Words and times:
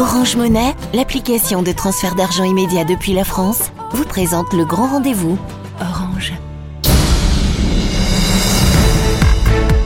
Orange 0.00 0.34
Monnaie, 0.36 0.74
l'application 0.94 1.62
de 1.62 1.72
transfert 1.72 2.14
d'argent 2.14 2.44
immédiat 2.44 2.84
depuis 2.84 3.12
la 3.12 3.22
France, 3.22 3.70
vous 3.92 4.06
présente 4.06 4.50
le 4.54 4.64
grand 4.64 4.86
rendez-vous. 4.86 5.38
Orange. 5.78 6.32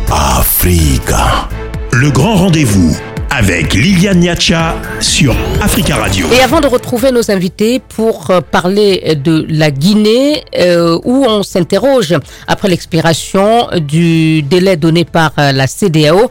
Africa. 0.09 1.49
Le 1.91 2.13
grand 2.13 2.37
rendez-vous 2.37 2.97
avec 3.29 3.75
Liliane 3.75 4.21
Niacha 4.21 4.77
sur 5.01 5.35
Africa 5.61 5.97
Radio. 5.97 6.29
Et 6.33 6.41
avant 6.43 6.61
de 6.61 6.69
retrouver 6.69 7.11
nos 7.11 7.33
invités 7.33 7.81
pour 7.81 8.31
euh, 8.31 8.41
parler 8.41 9.17
de 9.17 9.45
la 9.49 9.73
Guinée, 9.73 10.45
euh, 10.57 10.97
où 11.03 11.25
on 11.25 11.43
s'interroge 11.43 12.15
après 12.47 12.69
l'expiration 12.69 13.67
du 13.81 14.43
délai 14.43 14.77
donné 14.77 15.05
par 15.05 15.33
euh, 15.41 15.51
la 15.51 15.67
CDAO. 15.67 16.31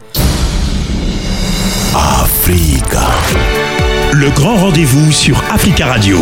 Africa. 1.94 3.63
Le 4.14 4.30
grand 4.30 4.54
rendez-vous 4.54 5.10
sur 5.10 5.42
Africa 5.50 5.86
Radio. 5.86 6.20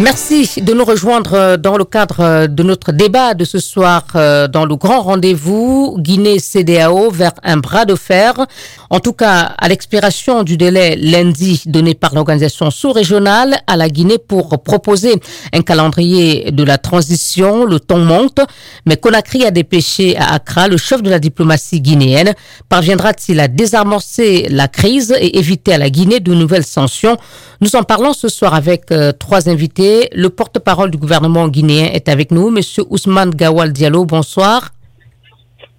Merci 0.00 0.62
de 0.62 0.72
nous 0.72 0.86
rejoindre 0.86 1.34
euh, 1.34 1.56
dans 1.58 1.76
le 1.76 1.84
cadre 1.84 2.20
euh, 2.20 2.46
de 2.46 2.62
notre 2.62 2.90
débat 2.90 3.34
de 3.34 3.44
ce 3.44 3.58
soir 3.58 4.06
euh, 4.14 4.48
dans 4.48 4.64
le 4.64 4.74
grand 4.74 5.02
rendez-vous 5.02 5.98
Guinée-CDAO 5.98 7.10
vers 7.10 7.32
un 7.42 7.58
bras 7.58 7.84
de 7.84 7.94
fer. 7.94 8.46
En 8.88 9.00
tout 9.00 9.12
cas, 9.12 9.40
à 9.58 9.68
l'expiration 9.68 10.42
du 10.42 10.56
délai 10.56 10.96
lundi 10.96 11.64
donné 11.66 11.94
par 11.94 12.14
l'organisation 12.14 12.70
sous-régionale 12.70 13.58
à 13.66 13.76
la 13.76 13.90
Guinée 13.90 14.16
pour 14.16 14.62
proposer 14.62 15.20
un 15.52 15.60
calendrier 15.60 16.50
de 16.50 16.64
la 16.64 16.78
transition, 16.78 17.66
le 17.66 17.78
ton 17.78 17.98
monte, 17.98 18.40
mais 18.86 18.96
Conakry 18.96 19.44
a 19.44 19.50
dépêché 19.50 20.16
à 20.16 20.32
Accra 20.32 20.68
le 20.68 20.78
chef 20.78 21.02
de 21.02 21.10
la 21.10 21.18
diplomatie 21.18 21.82
guinéenne. 21.82 22.32
Parviendra-t-il 22.70 23.38
à 23.38 23.48
désarmorcer 23.48 24.46
la 24.48 24.66
crise 24.66 25.14
et 25.20 25.38
éviter 25.38 25.74
à 25.74 25.78
la 25.78 25.90
Guinée 25.90 26.20
de 26.20 26.32
nouvelles 26.32 26.64
sanctions? 26.64 27.18
Nous 27.60 27.76
en 27.76 27.82
parlons 27.82 28.14
ce 28.14 28.28
soir 28.28 28.54
avec 28.54 28.86
trois 29.18 29.50
invités 29.50 29.89
le 30.14 30.28
porte-parole 30.30 30.90
du 30.90 30.98
gouvernement 30.98 31.48
guinéen 31.48 31.88
est 31.92 32.08
avec 32.08 32.30
nous, 32.30 32.50
Monsieur 32.50 32.84
Ousmane 32.90 33.30
Gawal 33.30 33.72
Diallo. 33.72 34.04
Bonsoir. 34.04 34.70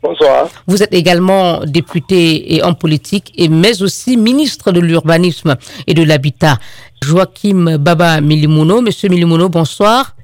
Bonsoir. 0.03 0.47
Vous 0.67 0.81
êtes 0.81 0.93
également 0.93 1.61
député 1.65 2.55
et 2.55 2.63
homme 2.63 2.75
politique, 2.75 3.31
et 3.35 3.49
mais 3.49 3.81
aussi 3.83 4.17
ministre 4.17 4.71
de 4.71 4.79
l'urbanisme 4.79 5.55
et 5.87 5.93
de 5.93 6.03
l'habitat. 6.03 6.57
Joachim 7.03 7.77
Baba 7.77 8.19
Milimouno. 8.21 8.81
Monsieur 8.81 9.09
Milimouno, 9.09 9.49
bonsoir. 9.49 10.15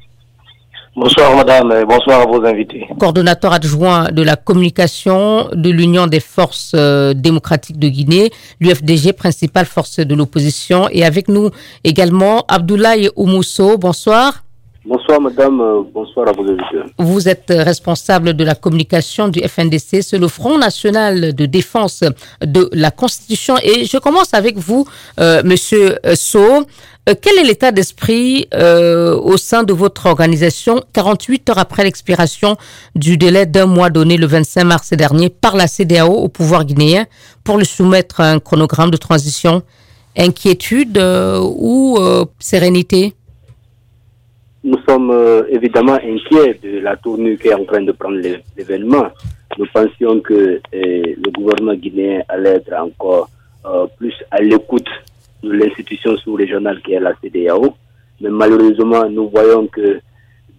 Bonsoir 0.98 1.36
madame, 1.36 1.72
et 1.74 1.86
bonsoir 1.86 2.22
à 2.22 2.26
vos 2.26 2.44
invités. 2.44 2.88
Coordonnateur 3.00 3.54
adjoint 3.54 4.12
de 4.12 4.24
la 4.24 4.36
communication 4.36 5.48
de 5.54 5.70
l'Union 5.70 6.08
des 6.08 6.20
forces 6.20 6.72
euh, 6.74 7.14
démocratiques 7.14 7.78
de 7.78 7.88
Guinée, 7.88 8.32
l'UFDG, 8.60 9.14
principale 9.14 9.68
force 9.68 10.00
de 10.00 10.16
l'opposition. 10.16 10.90
Et 10.92 11.06
avec 11.06 11.28
nous 11.28 11.52
également 11.84 12.46
Abdoulaye 12.48 13.12
Oumousso. 13.16 13.78
Bonsoir. 13.78 14.44
Bonsoir 14.88 15.22
madame, 15.22 15.62
bonsoir 15.94 16.30
à 16.30 16.32
vos 16.32 16.44
invités. 16.44 16.82
Vous 16.98 17.30
êtes 17.30 17.54
responsable 17.56 18.34
de 18.34 18.44
la 18.44 18.56
communication 18.56 19.28
du 19.28 19.40
FNDC, 19.42 20.02
c'est 20.02 20.18
le 20.18 20.30
Front 20.30 20.58
national 20.58 21.36
de 21.36 21.46
défense 21.46 22.04
de 22.42 22.70
la 22.74 22.90
Constitution. 22.90 23.56
Et 23.62 23.86
je 23.86 23.98
commence 23.98 24.34
avec 24.34 24.58
vous, 24.58 24.88
euh, 25.20 25.44
monsieur 25.44 25.98
So. 26.16 26.66
Euh, 27.08 27.14
quel 27.20 27.38
est 27.38 27.44
l'état 27.44 27.72
d'esprit 27.72 28.48
euh, 28.54 29.16
au 29.16 29.38
sein 29.38 29.64
de 29.64 29.72
votre 29.72 30.08
organisation 30.08 30.82
48 30.94 31.50
heures 31.50 31.58
après 31.58 31.84
l'expiration 31.86 32.58
du 32.96 33.18
délai 33.18 33.46
d'un 33.46 33.66
mois 33.66 33.90
donné 33.90 34.18
le 34.18 34.26
25 34.26 34.64
mars 34.66 34.94
dernier 34.94 35.30
par 35.30 35.56
la 35.56 35.68
CDAO 35.68 36.12
au 36.12 36.28
pouvoir 36.28 36.66
guinéen 36.66 37.06
pour 37.46 37.58
lui 37.58 37.66
soumettre 37.66 38.20
un 38.20 38.40
chronogramme 38.40 38.92
de 38.92 38.98
transition? 38.98 39.62
Inquiétude 40.18 40.98
euh, 40.98 41.40
ou 41.42 41.98
sérénité? 42.40 43.14
Nous 44.64 44.80
sommes 44.90 45.46
évidemment 45.50 45.94
inquiets 45.94 46.60
de 46.62 46.80
la 46.80 46.98
tournure 46.98 47.38
qui 47.40 47.48
est 47.48 47.54
en 47.54 47.64
train 47.64 47.84
de 47.84 47.92
prendre 47.94 48.18
l'événement. 48.58 49.06
Nous 49.58 49.68
pensions 49.74 50.20
que 50.20 50.60
eh, 50.74 51.16
le 51.16 51.32
gouvernement 51.32 51.76
guinéen 51.76 52.22
allait 52.28 52.56
être 52.56 52.74
encore 52.74 53.30
plus 53.98 54.14
à 54.32 54.42
l'écoute 54.42 54.88
l'institution 55.44 56.18
sous-régionale 56.18 56.82
qui 56.82 56.94
est 56.94 57.00
la 57.00 57.14
CDAO. 57.22 57.76
Mais 58.22 58.30
malheureusement, 58.30 59.08
nous 59.10 59.30
voyons 59.30 59.68
que 59.68 60.00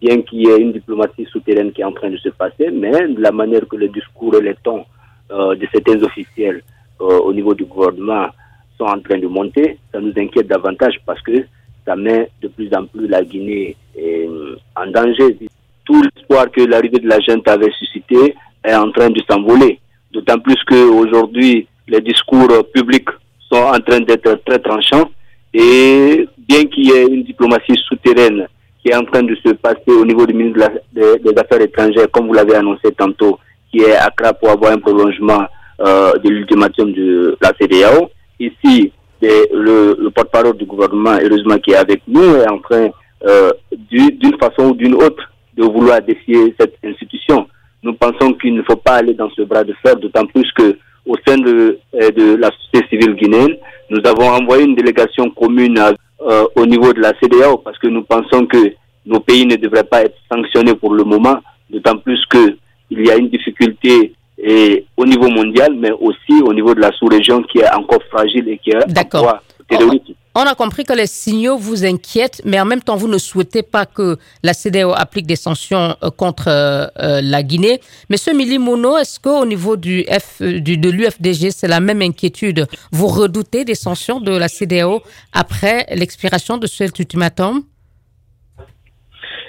bien 0.00 0.22
qu'il 0.22 0.42
y 0.42 0.48
ait 0.48 0.60
une 0.60 0.72
diplomatie 0.72 1.26
souterraine 1.26 1.72
qui 1.72 1.80
est 1.80 1.84
en 1.84 1.92
train 1.92 2.10
de 2.10 2.16
se 2.18 2.28
passer, 2.28 2.70
mais 2.72 2.92
la 3.16 3.32
manière 3.32 3.66
que 3.68 3.76
le 3.76 3.88
discours 3.88 4.36
et 4.36 4.42
les 4.42 4.54
tons 4.62 4.84
euh, 5.30 5.54
de 5.56 5.66
certains 5.72 6.02
officiels 6.02 6.62
euh, 7.00 7.18
au 7.18 7.32
niveau 7.32 7.54
du 7.54 7.64
gouvernement 7.64 8.28
sont 8.76 8.84
en 8.84 9.00
train 9.00 9.18
de 9.18 9.26
monter, 9.26 9.78
ça 9.92 10.00
nous 10.00 10.12
inquiète 10.16 10.46
davantage 10.46 11.00
parce 11.04 11.20
que 11.22 11.44
ça 11.84 11.96
met 11.96 12.30
de 12.40 12.48
plus 12.48 12.72
en 12.74 12.86
plus 12.86 13.08
la 13.08 13.24
Guinée 13.24 13.76
euh, 14.00 14.56
en 14.76 14.86
danger. 14.86 15.36
Tout 15.84 16.02
l'espoir 16.02 16.50
que 16.50 16.60
l'arrivée 16.60 16.98
de 16.98 17.08
la 17.08 17.18
junte 17.20 17.48
avait 17.48 17.72
suscité 17.72 18.34
est 18.62 18.74
en 18.74 18.90
train 18.92 19.10
de 19.10 19.20
s'envoler. 19.28 19.80
D'autant 20.12 20.38
plus 20.38 20.62
qu'aujourd'hui, 20.64 21.66
les 21.88 22.00
discours 22.00 22.48
publics 22.72 23.08
sont 23.50 23.62
en 23.62 23.80
train 23.80 24.00
d'être 24.00 24.40
très 24.44 24.58
tranchants 24.58 25.10
et 25.54 26.28
bien 26.48 26.64
qu'il 26.64 26.88
y 26.88 26.92
ait 26.92 27.06
une 27.06 27.24
diplomatie 27.24 27.76
souterraine 27.88 28.46
qui 28.82 28.90
est 28.90 28.96
en 28.96 29.04
train 29.04 29.22
de 29.22 29.34
se 29.44 29.52
passer 29.54 29.90
au 29.90 30.04
niveau 30.04 30.26
du 30.26 30.34
ministre 30.34 30.70
des, 30.92 31.18
Affaires 31.36 31.60
étrangères, 31.60 32.10
comme 32.10 32.26
vous 32.26 32.32
l'avez 32.32 32.54
annoncé 32.54 32.92
tantôt, 32.96 33.38
qui 33.70 33.80
est 33.80 33.94
à 33.94 34.06
Accra 34.06 34.32
pour 34.32 34.50
avoir 34.50 34.72
un 34.72 34.78
prolongement 34.78 35.44
euh, 35.80 36.12
de 36.18 36.28
l'ultimatum 36.28 36.92
de 36.92 37.36
la 37.40 37.52
CDAO. 37.60 38.10
Ici, 38.38 38.92
le, 39.20 39.96
le 39.98 40.10
porte-parole 40.10 40.56
du 40.56 40.64
gouvernement, 40.64 41.18
heureusement 41.20 41.58
qui 41.58 41.72
est 41.72 41.76
avec 41.76 42.02
nous, 42.06 42.36
est 42.36 42.48
en 42.48 42.58
train, 42.58 42.88
euh, 43.26 43.50
d'une 43.72 44.38
façon 44.40 44.70
ou 44.70 44.74
d'une 44.74 44.94
autre, 44.94 45.28
de 45.56 45.64
vouloir 45.64 46.00
défier 46.00 46.54
cette 46.58 46.76
institution. 46.84 47.48
Nous 47.82 47.94
pensons 47.94 48.32
qu'il 48.34 48.54
ne 48.54 48.62
faut 48.62 48.76
pas 48.76 48.96
aller 48.96 49.14
dans 49.14 49.30
ce 49.30 49.42
bras 49.42 49.64
de 49.64 49.74
fer, 49.82 49.96
d'autant 49.96 50.26
plus 50.26 50.50
que 50.52 50.76
au 51.08 51.16
sein 51.26 51.38
de, 51.38 51.78
de 51.92 52.36
la 52.36 52.50
société 52.52 52.86
civile 52.90 53.14
guinéenne, 53.14 53.56
nous 53.90 54.00
avons 54.04 54.28
envoyé 54.28 54.64
une 54.64 54.74
délégation 54.76 55.30
commune 55.30 55.78
à, 55.78 55.92
euh, 56.20 56.44
au 56.54 56.66
niveau 56.66 56.92
de 56.92 57.00
la 57.00 57.12
CDAO 57.20 57.58
parce 57.58 57.78
que 57.78 57.88
nous 57.88 58.02
pensons 58.02 58.46
que 58.46 58.74
nos 59.06 59.20
pays 59.20 59.46
ne 59.46 59.56
devraient 59.56 59.84
pas 59.84 60.02
être 60.02 60.16
sanctionnés 60.30 60.74
pour 60.74 60.92
le 60.92 61.04
moment, 61.04 61.38
d'autant 61.70 61.96
plus 61.96 62.22
que 62.26 62.56
il 62.90 63.06
y 63.06 63.10
a 63.10 63.16
une 63.16 63.28
difficulté 63.28 64.12
et 64.38 64.84
au 64.96 65.04
niveau 65.04 65.28
mondial, 65.28 65.74
mais 65.74 65.90
aussi 65.90 66.42
au 66.44 66.52
niveau 66.52 66.74
de 66.74 66.80
la 66.80 66.92
sous-région 66.92 67.42
qui 67.42 67.58
est 67.58 67.74
encore 67.74 68.02
fragile 68.10 68.48
et 68.48 68.58
qui 68.58 68.70
est 68.70 68.98
encore 68.98 69.40
terroriste. 69.68 70.10
On 70.34 70.42
a 70.42 70.54
compris 70.54 70.84
que 70.84 70.92
les 70.92 71.06
signaux 71.06 71.56
vous 71.56 71.84
inquiètent, 71.84 72.42
mais 72.44 72.60
en 72.60 72.64
même 72.64 72.82
temps, 72.82 72.96
vous 72.96 73.08
ne 73.08 73.18
souhaitez 73.18 73.62
pas 73.62 73.86
que 73.86 74.18
la 74.42 74.52
CDAO 74.52 74.92
applique 74.94 75.26
des 75.26 75.36
sanctions 75.36 75.96
contre 76.16 76.44
euh, 76.48 76.86
la 77.22 77.42
Guinée. 77.42 77.80
Monsieur 78.10 78.34
Milimono, 78.34 78.96
est-ce 78.98 79.18
qu'au 79.18 79.44
niveau 79.46 79.76
du 79.76 80.04
F, 80.04 80.40
de 80.40 80.90
l'UFDG, 80.90 81.50
c'est 81.50 81.66
la 81.66 81.80
même 81.80 82.02
inquiétude? 82.02 82.66
Vous 82.92 83.06
redoutez 83.06 83.64
des 83.64 83.74
sanctions 83.74 84.20
de 84.20 84.36
la 84.36 84.48
CDAO 84.48 85.02
après 85.32 85.86
l'expiration 85.94 86.58
de 86.58 86.66
cet 86.66 86.98
ultimatum? 86.98 87.62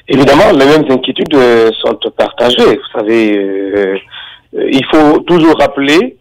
Évidemment, 0.07 0.51
les 0.53 0.65
mêmes 0.65 0.89
inquiétudes 0.89 1.35
euh, 1.35 1.69
sont 1.83 1.99
partagées. 2.17 2.77
Vous 2.77 2.99
savez, 2.99 3.37
euh, 3.37 3.97
il 4.53 4.85
faut 4.91 5.19
toujours 5.19 5.55
rappeler 5.59 6.17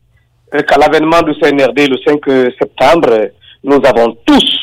qu'à 0.50 0.76
l'avènement 0.78 1.22
du 1.22 1.32
CNRD 1.40 1.88
le 1.88 1.96
5 2.06 2.20
septembre, 2.58 3.30
nous 3.64 3.80
avons 3.84 4.16
tous 4.24 4.58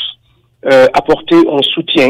euh, 0.66 0.88
apporté 0.94 1.36
un 1.36 1.62
soutien 1.62 2.10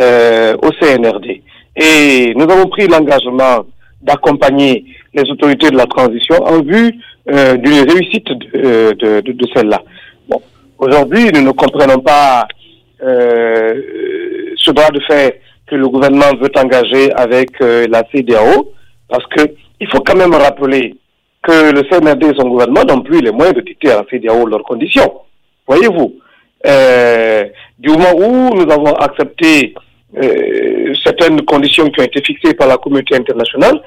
euh, 0.00 0.56
au 0.62 0.70
CNRD. 0.72 1.42
Et 1.76 2.32
nous 2.34 2.44
avons 2.44 2.68
pris 2.68 2.86
l'engagement 2.88 3.64
d'accompagner 4.02 4.84
les 5.14 5.30
autorités 5.30 5.70
de 5.70 5.76
la 5.76 5.86
transition 5.86 6.36
en 6.42 6.62
vue 6.62 6.92
euh, 7.30 7.56
d'une 7.56 7.88
réussite 7.88 8.26
de, 8.28 8.92
de, 8.92 9.20
de, 9.20 9.32
de 9.32 9.46
celle-là. 9.54 9.82
Bon, 10.28 10.40
aujourd'hui, 10.78 11.30
nous 11.32 11.42
ne 11.42 11.52
comprenons 11.52 12.00
pas 12.00 12.46
ce 13.02 14.70
droit 14.72 14.90
de 14.90 15.00
fer 15.00 15.30
que 15.66 15.74
le 15.74 15.88
gouvernement 15.88 16.36
veut 16.38 16.50
engager 16.54 17.10
avec 17.14 17.58
la 17.60 18.02
CDAO, 18.12 18.72
parce 19.08 19.24
que 19.28 19.42
il 19.80 19.88
faut 19.88 20.00
quand 20.00 20.16
même 20.16 20.34
rappeler 20.34 20.96
que 21.42 21.72
le 21.72 21.82
CNRD 21.88 22.24
et 22.24 22.36
son 22.36 22.48
gouvernement 22.48 22.84
n'ont 22.84 23.00
plus 23.00 23.22
les 23.22 23.30
moyens 23.30 23.56
de 23.56 23.62
dicter 23.62 23.90
à 23.90 24.02
la 24.02 24.04
CDAO 24.10 24.44
leurs 24.46 24.64
conditions. 24.64 25.10
Voyez-vous, 25.70 26.18
euh, 26.66 27.44
du 27.78 27.90
moment 27.90 28.12
où 28.16 28.56
nous 28.56 28.72
avons 28.72 28.92
accepté 28.92 29.72
euh, 30.20 30.92
certaines 31.04 31.42
conditions 31.42 31.88
qui 31.90 32.00
ont 32.00 32.04
été 32.04 32.20
fixées 32.24 32.54
par 32.54 32.66
la 32.66 32.76
communauté 32.76 33.14
internationale, 33.14 33.80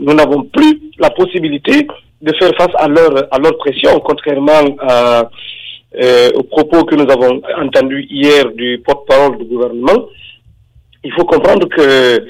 nous 0.00 0.14
n'avons 0.14 0.44
plus 0.44 0.80
la 1.00 1.10
possibilité 1.10 1.88
de 2.22 2.32
faire 2.38 2.52
face 2.56 2.70
à 2.76 2.86
leur, 2.86 3.26
à 3.34 3.38
leur 3.40 3.58
pression, 3.58 3.98
contrairement 4.04 4.64
euh, 4.88 6.30
aux 6.36 6.44
propos 6.44 6.84
que 6.84 6.94
nous 6.94 7.10
avons 7.10 7.42
entendus 7.60 8.06
hier 8.08 8.48
du 8.52 8.80
porte-parole 8.86 9.38
du 9.38 9.46
gouvernement. 9.46 10.06
Il 11.02 11.12
faut 11.14 11.24
comprendre 11.24 11.66
que, 11.68 12.24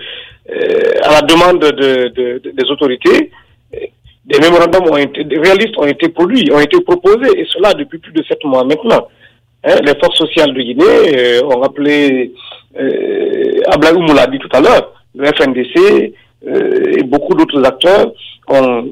à 1.02 1.10
la 1.10 1.20
demande 1.20 1.60
de, 1.60 2.08
de, 2.08 2.38
de, 2.38 2.50
des 2.50 2.70
autorités, 2.70 3.30
des 4.26 4.40
mémorandums 4.40 4.90
ont 4.90 4.96
été, 4.96 5.24
des 5.24 5.38
réalistes 5.38 5.78
ont 5.78 5.86
été 5.86 6.08
produits, 6.08 6.50
ont 6.52 6.60
été 6.60 6.80
proposés, 6.80 7.38
et 7.38 7.46
cela 7.52 7.72
depuis 7.74 7.98
plus 7.98 8.12
de 8.12 8.22
sept 8.24 8.42
mois 8.44 8.64
maintenant. 8.64 9.06
Hein, 9.64 9.76
les 9.84 9.94
forces 10.02 10.18
sociales 10.18 10.52
de 10.52 10.62
Guinée 10.62 11.16
euh, 11.16 11.44
ont 11.44 11.60
rappelé, 11.60 12.32
euh, 12.78 13.60
l'a 14.14 14.26
dit 14.26 14.38
tout 14.38 14.48
à 14.52 14.60
l'heure, 14.60 14.92
le 15.14 15.26
FNDC 15.26 16.12
euh, 16.46 16.98
et 16.98 17.02
beaucoup 17.04 17.34
d'autres 17.34 17.64
acteurs 17.64 18.12
ont, 18.48 18.90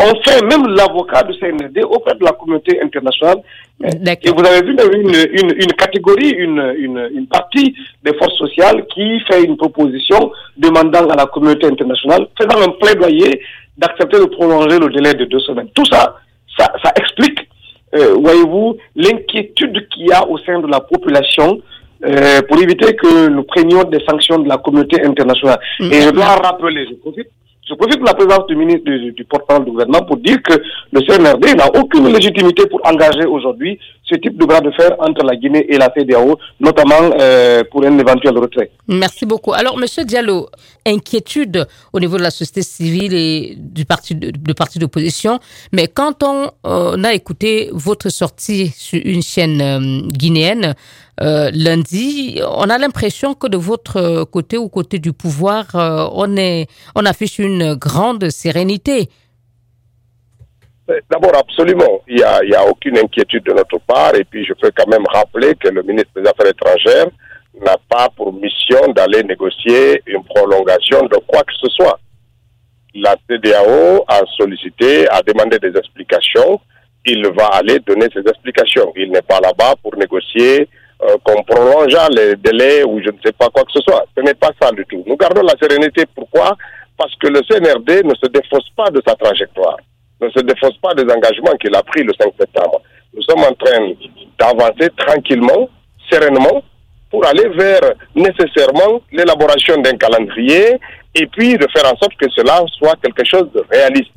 ont 0.00 0.22
fait 0.24 0.42
même 0.44 0.66
l'avocat 0.68 1.22
du 1.24 1.34
CNRD 1.38 1.84
auprès 1.84 2.14
de 2.14 2.24
la 2.24 2.32
communauté 2.32 2.80
internationale. 2.80 3.38
Et 3.82 4.30
vous 4.30 4.44
avez 4.44 4.66
vu 4.66 4.72
une, 4.72 5.14
une, 5.32 5.54
une 5.56 5.72
catégorie, 5.72 6.30
une, 6.30 7.26
partie 7.30 7.74
des 8.04 8.14
forces 8.14 8.36
sociales 8.36 8.84
qui 8.92 9.20
fait 9.20 9.44
une 9.44 9.56
proposition 9.56 10.32
demandant 10.56 11.08
à 11.08 11.16
la 11.16 11.26
communauté 11.26 11.66
internationale, 11.66 12.26
faisant 12.40 12.62
un 12.62 12.70
plaidoyer 12.80 13.40
d'accepter 13.78 14.18
de 14.18 14.26
prolonger 14.26 14.78
le 14.78 14.88
délai 14.90 15.14
de 15.14 15.24
deux 15.24 15.40
semaines. 15.40 15.68
Tout 15.74 15.86
ça, 15.86 16.16
ça, 16.56 16.72
ça 16.82 16.92
explique 16.96 17.48
euh, 17.94 18.14
voyez-vous, 18.20 18.76
l'inquiétude 18.96 19.88
qu'il 19.88 20.08
y 20.08 20.12
a 20.12 20.26
au 20.26 20.38
sein 20.38 20.60
de 20.60 20.66
la 20.66 20.80
population 20.80 21.60
euh, 22.04 22.42
pour 22.42 22.60
éviter 22.60 22.94
que 22.94 23.28
nous 23.28 23.42
prenions 23.44 23.84
des 23.84 24.00
sanctions 24.08 24.38
de 24.38 24.48
la 24.48 24.58
communauté 24.58 25.02
internationale. 25.04 25.58
Mm. 25.80 25.92
Et 25.92 26.00
je 26.02 26.10
dois 26.10 26.36
rappeler, 26.36 26.86
je 26.88 26.94
profite, 26.96 27.28
je 27.68 27.74
profite 27.74 28.00
de 28.00 28.06
la 28.06 28.14
présence 28.14 28.46
du 28.46 28.56
ministre 28.56 28.84
du, 28.84 29.12
du 29.12 29.24
porte-parole 29.24 29.64
du 29.64 29.70
gouvernement 29.72 30.04
pour 30.04 30.16
dire 30.16 30.38
que 30.42 30.54
le 30.92 31.00
CNRD 31.02 31.56
n'a 31.56 31.68
aucune 31.78 32.08
légitimité 32.12 32.66
pour 32.66 32.80
engager 32.84 33.26
aujourd'hui 33.26 33.78
ce 34.04 34.14
type 34.16 34.38
de 34.38 34.46
bras 34.46 34.60
de 34.60 34.70
fer 34.70 34.90
entre 34.98 35.24
la 35.24 35.36
Guinée 35.36 35.66
et 35.68 35.76
la 35.76 35.92
CDAO, 35.94 36.38
notamment 36.60 37.10
euh, 37.20 37.62
pour 37.70 37.84
un 37.84 37.98
éventuel 37.98 38.38
retrait. 38.38 38.70
Merci 38.88 39.26
beaucoup. 39.26 39.52
Alors, 39.52 39.76
Monsieur 39.76 40.04
Diallo, 40.04 40.48
inquiétude 40.86 41.66
au 41.92 42.00
niveau 42.00 42.16
de 42.16 42.22
la 42.22 42.30
société 42.30 42.62
civile 42.62 43.12
et 43.14 43.54
du 43.58 43.84
parti 43.84 44.14
de, 44.14 44.30
d'opposition, 44.30 45.38
mais 45.72 45.88
quand 45.88 46.22
on, 46.22 46.50
on, 46.64 47.04
a 47.04 47.12
écouté 47.12 47.68
votre 47.72 48.08
sortie 48.08 48.68
sur 48.74 49.00
une 49.04 49.22
chaîne 49.22 49.60
euh, 49.60 50.08
guinéenne, 50.08 50.74
euh, 51.20 51.50
lundi, 51.52 52.40
on 52.46 52.68
a 52.70 52.78
l'impression 52.78 53.34
que 53.34 53.48
de 53.48 53.56
votre 53.56 54.24
côté 54.24 54.56
ou 54.56 54.68
côté 54.68 54.98
du 54.98 55.12
pouvoir, 55.12 55.64
euh, 55.74 56.06
on, 56.12 56.36
est, 56.36 56.66
on 56.94 57.04
affiche 57.04 57.38
une 57.38 57.74
grande 57.74 58.30
sérénité. 58.30 59.08
D'abord, 61.10 61.36
absolument, 61.36 62.00
il 62.08 62.16
n'y 62.16 62.22
a, 62.22 62.60
a 62.60 62.64
aucune 62.64 62.96
inquiétude 62.96 63.44
de 63.44 63.52
notre 63.52 63.78
part. 63.86 64.14
Et 64.14 64.24
puis, 64.24 64.44
je 64.46 64.54
peux 64.54 64.70
quand 64.74 64.88
même 64.88 65.04
rappeler 65.12 65.54
que 65.56 65.68
le 65.68 65.82
ministre 65.82 66.12
des 66.16 66.28
Affaires 66.28 66.46
étrangères 66.46 67.06
n'a 67.60 67.76
pas 67.88 68.08
pour 68.16 68.32
mission 68.32 68.80
d'aller 68.94 69.22
négocier 69.22 70.02
une 70.06 70.24
prolongation 70.24 71.02
de 71.02 71.16
quoi 71.26 71.42
que 71.42 71.52
ce 71.60 71.68
soit. 71.70 71.98
La 72.94 73.16
CDAO 73.28 74.04
a 74.08 74.20
sollicité, 74.36 75.08
a 75.10 75.20
demandé 75.22 75.58
des 75.58 75.76
explications. 75.76 76.60
Il 77.04 77.26
va 77.36 77.46
aller 77.48 77.78
donner 77.80 78.06
ses 78.12 78.20
explications. 78.20 78.92
Il 78.96 79.10
n'est 79.10 79.22
pas 79.22 79.40
là-bas 79.40 79.74
pour 79.82 79.94
négocier 79.96 80.68
euh, 81.02 81.16
qu'on 81.22 81.42
prolonge 81.44 81.94
les 82.10 82.34
délais 82.36 82.82
ou 82.84 83.00
je 83.00 83.10
ne 83.10 83.18
sais 83.24 83.32
pas 83.32 83.48
quoi 83.50 83.62
que 83.64 83.72
ce 83.72 83.80
soit. 83.80 84.04
Ce 84.16 84.22
n'est 84.22 84.34
pas 84.34 84.50
ça 84.60 84.72
du 84.72 84.84
tout. 84.86 85.04
Nous 85.06 85.16
gardons 85.16 85.42
la 85.42 85.54
sérénité. 85.60 86.04
Pourquoi? 86.14 86.56
Parce 86.96 87.14
que 87.16 87.28
le 87.28 87.40
CNRD 87.42 88.04
ne 88.04 88.14
se 88.14 88.26
défausse 88.26 88.68
pas 88.76 88.90
de 88.90 89.00
sa 89.06 89.14
trajectoire, 89.14 89.76
ne 90.20 90.28
se 90.30 90.40
défausse 90.40 90.76
pas 90.78 90.94
des 90.94 91.04
engagements 91.04 91.56
qu'il 91.60 91.74
a 91.76 91.82
pris 91.84 92.02
le 92.02 92.12
5 92.20 92.32
septembre. 92.38 92.82
Nous 93.14 93.22
sommes 93.22 93.44
en 93.44 93.54
train 93.54 93.92
d'avancer 94.38 94.90
tranquillement, 94.96 95.68
sereinement, 96.10 96.62
pour 97.10 97.24
aller 97.26 97.48
vers 97.48 97.92
nécessairement 98.14 99.00
l'élaboration 99.12 99.80
d'un 99.80 99.96
calendrier 99.96 100.78
et 101.14 101.26
puis 101.26 101.56
de 101.56 101.66
faire 101.72 101.90
en 101.92 101.96
sorte 101.96 102.16
que 102.20 102.28
cela 102.30 102.62
soit 102.76 102.96
quelque 103.02 103.24
chose 103.24 103.50
de 103.54 103.64
réaliste. 103.70 104.10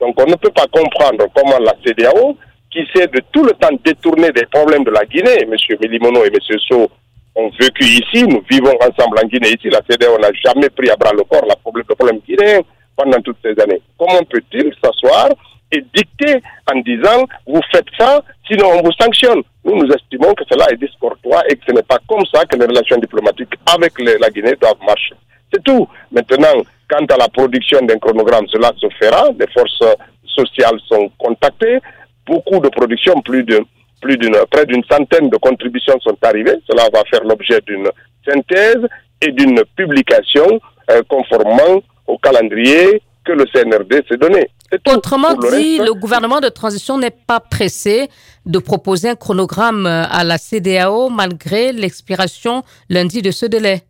Donc 0.00 0.20
on 0.20 0.26
ne 0.28 0.36
peut 0.36 0.50
pas 0.50 0.66
comprendre 0.66 1.26
comment 1.34 1.58
la 1.60 1.74
CDAO 1.84 2.36
qui 2.74 2.84
sait 2.92 3.06
de 3.06 3.20
tout 3.32 3.44
le 3.44 3.52
temps 3.52 3.70
détourner 3.84 4.32
des 4.32 4.46
problèmes 4.46 4.82
de 4.82 4.90
la 4.90 5.04
Guinée. 5.04 5.42
M. 5.42 5.54
Melimono 5.80 6.24
et 6.24 6.28
M. 6.28 6.58
So 6.68 6.90
ont 7.36 7.50
vécu 7.60 7.84
ici, 7.84 8.24
nous 8.24 8.42
vivons 8.50 8.74
ensemble 8.80 9.18
en 9.22 9.28
Guinée 9.28 9.54
ici. 9.56 9.70
La 9.70 9.80
CDAO 9.88 10.18
n'a 10.18 10.30
jamais 10.44 10.68
pris 10.70 10.90
à 10.90 10.96
bras 10.96 11.12
le 11.12 11.22
corps 11.22 11.46
le 11.48 11.54
problème, 11.62 11.84
le 11.88 11.94
problème 11.94 12.20
guinéen 12.26 12.60
pendant 12.96 13.20
toutes 13.22 13.38
ces 13.42 13.60
années. 13.62 13.80
Comment 13.96 14.22
peut-il 14.24 14.72
s'asseoir 14.82 15.28
et 15.70 15.84
dicter 15.94 16.40
en 16.72 16.80
disant 16.80 17.24
vous 17.46 17.60
faites 17.72 17.86
ça, 17.98 18.22
sinon 18.48 18.66
on 18.74 18.82
vous 18.82 18.92
sanctionne? 19.00 19.42
Nous, 19.64 19.76
nous 19.76 19.92
estimons 19.92 20.34
que 20.34 20.44
cela 20.50 20.66
est 20.70 20.76
discordois 20.76 21.42
et 21.48 21.56
que 21.56 21.64
ce 21.68 21.72
n'est 21.72 21.82
pas 21.82 21.98
comme 22.08 22.24
ça 22.32 22.44
que 22.44 22.56
les 22.56 22.66
relations 22.66 22.98
diplomatiques 22.98 23.54
avec 23.72 23.92
la 24.00 24.30
Guinée 24.30 24.54
doivent 24.60 24.82
marcher. 24.84 25.14
C'est 25.52 25.62
tout. 25.62 25.88
Maintenant, 26.10 26.62
quant 26.88 27.04
à 27.06 27.16
la 27.16 27.28
production 27.28 27.80
d'un 27.82 27.98
chronogramme, 27.98 28.46
cela 28.48 28.72
se 28.78 28.86
fera. 29.00 29.28
Les 29.38 29.46
forces 29.52 29.96
sociales 30.26 30.78
sont 30.88 31.10
contactées 31.18 31.78
beaucoup 32.26 32.60
de 32.60 32.68
productions, 32.68 33.20
plus 33.22 33.44
de 33.44 33.60
plus 34.00 34.18
d'une 34.18 34.36
près 34.50 34.66
d'une 34.66 34.84
centaine 34.90 35.30
de 35.30 35.36
contributions 35.38 35.98
sont 36.00 36.16
arrivées. 36.22 36.56
Cela 36.70 36.84
va 36.92 37.02
faire 37.10 37.24
l'objet 37.24 37.60
d'une 37.66 37.88
synthèse 38.28 38.86
et 39.22 39.32
d'une 39.32 39.62
publication 39.76 40.60
euh, 40.90 41.02
conformément 41.08 41.82
au 42.06 42.18
calendrier 42.18 43.00
que 43.24 43.32
le 43.32 43.46
CNRD 43.46 44.04
s'est 44.06 44.18
donné. 44.18 44.50
Autrement 44.88 45.34
dit, 45.34 45.78
le 45.78 45.94
gouvernement 45.94 46.40
de 46.40 46.48
transition 46.48 46.98
n'est 46.98 47.10
pas 47.26 47.40
pressé 47.40 48.08
de 48.44 48.58
proposer 48.58 49.10
un 49.10 49.14
chronogramme 49.14 49.86
à 49.86 50.24
la 50.24 50.36
CDAO 50.36 51.08
malgré 51.08 51.72
l'expiration 51.72 52.62
lundi 52.90 53.22
de 53.22 53.30
ce 53.30 53.46
délai. 53.46 53.82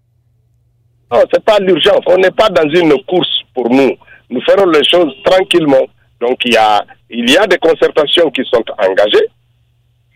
Non, 1.12 1.20
ce 1.20 1.36
n'est 1.36 1.42
pas 1.44 1.58
l'urgence. 1.58 2.02
On 2.06 2.18
n'est 2.18 2.30
pas 2.30 2.50
dans 2.50 2.68
une 2.68 2.92
course 3.04 3.40
pour 3.54 3.70
nous. 3.70 3.92
Nous 4.30 4.40
ferons 4.42 4.66
les 4.66 4.84
choses 4.84 5.12
tranquillement. 5.24 5.86
Donc 6.20 6.38
il 6.44 6.52
y 6.52 6.56
a 6.56 6.84
il 7.16 7.30
y 7.30 7.36
a 7.36 7.46
des 7.46 7.58
concertations 7.58 8.30
qui 8.30 8.42
sont 8.44 8.64
engagées. 8.78 9.26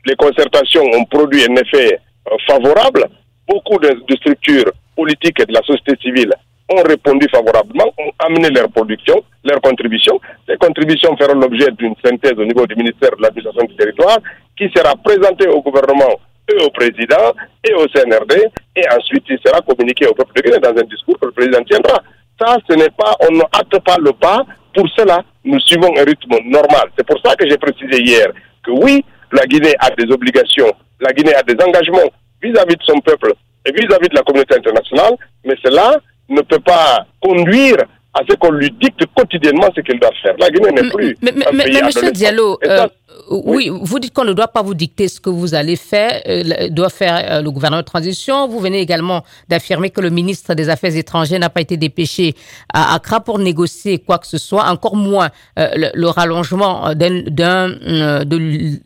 Les 0.05 0.17
concertations 0.17 0.83
ont 0.83 1.05
produit 1.05 1.45
un 1.49 1.55
effet 1.55 2.01
euh, 2.27 2.37
favorable. 2.47 3.09
Beaucoup 3.47 3.79
de, 3.79 3.91
structures 4.17 4.73
politiques 4.97 5.41
et 5.41 5.47
de 5.47 5.53
la 5.53 5.63
société 5.63 5.95
civile 6.03 6.33
ont 6.71 6.83
répondu 6.83 7.27
favorablement, 7.33 7.87
ont 7.99 8.11
amené 8.19 8.51
leur 8.51 8.69
production, 8.71 9.23
leur 9.45 9.61
contribution. 9.61 10.21
Les 10.49 10.57
contributions 10.57 11.17
feront 11.17 11.39
l'objet 11.39 11.71
d'une 11.79 11.95
synthèse 12.05 12.35
au 12.37 12.45
niveau 12.45 12.67
du 12.67 12.75
ministère 12.75 13.17
de 13.17 13.23
l'administration 13.23 13.65
du 13.65 13.77
territoire 13.77 14.19
qui 14.57 14.69
sera 14.75 14.95
présentée 14.97 15.49
au 15.49 15.63
gouvernement 15.63 16.19
et 16.51 16.65
au 16.65 16.71
président 16.71 17.33
et 17.65 17.75
au 17.75 17.87
CNRD 17.89 18.35
et 18.77 18.85
ensuite 18.99 19.25
il 19.29 19.39
sera 19.45 19.61
communiqué 19.61 20.07
au 20.07 20.15
peuple 20.15 20.33
de 20.37 20.43
Guinée 20.43 20.59
dans 20.59 20.71
un 20.71 20.85
discours 20.85 21.19
que 21.19 21.27
le 21.27 21.33
président 21.33 21.63
tiendra. 21.65 22.03
Ça, 22.41 22.57
ce 22.69 22.75
n'est 22.75 22.91
pas, 22.91 23.15
on 23.21 23.35
ne 23.35 23.43
hâte 23.55 23.83
pas 23.85 23.97
le 24.01 24.13
pas. 24.13 24.45
Pour 24.75 24.89
cela, 24.97 25.25
nous 25.49 25.61
suivons 25.61 25.91
un 25.97 26.05
rythme 26.05 26.37
normal. 26.45 26.91
C'est 26.97 27.07
pour 27.07 27.19
ça 27.25 27.35
que 27.35 27.49
j'ai 27.49 27.57
précisé 27.57 28.03
hier 28.03 28.27
que 28.63 28.71
oui, 28.71 29.03
la 29.33 29.45
Guinée 29.47 29.75
a 29.81 29.91
des 29.91 30.13
obligations, 30.13 30.71
la 31.01 31.13
Guinée 31.13 31.35
a 31.35 31.43
des 31.43 31.57
engagements 31.65 32.11
vis-à-vis 32.43 32.77
de 32.77 32.83
son 32.85 32.99
peuple 33.01 33.33
et 33.65 33.73
vis-à-vis 33.73 34.09
de 34.09 34.15
la 34.15 34.23
communauté 34.23 34.57
internationale, 34.57 35.15
mais 35.45 35.55
cela 35.65 35.97
ne 36.29 36.43
peut 36.43 36.61
pas 36.61 37.07
conduire 37.21 37.77
à 38.19 38.23
ce 38.29 38.35
qu'on 38.37 38.51
lui 38.51 38.71
dicte 38.81 39.05
quotidiennement 39.15 39.69
ce 39.75 39.81
qu'il 39.81 39.99
doit 40.01 40.11
faire. 40.23 40.35
La 40.39 40.51
Guinée 40.51 40.73
n'est 40.73 40.91
plus. 40.91 41.17
Mais, 41.23 41.33
mais 41.53 41.83
Monsieur 41.83 42.11
Diallo, 42.11 42.59
euh, 42.65 42.89
oui. 43.31 43.71
vous 43.71 43.99
dites 43.99 44.13
qu'on 44.13 44.25
ne 44.25 44.33
doit 44.33 44.49
pas 44.49 44.63
vous 44.63 44.75
dicter 44.75 45.07
ce 45.07 45.21
que 45.21 45.31
vous 45.31 45.55
allez 45.55 45.77
faire, 45.77 46.21
euh, 46.27 46.69
doit 46.71 46.89
faire 46.89 47.17
euh, 47.17 47.43
le 47.43 47.51
gouvernement 47.51 47.83
de 47.83 47.87
transition. 47.87 48.49
Vous 48.49 48.59
venez 48.59 48.81
également 48.81 49.25
d'affirmer 49.49 49.91
que 49.91 50.01
le 50.01 50.11
ministre 50.11 50.55
des 50.55 50.69
Affaires 50.69 50.95
étrangères 50.97 51.39
n'a 51.39 51.51
pas 51.51 51.61
été 51.61 51.77
dépêché 51.77 52.35
à 52.73 52.95
Accra 52.95 53.21
pour 53.21 53.39
négocier 53.39 53.99
quoi 53.99 54.19
que 54.19 54.27
ce 54.27 54.39
soit, 54.39 54.65
encore 54.69 54.97
moins 54.97 55.29
le, 55.57 56.07
rallongement 56.07 56.93
d'un 56.95 57.69
de 57.71 58.37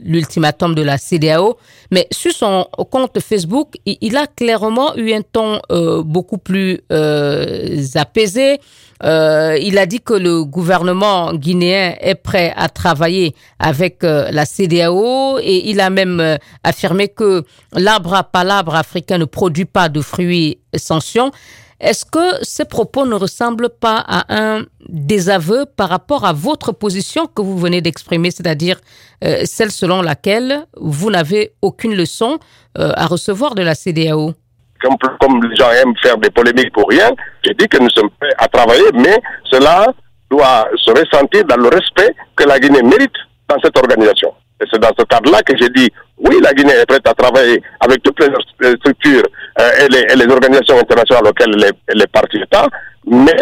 l'ultimatum 0.01 0.75
de 0.75 0.83
la 0.83 0.99
CDAO. 0.99 1.57
Mais 1.91 2.07
sur 2.11 2.33
son 2.33 2.67
compte 2.91 3.19
Facebook, 3.21 3.75
il, 3.87 4.17
a 4.17 4.27
clairement 4.27 4.95
eu 4.97 5.13
un 5.13 5.23
ton 5.23 5.61
beaucoup 6.05 6.39
plus 6.39 6.81
apaisé. 7.95 8.59
Euh, 9.05 9.59
il 9.61 9.79
a 9.79 9.87
dit 9.87 10.01
que 10.01 10.15
le 10.15 10.45
gouvernement 10.45 11.35
guinéen 11.35 11.97
est 12.01 12.15
prêt 12.15 12.53
à 12.57 12.69
travailler 12.69 13.35
avec 13.59 14.05
euh, 14.05 14.29
la 14.31 14.47
CDAO 14.47 15.39
et 15.41 15.71
il 15.71 15.81
a 15.81 15.91
même 15.91 16.21
euh, 16.21 16.37
affirmé 16.63 17.09
que 17.09 17.45
l'arbre 17.73 18.15
à 18.15 18.23
palabre 18.23 18.77
africain 18.77 19.19
ne 19.19 19.25
produit 19.25 19.65
pas 19.65 19.89
de 19.89 20.01
fruits 20.01 20.61
sanctions. 20.77 21.33
Est-ce 21.81 22.05
que 22.05 22.45
ces 22.45 22.65
propos 22.65 23.05
ne 23.05 23.17
ressemblent 23.17 23.71
pas 23.71 24.05
à 24.07 24.25
un 24.33 24.67
désaveu 24.89 25.67
par 25.67 25.89
rapport 25.89 26.25
à 26.25 26.33
votre 26.33 26.71
position 26.71 27.27
que 27.27 27.43
vous 27.43 27.59
venez 27.59 27.81
d'exprimer, 27.81 28.31
c'est-à-dire 28.31 28.81
celle 29.45 29.73
selon 29.73 30.01
laquelle 30.01 30.65
vous 30.77 31.11
n'avez 31.11 31.55
aucune 31.61 31.97
leçon 31.97 32.39
à 32.77 33.07
recevoir 33.07 33.57
de 33.57 33.63
la 33.63 33.75
CDAO 33.75 34.33
comme, 34.83 35.43
les 35.49 35.57
gens 35.57 35.71
aiment 35.71 35.97
faire 36.03 36.17
des 36.19 36.31
polémiques 36.31 36.73
pour 36.73 36.89
rien, 36.89 37.11
j'ai 37.43 37.55
dit 37.55 37.69
que 37.69 37.79
nous 37.79 37.91
sommes 37.91 38.11
prêts 38.21 38.35
à 38.39 38.49
travailler, 38.49 38.91
mais 38.95 39.19
cela 39.51 39.87
doit 40.31 40.69
se 40.77 40.91
ressentir 40.91 41.45
dans 41.45 41.57
le 41.57 41.69
respect 41.69 42.15
que 42.37 42.45
la 42.45 42.59
Guinée 42.59 42.83
mérite 42.83 43.15
dans 43.49 43.57
cette 43.63 43.77
organisation. 43.77 44.33
Et 44.61 44.65
c'est 44.71 44.81
dans 44.81 44.93
ce 44.99 45.05
cadre-là 45.05 45.43
que 45.43 45.57
j'ai 45.57 45.69
dit, 45.71 45.91
oui, 46.19 46.39
la 46.41 46.53
Guinée 46.53 46.73
est 46.73 46.87
prête 46.87 47.07
à 47.07 47.15
travailler 47.15 47.61
avec 47.81 48.03
toutes 48.03 48.21
les 48.21 48.75
structures 48.77 49.25
euh, 49.61 49.71
et, 49.81 50.17
les, 50.17 50.33
organisations 50.33 50.79
internationales 50.79 51.27
auxquelles 51.27 51.73
elle 51.89 52.01
est, 52.01 52.13
partie 52.13 52.41
mais 53.05 53.37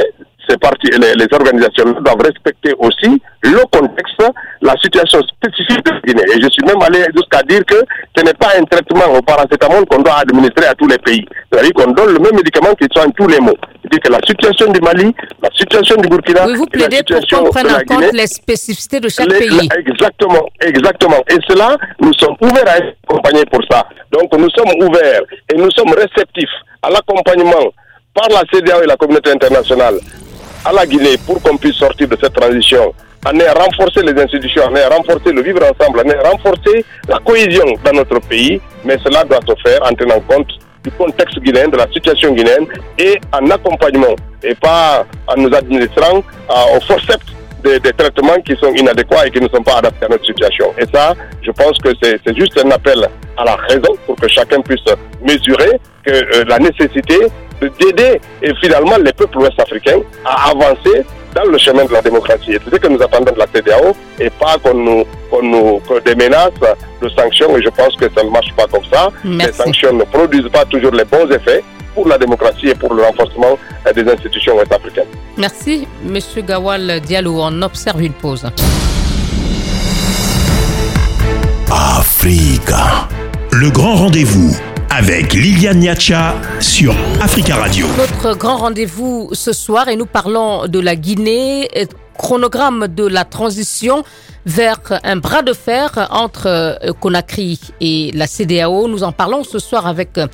ces 0.50 0.99
les, 0.99 1.14
les 1.14 1.26
organisations 1.33 2.00
doivent 2.00 2.23
respecter 2.25 2.75
aussi 2.78 3.21
le 3.42 3.61
contexte, 3.73 4.23
la 4.61 4.75
situation 4.83 5.21
spécifique 5.23 5.85
de 5.85 6.00
Guinée. 6.07 6.25
Et 6.35 6.40
je 6.40 6.49
suis 6.50 6.64
même 6.66 6.80
allé 6.83 7.04
jusqu'à 7.14 7.42
dire 7.42 7.64
que 7.66 7.76
ce 8.16 8.25
n'est 8.25 8.35
pas 8.35 8.50
un 8.59 8.64
traitement 8.64 9.14
au 9.16 9.23
paracétamol 9.23 9.87
qu'on 9.87 10.02
doit 10.02 10.19
administrer 10.19 10.66
à 10.66 10.75
tous 10.75 10.87
les 10.87 10.99
pays. 10.99 11.25
C'est-à-dire 11.50 11.73
qu'on 11.73 11.92
donne 11.92 12.14
le 12.14 12.19
même 12.19 12.37
médicament 12.37 12.75
qui 12.75 12.87
soigne 12.92 13.12
tous 13.16 13.26
les 13.26 13.40
maux. 13.40 13.57
C'est-à-dire 13.80 14.00
que 14.00 14.12
la 14.12 14.21
situation 14.26 14.73
du 14.73 14.80
Mali, 14.80 15.14
la 15.42 15.49
situation 15.57 15.97
du 15.97 16.09
Burkina, 16.09 16.47
oui, 16.47 16.57
vous 16.57 16.66
plaidez 16.66 17.00
pour 17.09 17.21
qu'on 17.26 17.50
prenne 17.50 17.71
en 17.71 17.80
compte 17.87 18.12
les 18.12 18.26
spécificités 18.26 19.00
de 19.00 19.09
chaque 19.09 19.28
pays? 19.28 19.69
exactement, 19.76 20.47
exactement. 20.61 21.23
Et 21.30 21.38
cela, 21.49 21.76
nous 22.00 22.12
sommes 22.14 22.37
ouverts 22.40 22.69
à 22.69 22.76
accompagner 23.09 23.45
pour 23.47 23.61
ça. 23.71 23.87
Donc 24.12 24.30
nous 24.37 24.50
sommes 24.50 24.73
ouverts 24.83 25.23
et 25.52 25.57
nous 25.57 25.71
sommes 25.71 25.92
réceptifs 25.92 26.50
à 26.83 26.90
l'accompagnement 26.90 27.73
par 28.14 28.28
la 28.28 28.42
CDAO 28.52 28.83
et 28.83 28.87
la 28.87 28.97
communauté 28.97 29.30
internationale 29.30 29.99
à 30.64 30.73
la 30.73 30.87
Guinée 30.87 31.17
pour 31.26 31.40
qu'on 31.43 31.57
puisse 31.57 31.76
sortir 31.76 32.09
de 32.09 32.17
cette 32.21 32.35
transition, 32.35 32.95
en 33.26 33.38
ayant 33.38 33.55
renforcé 33.55 34.02
les 34.02 34.21
institutions, 34.21 34.64
en 34.64 34.76
ayant 34.76 34.90
renforcé 34.90 35.33
le 35.33 35.43
vivre 35.43 35.61
ensemble, 35.62 36.00
en 36.00 36.11
ayant 36.11 36.33
renforcé 36.33 36.85
la 37.09 37.19
cohésion 37.19 37.64
dans 37.85 37.93
notre 37.93 38.21
pays, 38.21 38.61
mais 38.85 38.97
cela 39.05 39.25
doit 39.25 39.40
se 39.47 39.55
faire 39.69 39.81
en 39.83 39.95
tenant 39.95 40.21
compte 40.21 40.49
du 40.83 40.90
contexte 40.93 41.38
guinéen, 41.40 41.69
de 41.69 41.76
la 41.76 41.87
situation 41.93 42.33
guinéenne 42.33 42.67
et 42.99 43.21
en 43.33 43.50
accompagnement 43.50 44.17
et 44.43 44.55
pas 44.55 45.05
en 45.26 45.37
nous 45.37 45.55
administrant 45.55 46.19
euh, 46.19 46.76
au 46.76 46.81
forceps 46.81 47.26
des, 47.62 47.93
traitements 47.93 48.40
qui 48.45 48.57
sont 48.57 48.73
inadéquats 48.75 49.26
et 49.26 49.31
qui 49.31 49.40
ne 49.40 49.49
sont 49.49 49.62
pas 49.62 49.79
adaptés 49.79 50.07
à 50.07 50.09
notre 50.09 50.25
situation. 50.25 50.67
Et 50.79 50.85
ça, 50.93 51.14
je 51.43 51.50
pense 51.50 51.79
que 51.79 51.90
c'est 52.02 52.37
juste 52.37 52.59
un 52.64 52.71
appel 52.71 53.09
à 53.37 53.45
la 53.45 53.57
raison 53.57 53.95
pour 54.07 54.17
que 54.17 54.29
chacun 54.29 54.61
puisse 54.61 54.81
mesurer 55.23 55.81
que 56.05 56.11
euh, 56.11 56.45
la 56.47 56.59
nécessité 56.59 57.17
d'aider 57.61 58.21
finalement 58.62 58.97
les 59.05 59.12
peuples 59.12 59.38
ouest-africains 59.38 60.00
à 60.25 60.50
avancer 60.50 61.05
dans 61.35 61.45
le 61.45 61.59
chemin 61.59 61.85
de 61.85 61.93
la 61.93 62.02
démocratie. 62.02 62.52
Et 62.52 62.59
c'est 62.64 62.75
ce 62.75 62.81
que 62.81 62.88
nous 62.88 63.00
attendons 63.02 63.33
de 63.33 63.38
la 63.38 63.47
CDAO 63.47 63.95
et 64.19 64.31
pas 64.31 64.57
qu'on 64.62 64.75
nous, 64.75 65.05
nous 65.43 65.81
que 65.81 66.00
des 66.00 66.14
menaces 66.14 66.50
de 67.02 67.09
sanctions. 67.11 67.57
Et 67.57 67.62
je 67.62 67.69
pense 67.69 67.95
que 67.97 68.07
ça 68.14 68.25
ne 68.25 68.31
marche 68.31 68.52
pas 68.55 68.67
comme 68.67 68.85
ça. 68.90 69.11
Les 69.25 69.52
sanctions 69.52 69.93
ne 69.93 70.05
produisent 70.05 70.49
pas 70.50 70.64
toujours 70.64 70.93
les 70.93 71.05
bons 71.05 71.31
effets 71.31 71.62
pour 71.94 72.09
la 72.09 72.18
démocratie 72.18 72.68
et 72.68 72.75
pour 72.75 72.94
le 72.94 73.02
renforcement 73.02 73.59
des 73.94 74.09
institutions 74.09 74.56
ouest-africaines. 74.56 75.09
Merci, 75.37 75.87
Monsieur 76.04 76.42
Gawal 76.42 77.00
Diallo. 77.00 77.40
On 77.40 77.62
observe 77.62 78.02
une 78.02 78.12
pause. 78.12 78.47
Africa, 81.70 83.09
le 83.52 83.70
grand 83.70 83.94
rendez-vous 83.94 84.56
avec 84.90 85.32
Liliane 85.35 85.78
Niacha 85.78 86.35
sur 86.59 86.94
Africa 87.23 87.54
Radio. 87.54 87.87
Notre 87.97 88.37
grand 88.37 88.56
rendez-vous 88.56 89.30
ce 89.32 89.52
soir 89.52 89.88
et 89.88 89.97
nous 89.97 90.06
parlons 90.06 90.66
de 90.66 90.80
la 90.80 90.97
Guinée, 90.97 91.68
chronogramme 92.18 92.88
de 92.88 93.06
la 93.06 93.25
transition 93.25 94.02
vers 94.47 94.80
un 95.04 95.16
bras 95.16 95.42
de 95.42 95.52
fer 95.52 96.09
entre 96.11 96.47
euh, 96.47 96.92
Conakry 97.00 97.61
et 97.80 98.11
la 98.14 98.26
CDAO. 98.26 98.88
Nous 98.88 99.02
en 99.02 99.12
parlons 99.12 99.44
ce 99.44 99.59
soir 99.59 99.87
avec 99.87 100.18
euh, 100.18 100.26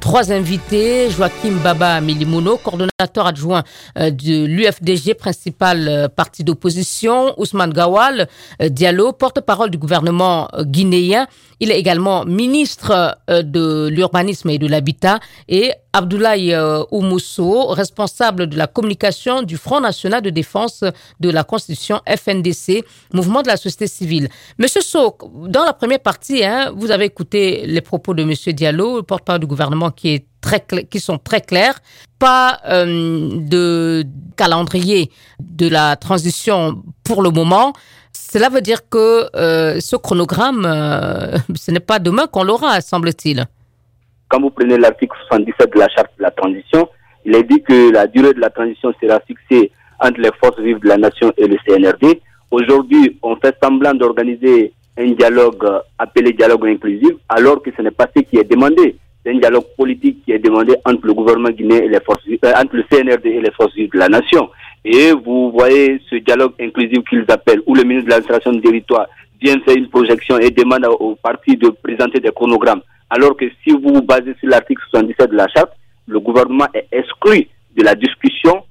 trois 0.00 0.32
invités. 0.32 1.10
Joachim 1.10 1.54
Baba 1.62 2.00
Milimono, 2.00 2.56
coordonnateur 2.58 3.26
adjoint 3.26 3.64
euh, 3.98 4.10
de 4.10 4.44
l'UFDG, 4.46 5.14
principal 5.14 6.08
parti 6.14 6.44
d'opposition. 6.44 7.34
Ousmane 7.38 7.72
Gawal 7.72 8.28
Diallo, 8.60 9.12
porte-parole 9.12 9.70
du 9.70 9.78
gouvernement 9.78 10.48
guinéen. 10.60 11.26
Il 11.60 11.70
est 11.70 11.78
également 11.78 12.24
ministre 12.24 13.18
de 13.28 13.88
l'urbanisme 13.88 14.50
et 14.50 14.58
de 14.58 14.66
l'habitat. 14.66 15.20
Et 15.48 15.72
Abdoulaye 15.92 16.56
Oumousso, 16.90 17.68
responsable 17.68 18.48
de 18.48 18.56
la 18.56 18.66
communication 18.66 19.42
du 19.42 19.56
Front 19.56 19.80
national 19.80 20.22
de 20.22 20.30
défense 20.30 20.84
de 21.20 21.30
la 21.30 21.44
Constitution 21.44 22.00
FNDC, 22.06 22.84
mouvement 23.12 23.42
de 23.42 23.48
la 23.48 23.56
société 23.56 23.86
civile. 23.86 24.28
Monsieur 24.58 24.80
Sok, 24.80 25.22
dans 25.48 25.64
la 25.64 25.72
première 25.72 26.00
partie, 26.00 26.44
hein, 26.44 26.72
vous 26.76 26.90
avez 26.90 27.04
écouté 27.04 27.64
les 27.66 27.80
propos 27.80 28.14
de 28.14 28.24
Monsieur 28.24 28.52
Diallo, 28.52 29.02
porte-parole 29.02 29.40
du 29.40 29.46
gouvernement, 29.46 29.90
qui, 29.90 30.08
est 30.08 30.26
très 30.40 30.64
qui 30.90 31.00
sont 31.00 31.18
très 31.18 31.40
clairs. 31.40 31.80
Pas 32.18 32.60
euh, 32.66 33.30
de 33.40 34.04
calendrier 34.36 35.10
de 35.40 35.68
la 35.68 35.96
transition 35.96 36.82
pour 37.02 37.22
le 37.22 37.30
moment. 37.30 37.72
Cela 38.14 38.48
veut 38.48 38.60
dire 38.60 38.88
que 38.88 39.28
euh, 39.36 39.80
ce 39.80 39.96
chronogramme, 39.96 40.64
euh, 40.66 41.36
ce 41.54 41.70
n'est 41.70 41.80
pas 41.80 41.98
demain 41.98 42.26
qu'on 42.26 42.44
l'aura, 42.44 42.80
semble-t-il. 42.80 43.44
Quand 44.28 44.40
vous 44.40 44.50
prenez 44.50 44.78
l'article 44.78 45.16
77 45.28 45.74
de 45.74 45.78
la 45.78 45.88
charte 45.88 46.10
de 46.18 46.22
la 46.22 46.30
transition, 46.30 46.88
il 47.24 47.34
est 47.34 47.42
dit 47.44 47.62
que 47.62 47.92
la 47.92 48.06
durée 48.06 48.34
de 48.34 48.40
la 48.40 48.50
transition 48.50 48.92
sera 49.02 49.20
fixée 49.20 49.70
entre 50.00 50.20
les 50.20 50.30
forces 50.42 50.58
vives 50.60 50.80
de 50.80 50.88
la 50.88 50.96
nation 50.96 51.32
et 51.36 51.46
le 51.46 51.56
CNRD. 51.66 52.20
Aujourd'hui, 52.50 53.18
on 53.22 53.36
fait 53.36 53.56
semblant 53.62 53.94
d'organiser 53.94 54.72
un 54.96 55.10
dialogue 55.12 55.66
appelé 55.98 56.32
dialogue 56.32 56.66
inclusif, 56.66 57.12
alors 57.28 57.62
que 57.62 57.70
ce 57.76 57.82
n'est 57.82 57.90
pas 57.90 58.08
ce 58.16 58.22
qui 58.22 58.36
est 58.38 58.44
demandé. 58.50 58.96
C'est 59.24 59.32
un 59.32 59.38
dialogue 59.38 59.64
politique 59.76 60.22
qui 60.24 60.32
est 60.32 60.38
demandé 60.38 60.74
entre 60.84 61.06
le 61.06 61.14
gouvernement 61.14 61.50
guinéen 61.50 61.78
et 61.82 61.88
les 61.88 62.00
forces 62.00 62.22
euh, 62.28 62.52
entre 62.56 62.76
le 62.76 62.84
CNRD 62.90 63.26
et 63.26 63.40
les 63.40 63.50
forces 63.52 63.74
vives 63.74 63.90
de 63.92 63.98
la 63.98 64.08
nation. 64.08 64.48
Et 64.84 65.12
vous 65.12 65.50
voyez 65.50 66.00
ce 66.10 66.16
dialogue 66.16 66.52
inclusif 66.60 66.98
qu'ils 67.08 67.24
appellent, 67.28 67.62
où 67.66 67.74
le 67.74 67.82
ministre 67.82 68.06
de 68.06 68.10
l'administration 68.10 68.52
du 68.52 68.60
territoire 68.60 69.06
vient 69.40 69.58
faire 69.60 69.76
une 69.76 69.88
projection 69.88 70.38
et 70.38 70.50
demande 70.50 70.86
aux 71.00 71.16
partis 71.16 71.56
de 71.56 71.68
présenter 71.68 72.20
des 72.20 72.30
chronogrammes. 72.30 72.82
Alors 73.10 73.36
que 73.36 73.46
si 73.62 73.70
vous 73.70 73.94
vous 73.94 74.02
basez 74.02 74.34
sur 74.40 74.48
l'article 74.48 74.82
77 74.90 75.30
de 75.30 75.36
la 75.36 75.48
charte, 75.48 75.72
le 76.06 76.20
gouvernement 76.20 76.66
est 76.74 76.86
exclu 76.92 77.48
de 77.76 77.82
la 77.82 77.94
discussion 77.94 78.62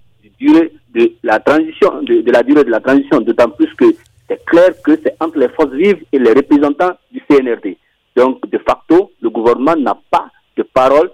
durée 0.43 0.72
de 0.93 1.12
la 1.24 1.39
transition, 1.39 2.01
de, 2.03 2.32
la 2.32 2.43
durée 2.43 2.63
de 2.63 2.70
la 2.70 2.79
transition, 2.79 3.22
d'autant 3.22 3.50
plus 3.50 3.74
que 3.75 3.86
c'est 4.27 4.43
clair 4.46 4.70
que 4.84 4.98
c'est 5.03 5.15
entre 5.20 5.38
les 5.38 5.50
forces 5.50 5.74
vives 5.74 6.03
et 6.12 6.20
les 6.20 6.34
représentants 6.34 6.93
du 7.12 7.22
CNRD. 7.29 7.77
Donc, 8.15 8.48
de 8.50 8.58
facto, 8.60 9.12
le 9.22 9.29
gouvernement 9.29 9.75
n'a 9.75 9.98
pas 10.12 10.27
de 10.58 10.63
parole 10.63 11.10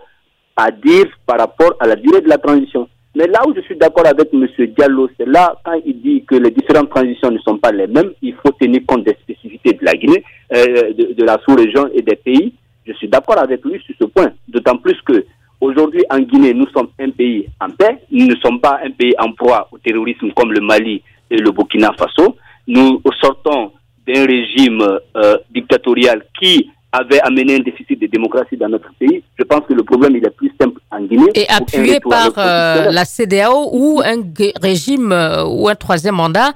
à 0.56 0.72
dire 0.72 1.08
par 1.26 1.40
rapport 1.40 1.76
à 1.80 1.88
la 1.88 1.96
durée 1.96 2.22
de 2.22 2.28
la 2.28 2.38
transition. 2.38 2.88
Mais 3.16 3.28
là 3.28 3.40
où 3.48 3.54
je 3.56 3.62
suis 3.62 3.76
d'accord 3.76 4.06
avec 4.06 4.30
M. 4.34 4.48
Diallo, 4.78 5.10
c'est 5.18 5.28
là 5.28 5.56
quand 5.64 5.80
il 5.86 6.02
dit 6.02 6.24
que 6.26 6.36
les 6.36 6.52
différentes 6.52 6.90
transitions 6.90 7.32
ne 7.32 7.40
sont 7.40 7.58
pas 7.58 7.72
les 7.72 7.88
mêmes, 7.88 8.12
il 8.22 8.36
faut 8.36 8.52
tenir 8.52 8.82
compte 8.88 9.04
des 9.04 9.18
spécificités 9.22 9.74
de 9.74 9.84
la 9.84 9.94
Guinée, 9.94 10.24
euh, 10.54 10.94
de, 10.94 11.24
la 11.24 11.40
sous-région 11.44 11.90
et 11.94 12.02
des 12.02 12.16
pays. 12.16 12.54
Je 12.86 12.94
suis 12.94 13.08
d'accord 13.08 13.40
avec 13.40 13.66
lui 13.66 13.82
sur 13.82 13.96
ce 14.00 14.06
point, 14.06 14.32
d'autant 14.48 14.78
plus 14.78 15.00
que 15.06 15.26
Aujourd'hui, 15.62 16.06
en 16.10 16.20
Guinée, 16.20 16.54
nous 16.54 16.68
sommes 16.70 16.88
un 17.00 17.10
pays 17.10 17.46
en 17.60 17.70
paix. 17.70 17.98
Nous 18.12 18.28
ne 18.28 18.36
sommes 18.38 18.62
pas 18.62 18.80
un 18.82 18.92
pays 18.92 19.14
en 19.20 19.34
proie 19.34 19.68
au 19.74 19.78
terrorisme 19.78 20.32
comme 20.32 20.54
le 20.54 20.62
Mali 20.62 21.02
et 21.30 21.36
le 21.36 21.52
Burkina 21.52 21.92
Faso. 21.98 22.38
Nous 22.66 23.02
sortons 23.20 23.74
d'un 24.08 24.26
régime 24.26 24.82
euh, 25.18 25.38
dictatorial 25.52 26.24
qui 26.40 26.70
avait 26.92 27.20
amené 27.22 27.56
un 27.56 27.60
déficit 27.60 28.00
de 28.00 28.08
démocratie 28.08 28.58
dans 28.58 28.70
notre 28.70 28.92
pays. 29.00 29.24
Je 29.38 29.44
pense 29.44 29.62
que 29.68 29.74
le 29.74 29.84
problème 29.84 30.16
il 30.16 30.26
est 30.26 30.36
plus 30.36 30.52
simple 30.60 30.82
en 30.92 31.02
Guinée. 31.02 31.32
Et 31.36 31.48
appuyé 31.50 32.00
par 32.00 32.34
euh, 32.38 32.92
la 32.92 33.06
CDAO 33.06 33.70
ou 33.74 34.02
un 34.04 34.24
régime 34.62 35.12
euh, 35.12 35.46
ou 35.46 35.68
un 35.68 35.76
troisième 35.76 36.16
mandat 36.16 36.54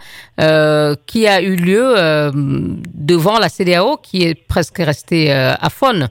qui 1.05 1.27
a 1.27 1.41
eu 1.41 1.55
lieu 1.55 1.93
devant 2.33 3.37
la 3.37 3.49
CDAO 3.49 3.97
qui 3.97 4.23
est 4.23 4.35
presque 4.35 4.79
resté 4.79 5.31
à 5.31 5.69
faune. 5.69 6.07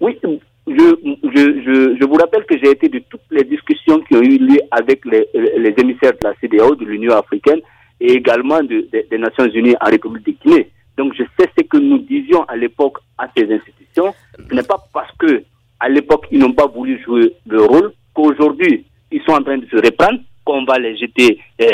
Oui, 0.00 0.18
je, 0.22 0.32
je, 0.66 1.96
je, 1.98 2.04
vous 2.04 2.14
rappelle 2.14 2.44
que 2.44 2.58
j'ai 2.58 2.70
été 2.70 2.88
de 2.88 2.98
toutes 3.08 3.20
les 3.30 3.44
discussions 3.44 4.00
qui 4.00 4.16
ont 4.16 4.22
eu 4.22 4.38
lieu 4.38 4.58
avec 4.72 5.04
les, 5.04 5.28
les 5.34 5.74
émissaires 5.78 6.12
de 6.12 6.28
la 6.28 6.34
CDAO, 6.40 6.74
de 6.74 6.84
l'Union 6.84 7.14
africaine 7.14 7.60
et 8.00 8.12
également 8.12 8.62
de, 8.62 8.88
des 9.10 9.18
Nations 9.18 9.46
unies 9.46 9.76
en 9.80 9.86
République 9.86 10.26
de 10.26 10.34
Guinée. 10.44 10.70
Donc 10.96 11.12
je 11.14 11.22
sais 11.38 11.50
ce 11.56 11.64
que 11.64 11.76
nous 11.76 11.98
disions 11.98 12.44
à 12.44 12.56
l'époque 12.56 12.98
à 13.18 13.28
ces 13.36 13.44
institutions. 13.44 14.14
Ce 14.48 14.54
n'est 14.54 14.62
pas 14.62 14.78
parce 14.92 15.10
que 15.18 15.42
à 15.80 15.88
l'époque 15.88 16.26
ils 16.30 16.38
n'ont 16.38 16.52
pas 16.52 16.66
voulu 16.66 17.02
jouer 17.04 17.34
le 17.46 17.62
rôle 17.64 17.92
qu'aujourd'hui 18.14 18.84
ils 19.10 19.22
sont 19.22 19.32
en 19.32 19.42
train 19.42 19.58
de 19.58 19.66
se 19.66 19.76
reprendre 19.76 20.18
qu'on 20.44 20.64
va 20.64 20.78
les 20.78 20.96
jeter 20.96 21.38
euh, 21.60 21.66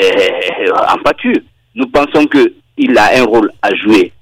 en 0.88 0.98
pâture. 1.02 1.40
Nous 1.74 1.86
pensons 1.86 2.26
qu'il 2.26 2.98
a 2.98 3.20
un 3.20 3.24
rôle 3.24 3.50
à 3.62 3.74
jouer 3.74 4.12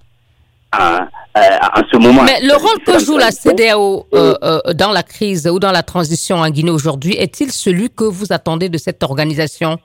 en, 0.78 1.07
euh, 1.37 1.40
en 1.76 1.83
ce 1.90 1.97
moment. 1.97 2.25
Mais 2.25 2.40
le 2.42 2.54
rôle 2.54 2.80
que 2.85 2.99
joue 2.99 3.16
la 3.16 3.30
CDAO 3.30 4.07
euh, 4.14 4.35
euh, 4.42 4.61
dans 4.75 4.90
la 4.90 5.04
crise 5.04 5.49
ou 5.49 5.61
dans 5.61 5.71
la 5.71 5.85
transition 5.85 6.37
en 6.37 6.50
Guinée 6.50 6.73
aujourd'hui 6.73 7.14
est-il 7.14 7.52
celui 7.52 7.88
que 7.88 8.02
vous 8.02 8.33
attendez 8.33 8.69
de 8.69 8.78
cette 8.78 9.02
organisation? 9.04 9.78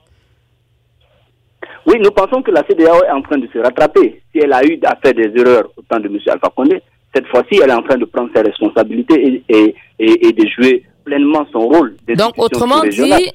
Oui, 1.86 1.94
nous 2.02 2.10
pensons 2.10 2.42
que 2.42 2.50
la 2.50 2.64
CDAO 2.68 3.04
est 3.04 3.10
en 3.12 3.22
train 3.22 3.38
de 3.38 3.48
se 3.52 3.58
rattraper. 3.58 4.20
Si 4.32 4.40
elle 4.40 4.52
a 4.52 4.64
eu 4.64 4.78
à 4.84 4.96
faire 4.96 5.14
des 5.14 5.30
erreurs 5.40 5.70
au 5.76 5.82
temps 5.82 6.00
de 6.00 6.06
M. 6.08 6.18
Alpha 6.26 6.50
Condé, 6.54 6.82
cette 7.14 7.26
fois-ci, 7.28 7.60
elle 7.62 7.70
est 7.70 7.74
en 7.74 7.82
train 7.82 7.96
de 7.96 8.04
prendre 8.04 8.28
ses 8.34 8.42
responsabilités 8.42 9.42
et, 9.48 9.74
et, 9.98 10.26
et, 10.28 10.32
de 10.32 10.46
jouer 10.48 10.84
pleinement 11.04 11.46
son 11.52 11.60
rôle. 11.60 11.96
Donc, 12.16 12.34
autrement 12.36 12.82
dit, 12.82 13.30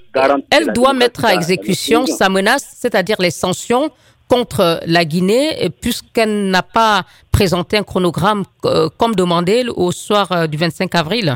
elle 0.51 0.73
doit 0.73 0.93
mettre 0.93 1.25
à 1.25 1.33
exécution 1.33 2.05
sa 2.05 2.27
menace, 2.29 2.75
c'est-à-dire 2.77 3.15
les 3.19 3.31
sanctions 3.31 3.89
contre 4.27 4.79
la 4.85 5.05
Guinée, 5.05 5.69
puisqu'elle 5.81 6.49
n'a 6.49 6.61
pas 6.61 7.03
présenté 7.31 7.77
un 7.77 7.83
chronogramme 7.83 8.43
euh, 8.65 8.87
comme 8.97 9.15
demandé 9.15 9.65
au 9.75 9.91
soir 9.91 10.31
euh, 10.31 10.47
du 10.47 10.57
25 10.57 10.93
avril 10.95 11.35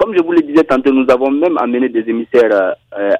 Comme 0.00 0.16
je 0.16 0.22
vous 0.22 0.32
le 0.32 0.40
disais 0.40 0.64
tantôt, 0.64 0.94
nous 0.94 1.04
avons 1.10 1.30
même 1.30 1.58
amené 1.58 1.90
des 1.90 2.08
émissaires 2.08 2.74
euh, 2.98 3.12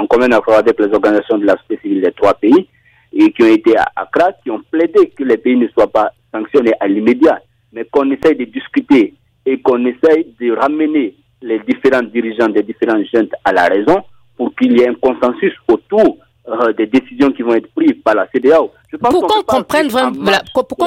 en 0.00 0.06
commun 0.06 0.32
accord 0.32 0.54
avec 0.54 0.80
les 0.80 0.86
organisations 0.86 1.36
de 1.36 1.44
la 1.44 1.58
société 1.58 1.82
civile 1.82 2.00
des 2.00 2.12
trois 2.12 2.32
pays 2.32 2.66
et 3.12 3.30
qui 3.32 3.42
ont 3.42 3.52
été 3.52 3.76
à 3.76 3.84
Accra, 3.94 4.32
qui 4.42 4.50
ont 4.50 4.62
plaidé 4.70 5.10
que 5.10 5.24
les 5.24 5.36
pays 5.36 5.56
ne 5.56 5.68
soient 5.68 5.92
pas 5.92 6.10
sanctionnés 6.32 6.72
à 6.80 6.88
l'immédiat, 6.88 7.38
mais 7.74 7.84
qu'on 7.84 8.10
essaye 8.10 8.34
de 8.34 8.44
discuter 8.44 9.12
et 9.44 9.60
qu'on 9.60 9.84
essaye 9.84 10.34
de 10.40 10.56
ramener 10.56 11.14
les 11.42 11.58
différents 11.58 12.02
dirigeants 12.02 12.48
des 12.48 12.62
différentes 12.62 13.04
jeunes 13.12 13.28
à 13.44 13.52
la 13.52 13.66
raison 13.66 14.02
pour 14.38 14.54
qu'il 14.54 14.72
y 14.78 14.80
ait 14.80 14.88
un 14.88 14.94
consensus 14.94 15.52
autour 15.68 16.16
euh, 16.48 16.72
des 16.72 16.86
décisions 16.86 17.30
qui 17.30 17.42
vont 17.42 17.54
être 17.54 17.72
prises 17.72 17.94
par 18.02 18.16
la 18.16 18.26
CDAO. 18.34 18.72
pour 18.98 19.10
qu'on 19.28 19.42
comprenne, 19.44 19.88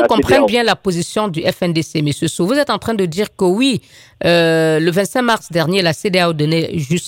comprenne 0.08 0.46
bien 0.46 0.64
la 0.64 0.76
position 0.76 1.30
du 1.30 1.42
FNDC, 1.44 2.00
M. 2.00 2.12
Sou, 2.12 2.46
vous 2.46 2.56
êtes 2.56 2.70
en 2.70 2.78
train 2.78 2.94
de 2.94 3.06
dire 3.06 3.34
que 3.34 3.46
oui, 3.46 3.82
euh, 4.26 4.82
le 4.82 4.92
25 4.92 5.22
mars 5.22 5.52
dernier, 5.54 5.82
la 5.82 5.94
CDAO 5.94 6.34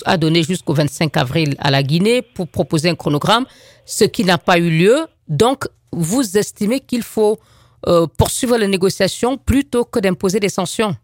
a 0.06 0.16
donné 0.16 0.42
jusqu'au 0.42 0.72
25 0.72 1.14
avril 1.18 1.56
à 1.58 1.70
la 1.70 1.82
Guinée 1.82 2.22
pour 2.22 2.48
proposer 2.48 2.88
un 2.88 2.94
chronogramme, 2.94 3.44
ce 3.84 4.04
qui 4.04 4.24
n'a 4.24 4.38
pas 4.38 4.58
eu 4.58 4.70
lieu. 4.70 4.96
Donc, 5.28 5.64
vous 5.92 6.38
estimez 6.38 6.80
qu'il 6.80 7.02
faut 7.02 7.38
euh, 7.86 8.06
poursuivre 8.16 8.56
les 8.56 8.68
négociations 8.68 9.36
plutôt 9.36 9.84
que 9.84 10.00
d'imposer 10.00 10.40
des 10.40 10.48
sanctions? 10.48 10.96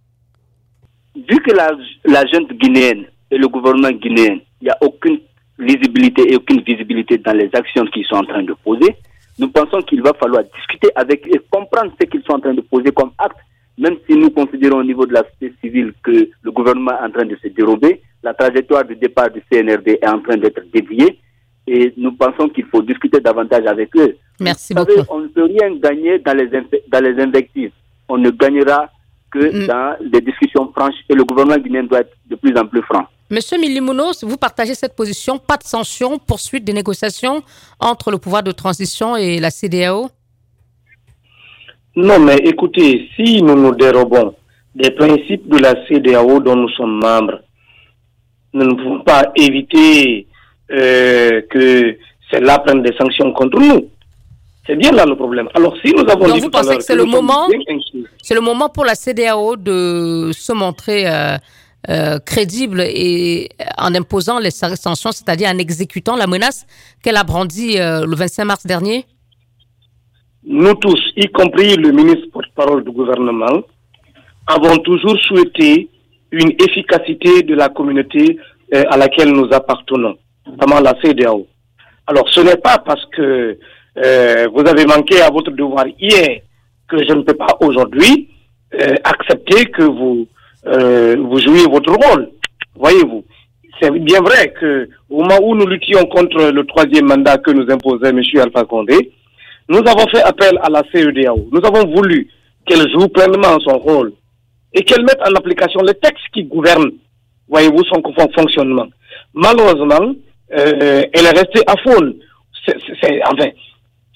Vu 1.15 1.37
que 1.43 1.53
la, 1.55 1.73
la 2.07 2.25
junte 2.27 2.53
guinéenne 2.55 3.05
et 3.31 3.37
le 3.37 3.49
gouvernement 3.49 3.91
guinéen, 3.91 4.39
il 4.63 4.65
n'y 4.65 4.71
a 4.71 4.79
aucune 4.81 5.19
lisibilité 5.59 6.33
et 6.33 6.37
aucune 6.37 6.63
visibilité 6.63 7.19
dans 7.19 7.37
les 7.37 7.51
actions 7.53 7.85
qu'ils 7.87 8.05
sont 8.07 8.17
en 8.17 8.25
train 8.25 8.43
de 8.43 8.55
poser, 8.65 8.97
nous 9.39 9.49
pensons 9.49 9.83
qu'il 9.83 10.03
va 10.03 10.13
falloir 10.15 10.43
discuter 10.55 10.91
avec 10.95 11.27
et 11.27 11.41
comprendre 11.51 11.93
ce 12.01 12.07
qu'ils 12.07 12.23
sont 12.23 12.35
en 12.35 12.41
train 12.41 12.55
de 12.55 12.61
poser 12.61 12.93
comme 12.93 13.11
acte, 13.19 13.39
même 13.79 13.97
si 14.09 14.17
nous 14.17 14.31
considérons 14.31 14.79
au 14.79 14.85
niveau 14.85 15.07
de 15.07 15.13
la 15.13 15.25
société 15.25 15.55
civile 15.63 15.93
que 16.03 16.29
le 16.43 16.53
gouvernement 16.53 16.93
est 16.93 17.07
en 17.07 17.11
train 17.11 17.25
de 17.25 17.37
se 17.43 17.49
dérober, 17.49 18.01
la 18.23 18.35
trajectoire 18.35 18.85
du 18.85 18.97
départ 18.97 19.31
du 19.31 19.43
CNRD 19.51 19.99
est 20.01 20.09
en 20.09 20.21
train 20.21 20.37
d'être 20.37 20.63
déviée 20.73 21.19
et 21.67 21.93
nous 21.97 22.13
pensons 22.13 22.49
qu'il 22.49 22.65
faut 22.67 22.83
discuter 22.83 23.21
davantage 23.21 23.67
avec 23.67 23.95
eux. 23.97 24.17
Merci 24.41 24.75
Vous 24.75 24.85
savez, 24.85 25.03
on 25.09 25.21
ne 25.21 25.29
peut 25.29 25.45
rien 25.45 25.75
gagner 25.77 26.19
dans 26.19 26.37
les, 26.37 26.49
dans 26.49 27.01
les 27.03 27.23
invectives. 27.23 27.73
On 28.09 28.19
ne 28.19 28.31
gagnera 28.31 28.89
que 29.31 29.39
mm. 29.39 29.67
dans 29.67 29.97
des 30.11 30.21
discussions 30.21 30.71
franches 30.73 30.95
et 31.09 31.15
le 31.15 31.25
gouvernement 31.25 31.59
guinéen 31.59 31.85
doit 31.85 32.01
être 32.01 32.17
de 32.29 32.37
plus 32.37 32.57
en 32.57 32.67
plus 32.67 32.83
franc. 32.83 33.07
Monsieur 33.31 33.59
Milimounos, 33.59 34.23
vous 34.23 34.37
partagez 34.37 34.75
cette 34.75 34.95
position, 34.95 35.39
pas 35.39 35.57
de 35.57 35.63
sanctions, 35.65 36.19
poursuite 36.19 36.63
des 36.65 36.75
négociations 36.75 37.43
entre 37.81 38.11
le 38.11 38.19
pouvoir 38.19 38.43
de 38.43 38.53
transition 38.53 39.17
et 39.17 39.39
la 39.39 39.51
CDAO 39.51 40.11
Non, 41.97 42.19
mais 42.21 42.37
écoutez, 42.37 43.09
si 43.17 43.43
nous 43.43 43.55
nous 43.55 43.75
dérobons 43.75 44.35
des 44.75 44.91
principes 44.91 45.49
de 45.49 45.57
la 45.59 45.75
CDAO 45.87 46.41
dont 46.41 46.57
nous 46.57 46.69
sommes 46.71 47.01
membres, 47.01 47.41
nous 48.53 48.67
ne 48.67 48.75
pouvons 48.75 49.01
pas 49.01 49.33
éviter 49.37 50.27
euh, 50.71 51.41
que 51.51 51.97
celle-là 52.31 52.59
prenne 52.59 52.83
des 52.83 52.95
sanctions 52.97 53.33
contre 53.33 53.59
nous. 53.59 53.89
C'est 54.67 54.77
bien 54.77 54.93
là 54.93 55.05
le 55.07 55.17
problème. 55.17 55.49
Alors, 55.55 55.75
si 55.83 55.93
nous 55.93 56.05
avons 56.11 56.27
Donc 56.29 56.41
vous 56.41 56.51
pensez 56.51 56.77
que 56.77 56.83
c'est 56.83 56.95
le 56.95 57.05
moment, 57.05 57.49
c'est 58.23 58.35
le 58.35 58.41
moment 58.43 58.69
pour 58.69 58.85
la 58.85 58.95
CDAO 58.95 59.57
de 59.57 60.31
se 60.33 60.53
montrer 60.53 61.07
euh, 61.07 61.37
euh, 61.91 62.19
crédible 62.19 62.81
et 62.81 63.51
en 63.77 63.95
imposant 63.95 64.39
les 64.39 64.51
sanctions, 64.51 65.13
c'est-à-dire 65.13 65.51
en 65.51 65.59
exécutant 65.59 66.17
la 66.17 66.27
menace 66.27 66.67
qu'elle 67.03 67.19
a 67.19 67.25
brandie 67.25 67.79
euh, 67.79 68.07
le 68.07 68.17
25 68.17 68.45
mars 68.47 68.67
dernier? 68.67 69.05
Nous 70.47 70.75
tous, 70.77 70.99
y 71.15 71.27
compris 71.29 71.77
le 71.77 71.93
ministre 71.93 72.27
porte-parole 72.33 72.85
du 72.85 72.91
gouvernement, 72.91 73.61
avons 74.47 74.79
toujours 74.79 75.19
souhaité 75.29 75.91
une 76.33 76.53
efficacité 76.59 77.43
de 77.43 77.55
la 77.55 77.69
communauté 77.69 78.39
euh, 78.73 78.85
à 78.89 78.97
laquelle 78.97 79.33
nous 79.33 79.49
appartenons, 79.53 80.17
notamment 80.47 80.81
la 80.81 80.95
CDAO. 81.03 81.47
Alors, 82.07 82.27
ce 82.31 82.41
n'est 82.41 82.57
pas 82.57 82.79
parce 82.79 83.05
que 83.15 83.59
vous 83.97 84.67
avez 84.67 84.87
manqué 84.87 85.21
à 85.21 85.31
votre 85.31 85.51
devoir 85.51 85.87
hier 86.01 86.41
que 86.89 86.97
je 86.99 87.13
ne 87.13 87.23
peux 87.23 87.35
pas 87.35 87.57
aujourd'hui 87.61 88.29
accepter 89.05 89.67
que 89.67 89.83
vous 89.83 90.27
euh, 90.67 91.17
vous 91.19 91.39
jouez 91.39 91.65
votre 91.71 91.93
rôle. 91.93 92.31
Voyez-vous. 92.77 93.25
C'est 93.81 93.91
bien 93.91 94.21
vrai 94.21 94.53
que 94.61 94.89
au 95.11 95.23
moment 95.23 95.39
où 95.43 95.55
nous 95.55 95.67
luttions 95.67 96.05
contre 96.07 96.51
le 96.51 96.65
troisième 96.67 97.07
mandat 97.07 97.39
que 97.39 97.51
nous 97.51 97.71
imposait 97.71 98.11
M. 98.11 98.21
Alpha 98.41 98.65
Condé, 98.65 99.13
nous 99.69 99.79
avons 99.79 100.09
fait 100.11 100.23
appel 100.23 100.59
à 100.63 100.71
la 100.71 100.83
CEDAO. 100.93 101.49
Nous 101.51 101.61
avons 101.65 101.91
voulu 101.91 102.29
qu'elle 102.67 102.89
joue 102.91 103.09
pleinement 103.09 103.59
son 103.61 103.79
rôle 103.79 104.13
et 104.73 104.83
qu'elle 104.83 105.03
mette 105.03 105.21
en 105.21 105.35
application 105.35 105.81
les 105.81 105.95
textes 105.95 106.25
qui 106.33 106.45
gouvernent, 106.45 106.93
voyez-vous, 107.49 107.85
son 107.85 108.03
fonctionnement. 108.35 108.87
Malheureusement, 109.35 110.15
euh, 110.57 111.03
elle 111.13 111.25
est 111.25 111.31
restée 111.31 111.63
à 111.67 111.75
faune. 111.83 112.15
C'est, 112.67 113.21
enfin, 113.27 113.49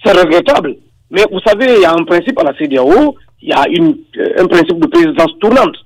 c'est 0.05 0.13
regrettable. 0.13 0.77
Mais 1.11 1.25
vous 1.31 1.41
savez, 1.41 1.75
il 1.77 1.83
y 1.83 1.85
a 1.85 1.93
un 1.93 2.05
principe 2.05 2.39
à 2.39 2.45
la 2.45 2.57
CEDAO, 2.57 3.17
il 3.43 3.49
y 3.49 3.53
a 3.53 3.65
une, 3.69 3.97
un 4.39 4.47
principe 4.47 4.79
de 4.79 4.87
présidence 4.87 5.33
tournante. 5.41 5.77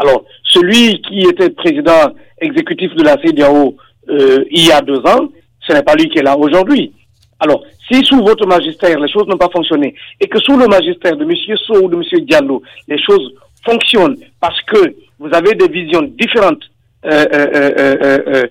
Alors, 0.00 0.24
celui 0.44 1.00
qui 1.02 1.20
était 1.20 1.50
président 1.50 2.12
exécutif 2.40 2.94
de 2.94 3.04
la 3.04 3.20
CDAO 3.22 3.76
euh, 4.08 4.44
il 4.50 4.66
y 4.66 4.72
a 4.72 4.80
deux 4.80 5.00
ans, 5.00 5.28
ce 5.60 5.74
n'est 5.74 5.82
pas 5.82 5.94
lui 5.94 6.08
qui 6.08 6.18
est 6.18 6.22
là 6.22 6.36
aujourd'hui. 6.36 6.92
Alors, 7.38 7.62
si 7.90 8.02
sous 8.04 8.24
votre 8.24 8.46
magistère, 8.46 8.98
les 8.98 9.12
choses 9.12 9.26
n'ont 9.26 9.36
pas 9.36 9.50
fonctionné, 9.52 9.94
et 10.18 10.26
que 10.26 10.38
sous 10.40 10.56
le 10.56 10.66
magistère 10.66 11.16
de 11.16 11.24
M. 11.24 11.32
So 11.66 11.84
ou 11.84 11.88
de 11.88 11.96
M. 11.96 12.24
Diallo, 12.24 12.62
les 12.88 12.98
choses 12.98 13.34
fonctionnent 13.64 14.16
parce 14.40 14.60
que 14.62 14.94
vous 15.18 15.28
avez 15.32 15.54
des 15.54 15.68
visions 15.68 16.02
différentes, 16.18 16.62
euh, 17.04 17.24
euh, 17.32 18.46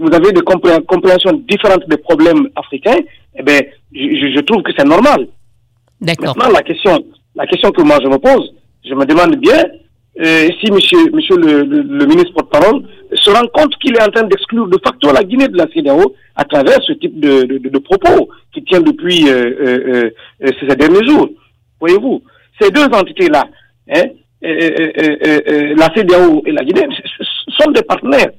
vous 0.00 0.14
avez 0.14 0.30
des 0.30 0.42
compréhensions 0.42 1.42
différentes 1.48 1.88
des 1.88 1.96
problèmes 1.96 2.48
africains, 2.54 3.00
eh 3.36 3.42
bien, 3.42 3.60
je, 3.92 4.32
je 4.36 4.40
trouve 4.42 4.62
que 4.62 4.70
c'est 4.76 4.86
normal. 4.86 5.26
D'accord. 6.00 6.36
Maintenant, 6.36 6.52
la 6.52 6.62
question, 6.62 7.04
la 7.34 7.46
question 7.46 7.72
que 7.72 7.82
moi 7.82 7.98
je 8.00 8.08
me 8.08 8.18
pose, 8.18 8.54
je 8.84 8.94
me 8.94 9.04
demande 9.04 9.36
bien, 9.36 9.64
euh, 10.20 10.48
si 10.60 10.70
monsieur, 10.70 11.10
monsieur 11.10 11.36
le, 11.36 11.62
le, 11.62 12.06
ministre 12.06 12.34
porte-parole 12.34 12.82
se 13.14 13.30
rend 13.30 13.46
compte 13.54 13.74
qu'il 13.78 13.96
est 13.96 14.02
en 14.02 14.10
train 14.10 14.24
d'exclure 14.24 14.68
de 14.68 14.78
facto 14.84 15.10
la 15.10 15.24
Guinée 15.24 15.48
de 15.48 15.56
la 15.56 15.66
CEDEAO 15.72 16.14
à 16.36 16.44
travers 16.44 16.82
ce 16.82 16.92
type 16.92 17.18
de, 17.18 17.44
de, 17.44 17.68
de 17.68 17.78
propos 17.78 18.28
qui 18.52 18.62
tient 18.64 18.82
depuis 18.82 19.26
euh, 19.28 19.54
euh, 19.60 20.10
euh, 20.42 20.50
ces 20.60 20.76
derniers 20.76 21.06
jours. 21.06 21.30
Voyez-vous, 21.80 22.22
ces 22.60 22.70
deux 22.70 22.84
entités-là, 22.84 23.44
hein, 23.90 24.04
la 24.42 25.94
CEDEAO 25.94 26.42
et 26.44 26.52
la 26.52 26.64
Guinée, 26.64 26.88
sont 27.58 27.70
des 27.70 27.82
partenaires. 27.82 28.32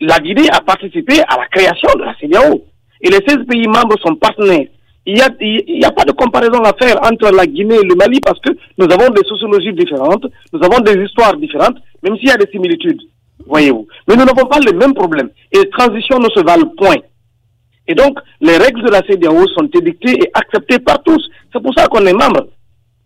La 0.00 0.18
Guinée 0.18 0.48
a 0.50 0.60
participé 0.62 1.20
à 1.28 1.36
la 1.36 1.46
création 1.48 1.90
de 1.98 2.04
la 2.04 2.14
CEDEAO 2.18 2.64
et 3.02 3.10
les 3.10 3.20
16 3.26 3.44
pays 3.46 3.66
membres 3.66 3.98
sont 4.00 4.14
partenaires. 4.14 4.66
Il 5.10 5.16
n'y 5.16 5.22
a, 5.22 5.28
il 5.40 5.84
a 5.84 5.90
pas 5.90 6.04
de 6.04 6.12
comparaison 6.12 6.62
à 6.62 6.72
faire 6.80 6.96
entre 7.02 7.34
la 7.34 7.44
Guinée 7.44 7.74
et 7.74 7.84
le 7.84 7.96
Mali 7.96 8.20
parce 8.20 8.38
que 8.38 8.50
nous 8.78 8.84
avons 8.84 9.12
des 9.12 9.26
sociologies 9.26 9.72
différentes, 9.72 10.24
nous 10.52 10.60
avons 10.62 10.78
des 10.78 11.02
histoires 11.02 11.36
différentes, 11.36 11.78
même 12.04 12.16
s'il 12.16 12.28
y 12.28 12.30
a 12.30 12.36
des 12.36 12.48
similitudes, 12.48 13.00
voyez-vous. 13.44 13.88
Mais 14.06 14.14
nous 14.14 14.24
n'avons 14.24 14.46
pas 14.46 14.60
les 14.60 14.72
mêmes 14.72 14.94
problèmes. 14.94 15.30
Et 15.50 15.58
les 15.58 15.70
transitions 15.70 16.20
ne 16.20 16.28
se 16.28 16.44
valent 16.44 16.72
point. 16.76 16.94
Et 17.88 17.94
donc, 17.96 18.20
les 18.40 18.56
règles 18.56 18.84
de 18.84 18.90
la 18.90 19.02
CDAO 19.02 19.48
sont 19.48 19.68
édictées 19.74 20.16
et 20.22 20.30
acceptées 20.32 20.78
par 20.78 21.02
tous. 21.02 21.28
C'est 21.52 21.60
pour 21.60 21.74
ça 21.76 21.88
qu'on 21.88 22.06
est 22.06 22.12
membre. 22.12 22.46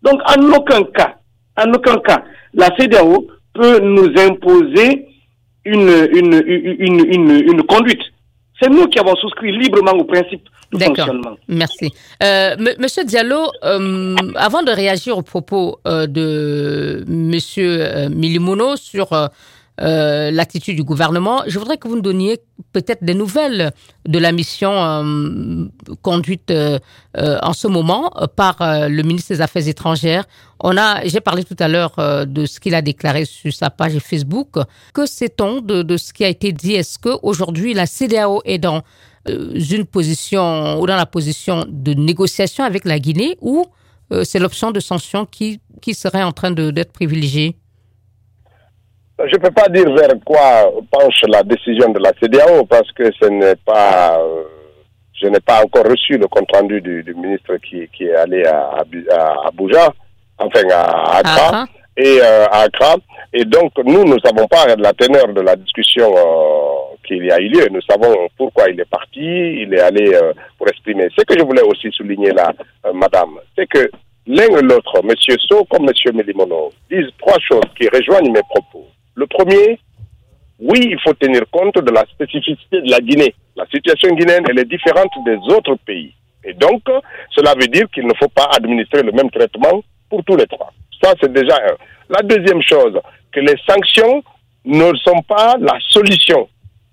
Donc, 0.03 0.21
en 0.29 0.43
aucun 0.53 0.83
cas, 0.83 1.15
en 1.57 1.73
aucun 1.73 1.97
cas, 2.01 2.23
la 2.53 2.67
CDAO 2.77 3.25
peut 3.55 3.79
nous 3.79 4.11
imposer 4.19 5.07
une, 5.65 5.89
une, 6.13 6.43
une, 6.45 7.31
une 7.31 7.63
conduite. 7.63 8.03
C'est 8.61 8.69
nous 8.69 8.87
qui 8.87 8.99
avons 8.99 9.15
souscrit 9.15 9.51
librement 9.51 9.91
au 9.93 10.03
principe 10.05 10.47
de 10.71 10.83
fonctionnement. 10.83 11.35
Merci. 11.47 11.93
Euh, 12.23 12.55
Monsieur 12.79 13.03
Diallo, 13.03 13.51
euh, 13.63 14.15
avant 14.35 14.63
de 14.63 14.71
réagir 14.71 15.17
aux 15.17 15.21
propos 15.21 15.79
euh, 15.87 16.07
de 16.07 17.03
Monsieur 17.07 18.09
Milimono 18.09 18.75
sur 18.77 19.09
euh, 19.81 20.31
l'attitude 20.31 20.77
du 20.77 20.83
gouvernement. 20.83 21.43
Je 21.47 21.59
voudrais 21.59 21.77
que 21.77 21.89
vous 21.89 21.95
nous 21.95 22.01
donniez 22.01 22.39
peut-être 22.71 23.03
des 23.03 23.13
nouvelles 23.13 23.73
de 24.07 24.19
la 24.19 24.31
mission 24.31 24.71
euh, 24.71 25.65
conduite 26.01 26.49
euh, 26.49 26.79
en 27.13 27.51
ce 27.51 27.67
moment 27.67 28.09
par 28.37 28.57
le 28.61 29.01
ministre 29.03 29.33
des 29.33 29.41
Affaires 29.41 29.67
étrangères. 29.67 30.25
On 30.61 30.77
a, 30.77 31.05
j'ai 31.05 31.19
parlé 31.19 31.43
tout 31.43 31.57
à 31.59 31.67
l'heure 31.67 31.95
de 32.25 32.45
ce 32.45 32.61
qu'il 32.61 32.73
a 32.73 32.81
déclaré 32.81 33.25
sur 33.25 33.53
sa 33.53 33.69
page 33.69 33.99
Facebook. 33.99 34.55
Que 34.93 35.05
sait-on 35.05 35.59
de, 35.59 35.81
de, 35.81 35.97
ce 35.97 36.13
qui 36.13 36.23
a 36.23 36.29
été 36.29 36.53
dit? 36.53 36.73
Est-ce 36.75 36.97
que 36.97 37.09
aujourd'hui 37.21 37.73
la 37.73 37.85
CDAO 37.85 38.41
est 38.45 38.59
dans 38.59 38.81
une 39.27 39.85
position 39.85 40.79
ou 40.79 40.87
dans 40.87 40.95
la 40.95 41.05
position 41.05 41.65
de 41.67 41.93
négociation 41.93 42.63
avec 42.63 42.85
la 42.85 42.99
Guinée 42.99 43.37
ou 43.41 43.65
c'est 44.23 44.39
l'option 44.39 44.71
de 44.71 44.79
sanction 44.79 45.25
qui, 45.25 45.59
qui 45.81 45.93
serait 45.93 46.23
en 46.23 46.31
train 46.31 46.51
d'être 46.51 46.93
privilégiée? 46.93 47.57
Je 49.19 49.35
ne 49.35 49.41
peux 49.41 49.51
pas 49.51 49.69
dire 49.69 49.93
vers 49.93 50.13
quoi 50.25 50.71
penche 50.91 51.21
la 51.27 51.43
décision 51.43 51.89
de 51.91 51.99
la 51.99 52.11
CDAO 52.21 52.65
parce 52.65 52.91
que 52.91 53.11
ce 53.19 53.27
n'est 53.29 53.55
pas, 53.55 54.19
euh, 54.19 54.43
je 55.13 55.27
n'ai 55.27 55.39
pas 55.39 55.63
encore 55.63 55.85
reçu 55.85 56.17
le 56.17 56.27
compte 56.27 56.49
rendu 56.53 56.81
du, 56.81 57.03
du 57.03 57.13
ministre 57.13 57.55
qui, 57.57 57.87
qui, 57.95 58.05
est 58.05 58.15
allé 58.15 58.43
à, 58.45 58.71
à, 59.11 59.47
Abuja, 59.47 59.87
enfin 60.37 60.61
à 60.71 61.17
Accra 61.17 61.65
et 61.97 62.19
euh, 62.21 62.45
à 62.47 62.63
Accra. 62.63 62.95
Et 63.33 63.45
donc, 63.45 63.71
nous, 63.83 64.03
ne 64.03 64.17
savons 64.23 64.47
pas 64.47 64.65
la 64.77 64.93
teneur 64.93 65.27
de 65.33 65.41
la 65.41 65.55
discussion 65.55 66.13
euh, 66.15 66.95
qu'il 67.05 67.25
y 67.25 67.31
a 67.31 67.39
eu 67.39 67.49
lieu. 67.49 67.67
Nous 67.71 67.81
savons 67.81 68.13
pourquoi 68.37 68.69
il 68.69 68.79
est 68.79 68.89
parti, 68.89 69.19
il 69.19 69.73
est 69.73 69.81
allé 69.81 70.13
euh, 70.13 70.33
pour 70.57 70.67
exprimer. 70.67 71.07
Ce 71.17 71.23
que 71.23 71.37
je 71.37 71.43
voulais 71.43 71.61
aussi 71.61 71.89
souligner 71.91 72.31
là, 72.31 72.51
euh, 72.85 72.93
madame, 72.93 73.39
c'est 73.57 73.67
que 73.67 73.89
l'un 74.27 74.57
et 74.57 74.61
l'autre, 74.61 75.01
M. 75.03 75.11
So 75.49 75.65
comme 75.65 75.87
M. 75.87 76.15
Melimono, 76.15 76.71
disent 76.89 77.11
trois 77.19 77.37
choses 77.39 77.69
qui 77.79 77.87
rejoignent 77.87 78.31
mes 78.31 78.43
propos. 78.49 78.87
Le 79.15 79.27
premier, 79.27 79.79
oui, 80.59 80.79
il 80.91 80.99
faut 81.01 81.13
tenir 81.13 81.41
compte 81.51 81.75
de 81.75 81.91
la 81.91 82.05
spécificité 82.05 82.81
de 82.81 82.89
la 82.89 82.99
Guinée. 82.99 83.33
La 83.55 83.65
situation 83.67 84.13
guinéenne, 84.15 84.45
elle 84.49 84.59
est 84.59 84.69
différente 84.69 85.11
des 85.25 85.37
autres 85.53 85.75
pays. 85.85 86.13
Et 86.43 86.53
donc, 86.53 86.83
cela 87.31 87.53
veut 87.59 87.67
dire 87.67 87.87
qu'il 87.93 88.05
ne 88.05 88.13
faut 88.19 88.29
pas 88.29 88.49
administrer 88.55 89.01
le 89.01 89.11
même 89.11 89.31
traitement 89.31 89.83
pour 90.09 90.23
tous 90.23 90.35
les 90.35 90.45
trois. 90.47 90.71
Ça, 91.01 91.13
c'est 91.19 91.31
déjà 91.31 91.55
un. 91.55 91.75
La 92.09 92.21
deuxième 92.21 92.61
chose, 92.61 92.99
que 93.31 93.39
les 93.39 93.55
sanctions 93.67 94.23
ne 94.65 94.93
sont 94.95 95.21
pas 95.27 95.55
la 95.59 95.77
solution 95.89 96.47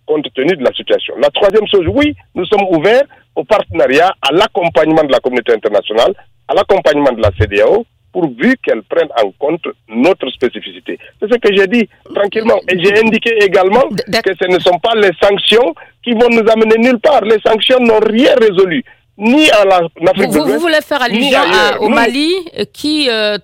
compte 0.06 0.26
tenu 0.34 0.56
de 0.56 0.64
la 0.64 0.72
situation. 0.72 1.14
La 1.20 1.30
troisième 1.30 1.66
chose, 1.68 1.86
oui, 1.92 2.14
nous 2.34 2.46
sommes 2.46 2.66
ouverts 2.70 3.04
au 3.34 3.44
partenariat, 3.44 4.12
à 4.20 4.32
l'accompagnement 4.32 5.04
de 5.04 5.12
la 5.12 5.20
communauté 5.20 5.52
internationale, 5.52 6.14
à 6.48 6.54
l'accompagnement 6.54 7.12
de 7.12 7.22
la 7.22 7.30
CDAO, 7.38 7.86
pourvu 8.12 8.56
qu'elle 8.62 8.82
prenne 8.82 9.08
en 9.22 9.30
compte 9.38 9.66
notre 9.88 10.28
spécificité. 10.30 10.98
C'est 11.20 11.32
ce 11.32 11.38
que 11.38 11.54
j'ai 11.56 11.66
dit 11.66 11.88
tranquillement. 12.14 12.60
Et 12.68 12.78
j'ai 12.82 12.98
indiqué 12.98 13.32
également 13.42 13.88
que 13.88 14.34
ce 14.40 14.48
ne 14.48 14.58
sont 14.58 14.78
pas 14.78 14.94
les 14.96 15.10
sanctions 15.22 15.74
qui 16.04 16.12
vont 16.12 16.28
nous 16.30 16.48
amener 16.50 16.76
nulle 16.78 16.98
part. 16.98 17.22
Les 17.22 17.38
sanctions 17.44 17.78
n'ont 17.80 18.00
rien 18.00 18.34
résolu 18.40 18.84
ni 19.18 19.46
en, 19.52 20.06
Afrique 20.06 20.30
vous, 20.30 20.44
de. 20.44 20.52
Vous 20.52 20.58
voulez 20.58 20.80
faire 20.80 21.02
allusion 21.02 21.38
au 21.80 21.88
Mali 21.88 22.34
qui, 22.72 23.08
euh, 23.10 23.38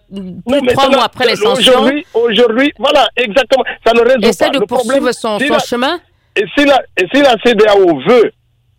trois 0.68 0.88
mois 0.90 1.04
après 1.04 1.26
les 1.26 1.37
sanctions... 1.37 1.90
Aujourd'hui, 2.14 2.72
voilà, 2.78 3.07
exactement, 3.16 3.64
ça 3.87 3.92
ne 3.92 4.00
résout 4.00 4.20
essaie 4.22 4.50
de 4.50 4.61
poursuivre 4.61 5.12
son, 5.12 5.38
chemin 5.64 6.00
et 6.37 6.44
si, 6.57 6.64
la, 6.64 6.81
et 6.96 7.07
si 7.12 7.20
la 7.20 7.35
CDAO 7.44 8.00
veut 8.09 8.31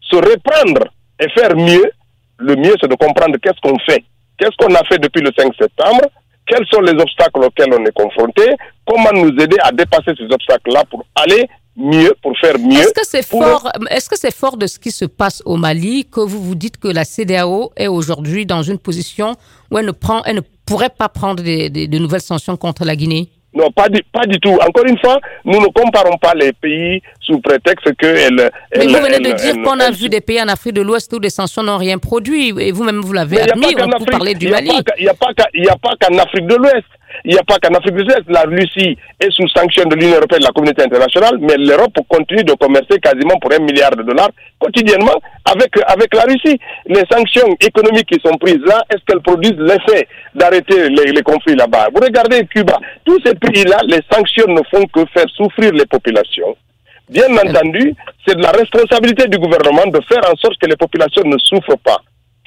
se 0.01 0.15
reprendre 0.15 0.87
et 1.19 1.29
faire 1.29 1.55
mieux, 1.55 1.91
le 2.37 2.55
mieux 2.55 2.73
c'est 2.81 2.89
de 2.89 2.95
comprendre 2.95 3.37
qu'est-ce 3.41 3.59
qu'on 3.61 3.77
fait. 3.79 4.03
Qu'est-ce 4.39 4.55
qu'on 4.57 4.73
a 4.73 4.83
fait 4.85 4.97
depuis 4.97 5.21
le 5.21 5.31
5 5.37 5.53
septembre? 5.59 6.01
Quels 6.47 6.65
sont 6.71 6.81
les 6.81 6.93
obstacles 6.93 7.43
auxquels 7.43 7.73
on 7.73 7.85
est 7.85 7.93
confronté? 7.93 8.43
Comment 8.85 9.11
nous 9.13 9.29
aider 9.43 9.57
à 9.61 9.71
dépasser 9.71 10.11
ces 10.17 10.25
obstacles-là 10.33 10.83
pour 10.89 11.05
aller 11.15 11.47
mieux, 11.75 12.13
pour 12.23 12.33
faire 12.39 12.57
mieux? 12.57 12.79
Est-ce 12.79 12.93
que 12.93 13.05
c'est 13.05 13.25
fort, 13.25 13.69
est-ce 13.91 14.09
que 14.09 14.17
c'est 14.17 14.33
fort 14.33 14.57
de 14.57 14.65
ce 14.65 14.79
qui 14.79 14.91
se 14.91 15.05
passe 15.05 15.43
au 15.45 15.57
Mali 15.57 16.07
que 16.09 16.21
vous 16.21 16.41
vous 16.41 16.55
dites 16.55 16.77
que 16.77 16.87
la 16.87 17.05
CDAO 17.05 17.71
est 17.75 17.87
aujourd'hui 17.87 18.45
dans 18.45 18.63
une 18.63 18.79
position 18.79 19.35
où 19.69 19.77
elle 19.77 19.85
ne 19.85 19.91
prend, 19.91 20.23
elle 20.23 20.37
ne 20.37 20.41
pourrait 20.65 20.89
pas 20.89 21.09
prendre 21.09 21.43
de 21.43 21.97
nouvelles 21.97 22.21
sanctions 22.21 22.57
contre 22.57 22.85
la 22.85 22.95
Guinée? 22.95 23.29
Non, 23.53 23.71
pas 23.71 23.89
du, 23.89 24.01
pas 24.13 24.25
du 24.27 24.39
tout. 24.39 24.57
Encore 24.61 24.85
une 24.85 24.97
fois, 24.99 25.19
nous 25.43 25.59
ne 25.59 25.67
comparons 25.67 26.17
pas 26.17 26.33
les 26.35 26.53
pays 26.53 27.01
sous 27.19 27.39
prétexte 27.39 27.95
que 27.95 28.05
elle, 28.05 28.51
Mais 28.77 28.85
vous 28.85 28.93
venez 28.93 29.19
de 29.19 29.31
dire 29.35 29.55
qu'on 29.63 29.79
a 29.79 29.89
vu 29.91 30.07
des 30.07 30.21
pays 30.21 30.41
en 30.41 30.47
Afrique 30.47 30.73
de 30.73 30.81
l'Ouest 30.81 31.11
où 31.13 31.19
des 31.19 31.31
sanctions 31.31 31.63
n'ont 31.63 31.77
rien 31.77 31.97
produit. 31.97 32.53
Et 32.59 32.71
vous-même, 32.71 33.01
vous 33.01 33.13
l'avez 33.13 33.41
admis. 33.41 33.75
On 33.79 33.89
peut 33.99 34.05
parler 34.05 34.35
du 34.35 34.49
Mali. 34.49 34.71
Il 34.97 35.03
n'y 35.03 35.09
a 35.09 35.13
pas 35.13 35.95
qu'en 35.99 36.17
Afrique 36.19 36.45
de 36.45 36.55
l'Ouest. 36.55 36.85
Il 37.25 37.33
n'y 37.33 37.39
a 37.39 37.43
pas 37.43 37.57
qu'en 37.61 37.73
Afrique 37.75 37.95
du 37.95 38.01
Sud, 38.01 38.23
la 38.27 38.41
Russie 38.43 38.97
est 39.19 39.31
sous 39.31 39.47
sanction 39.49 39.83
de 39.85 39.95
l'Union 39.95 40.15
européenne 40.15 40.41
et 40.41 40.43
de 40.43 40.47
la 40.47 40.51
communauté 40.51 40.83
internationale, 40.83 41.37
mais 41.39 41.57
l'Europe 41.57 41.97
continue 42.07 42.43
de 42.43 42.53
commercer 42.53 42.99
quasiment 43.01 43.37
pour 43.39 43.51
un 43.51 43.59
milliard 43.59 43.91
de 43.91 44.03
dollars 44.03 44.29
quotidiennement 44.59 45.19
avec, 45.45 45.71
avec 45.87 46.13
la 46.13 46.23
Russie. 46.23 46.59
Les 46.85 47.03
sanctions 47.11 47.47
économiques 47.59 48.07
qui 48.07 48.19
sont 48.21 48.37
prises 48.37 48.63
là, 48.65 48.83
est-ce 48.89 49.03
qu'elles 49.05 49.21
produisent 49.21 49.59
l'effet 49.59 50.07
d'arrêter 50.35 50.89
les, 50.89 51.11
les, 51.11 51.21
conflits 51.21 51.55
là-bas? 51.55 51.87
Vous 51.93 52.01
regardez 52.01 52.45
Cuba, 52.45 52.77
tous 53.05 53.19
ces 53.25 53.35
pays-là, 53.35 53.79
les 53.87 54.01
sanctions 54.11 54.47
ne 54.47 54.61
font 54.71 54.85
que 54.87 55.05
faire 55.13 55.29
souffrir 55.35 55.71
les 55.73 55.85
populations. 55.85 56.55
Bien 57.09 57.31
entendu, 57.37 57.95
c'est 58.25 58.35
de 58.35 58.41
la 58.41 58.51
responsabilité 58.51 59.27
du 59.27 59.39
gouvernement 59.39 59.87
de 59.87 59.99
faire 60.07 60.21
en 60.31 60.35
sorte 60.35 60.57
que 60.61 60.67
les 60.67 60.77
populations 60.77 61.23
ne 61.25 61.37
souffrent 61.39 61.79
pas. 61.83 61.97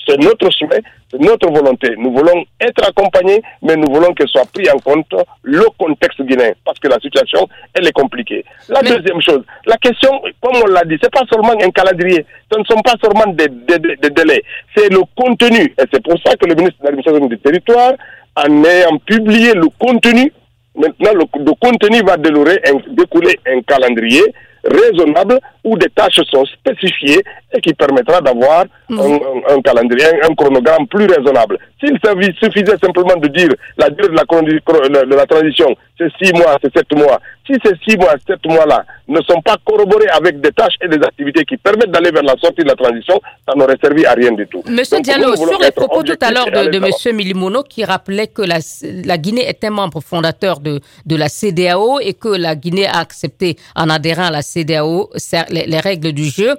C'est 0.07 0.19
notre 0.19 0.51
chemin, 0.51 0.79
c'est 1.11 1.21
notre 1.21 1.49
volonté. 1.53 1.95
Nous 1.97 2.13
voulons 2.13 2.45
être 2.61 2.89
accompagnés, 2.89 3.41
mais 3.63 3.77
nous 3.77 3.93
voulons 3.93 4.13
que 4.15 4.27
soit 4.27 4.45
pris 4.53 4.69
en 4.71 4.79
compte 4.79 5.15
le 5.43 5.65
contexte 5.79 6.23
guinéen, 6.23 6.53
parce 6.65 6.79
que 6.79 6.89
la 6.89 6.99
situation, 6.99 7.49
elle 7.75 7.87
est 7.87 7.93
compliquée. 7.93 8.45
La 8.69 8.81
deuxième 8.83 9.21
chose, 9.21 9.43
la 9.67 9.77
question, 9.77 10.11
comme 10.41 10.57
on 10.63 10.67
l'a 10.67 10.85
dit, 10.85 10.97
c'est 11.01 11.13
pas 11.13 11.25
seulement 11.31 11.53
un 11.53 11.71
calendrier, 11.71 12.27
ce 12.53 12.59
ne 12.59 12.65
sont 12.65 12.81
pas 12.83 12.95
seulement 13.03 13.33
des, 13.33 13.49
délais, 13.49 14.43
c'est 14.77 14.91
le 14.91 15.01
contenu. 15.17 15.73
Et 15.79 15.85
c'est 15.93 16.03
pour 16.03 16.19
ça 16.25 16.35
que 16.37 16.47
le 16.47 16.55
ministre 16.55 16.81
de 16.81 16.87
l'administration 16.87 17.27
du 17.27 17.39
territoire, 17.39 17.93
en 18.37 18.65
ayant 18.65 18.99
publié 18.99 19.53
le 19.55 19.69
contenu, 19.79 20.33
maintenant 20.75 21.13
le, 21.15 21.55
contenu 21.61 22.01
va 22.05 22.17
découler 22.17 23.39
un 23.47 23.61
calendrier 23.63 24.23
raisonnable 24.65 25.39
où 25.65 25.77
des 25.77 25.89
tâches 25.91 26.21
sont 26.31 26.45
spécifiées 26.45 27.23
et 27.55 27.61
qui 27.61 27.73
permettra 27.75 28.21
d'avoir 28.21 28.65
un, 28.91 29.61
calendrier, 29.63 30.07
un, 30.23 30.35
chronogramme 30.35 30.87
plus 30.89 31.07
raisonnable. 31.07 31.59
S'il 31.83 31.99
suffisait 32.43 32.77
simplement 32.83 33.17
de 33.17 33.29
dire 33.29 33.49
la 33.79 33.89
durée 33.91 34.09
de 34.09 34.93
la, 34.93 35.05
de 35.05 35.15
la 35.15 35.27
transition, 35.27 35.75
c'est 35.99 36.11
six 36.21 36.33
mois, 36.33 36.57
c'est 36.63 36.73
sept 36.77 36.93
mois, 36.97 37.21
si 37.47 37.55
ces 37.65 37.73
six 37.87 37.97
mois, 37.97 38.15
sept 38.27 38.45
mois-là 38.47 38.85
ne 39.09 39.21
sont 39.23 39.41
pas 39.43 39.57
corroborés 39.65 40.09
avec 40.09 40.41
des 40.41 40.53
tâches 40.53 40.75
et 40.81 40.89
des 40.89 41.05
activités 41.05 41.45
qui 41.45 41.57
permettent 41.57 41.91
d'aller 41.91 42.11
vers 42.11 42.23
la 42.23 42.37
sortie 42.41 42.63
de 42.63 42.69
la 42.69 42.77
transition, 42.77 43.21
ça 43.47 43.55
n'aurait 43.57 43.77
servi 43.83 44.07
à 44.07 44.13
rien 44.13 44.33
du 44.33 44.47
tout. 44.47 44.63
Monsieur 44.69 45.01
Diallo, 45.01 45.35
sur 45.37 45.61
les 45.61 45.71
propos 45.73 46.03
tout 46.03 46.17
à 46.21 46.31
l'heure 46.31 46.47
de, 46.47 46.71
de 46.71 46.79
Monsieur 46.79 47.13
Milimono 47.13 47.63
qui 47.63 47.85
rappelait 47.85 48.29
que 48.29 48.43
la, 48.43 48.59
la, 49.05 49.19
Guinée 49.19 49.47
est 49.47 49.65
un 49.65 49.71
membre 49.71 50.01
fondateur 50.01 50.61
de, 50.61 50.81
de 51.05 51.17
la 51.17 51.29
CDAO 51.29 51.99
et 52.01 52.15
que 52.15 52.29
la 52.29 52.55
Guinée 52.55 52.87
a 52.87 52.99
accepté 52.99 53.57
en 53.75 53.91
adhérant 53.91 54.27
à 54.27 54.31
la 54.31 54.43
CDAO 54.43 55.11
les, 55.53 55.67
les 55.67 55.81
règles 55.81 56.13
du 56.13 56.25
jeu. 56.25 56.57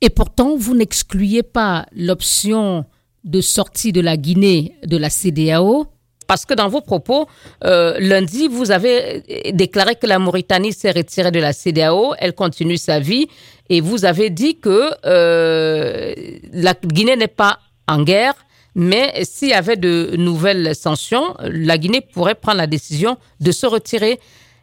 Et 0.00 0.10
pourtant, 0.10 0.56
vous 0.56 0.74
n'excluez 0.74 1.42
pas 1.42 1.86
l'option 1.94 2.84
de 3.24 3.40
sortie 3.40 3.92
de 3.92 4.00
la 4.00 4.16
Guinée 4.16 4.76
de 4.84 4.96
la 4.96 5.10
CDAO 5.10 5.88
parce 6.26 6.44
que 6.44 6.54
dans 6.54 6.68
vos 6.68 6.80
propos, 6.80 7.28
euh, 7.64 7.96
lundi, 7.98 8.48
vous 8.48 8.70
avez 8.70 9.22
déclaré 9.52 9.94
que 9.94 10.06
la 10.06 10.18
Mauritanie 10.18 10.72
s'est 10.72 10.90
retirée 10.90 11.30
de 11.30 11.38
la 11.38 11.52
CDAO, 11.52 12.14
elle 12.18 12.32
continue 12.32 12.76
sa 12.76 12.98
vie, 12.98 13.28
et 13.68 13.80
vous 13.80 14.04
avez 14.04 14.30
dit 14.30 14.58
que 14.58 14.90
euh, 15.04 16.14
la 16.52 16.74
Guinée 16.74 17.16
n'est 17.16 17.28
pas 17.28 17.60
en 17.88 18.02
guerre, 18.02 18.34
mais 18.74 19.24
s'il 19.24 19.48
y 19.48 19.54
avait 19.54 19.76
de 19.76 20.14
nouvelles 20.16 20.74
sanctions, 20.74 21.34
la 21.40 21.78
Guinée 21.78 22.00
pourrait 22.00 22.34
prendre 22.34 22.58
la 22.58 22.66
décision 22.66 23.16
de 23.40 23.52
se 23.52 23.66
retirer. 23.66 24.18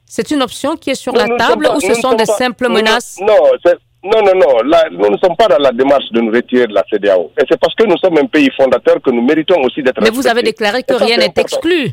C'est 0.06 0.32
une 0.32 0.42
option 0.42 0.76
qui 0.76 0.92
est 0.92 0.96
sur 0.96 1.14
la 1.14 1.28
table 1.38 1.68
ou 1.76 1.80
ce 1.80 1.94
sont 1.96 2.14
des 2.14 2.26
simples 2.26 2.70
menaces? 2.70 3.20
Non, 3.22 3.36
non, 4.04 4.22
non, 4.22 4.34
non. 4.36 4.58
nous 4.92 5.10
ne 5.10 5.18
sommes 5.18 5.36
pas 5.38 5.48
dans 5.48 5.58
la 5.60 5.72
démarche 5.72 6.10
de 6.12 6.20
nous 6.20 6.32
retirer 6.32 6.68
de 6.68 6.74
la 6.74 6.84
CDAO. 6.92 7.32
Et 7.40 7.46
c'est 7.50 7.60
parce 7.60 7.74
que 7.76 7.86
nous 7.86 7.98
sommes 7.98 8.18
un 8.18 8.26
pays 8.26 8.50
fondateur 8.56 9.02
que 9.02 9.10
nous 9.12 9.22
méritons 9.22 9.62
aussi 9.62 9.82
d'être 9.82 10.02
Mais 10.02 10.10
vous 10.10 10.28
avez 10.28 10.44
déclaré 10.44 10.84
que 10.84 10.94
rien 10.94 11.18
n'est 11.18 11.34
exclu. 11.38 11.92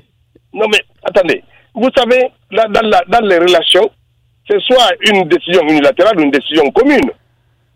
Non, 0.53 0.67
mais 0.71 0.81
attendez. 1.05 1.45
Vous 1.73 1.89
savez, 1.97 2.31
dans, 2.51 2.91
dans 3.09 3.27
les 3.27 3.39
relations, 3.39 3.89
c'est 4.51 4.61
soit 4.63 4.91
une 5.13 5.29
décision 5.29 5.63
unilatérale 5.63 6.19
ou 6.19 6.23
une 6.23 6.33
décision 6.33 6.69
commune. 6.73 7.11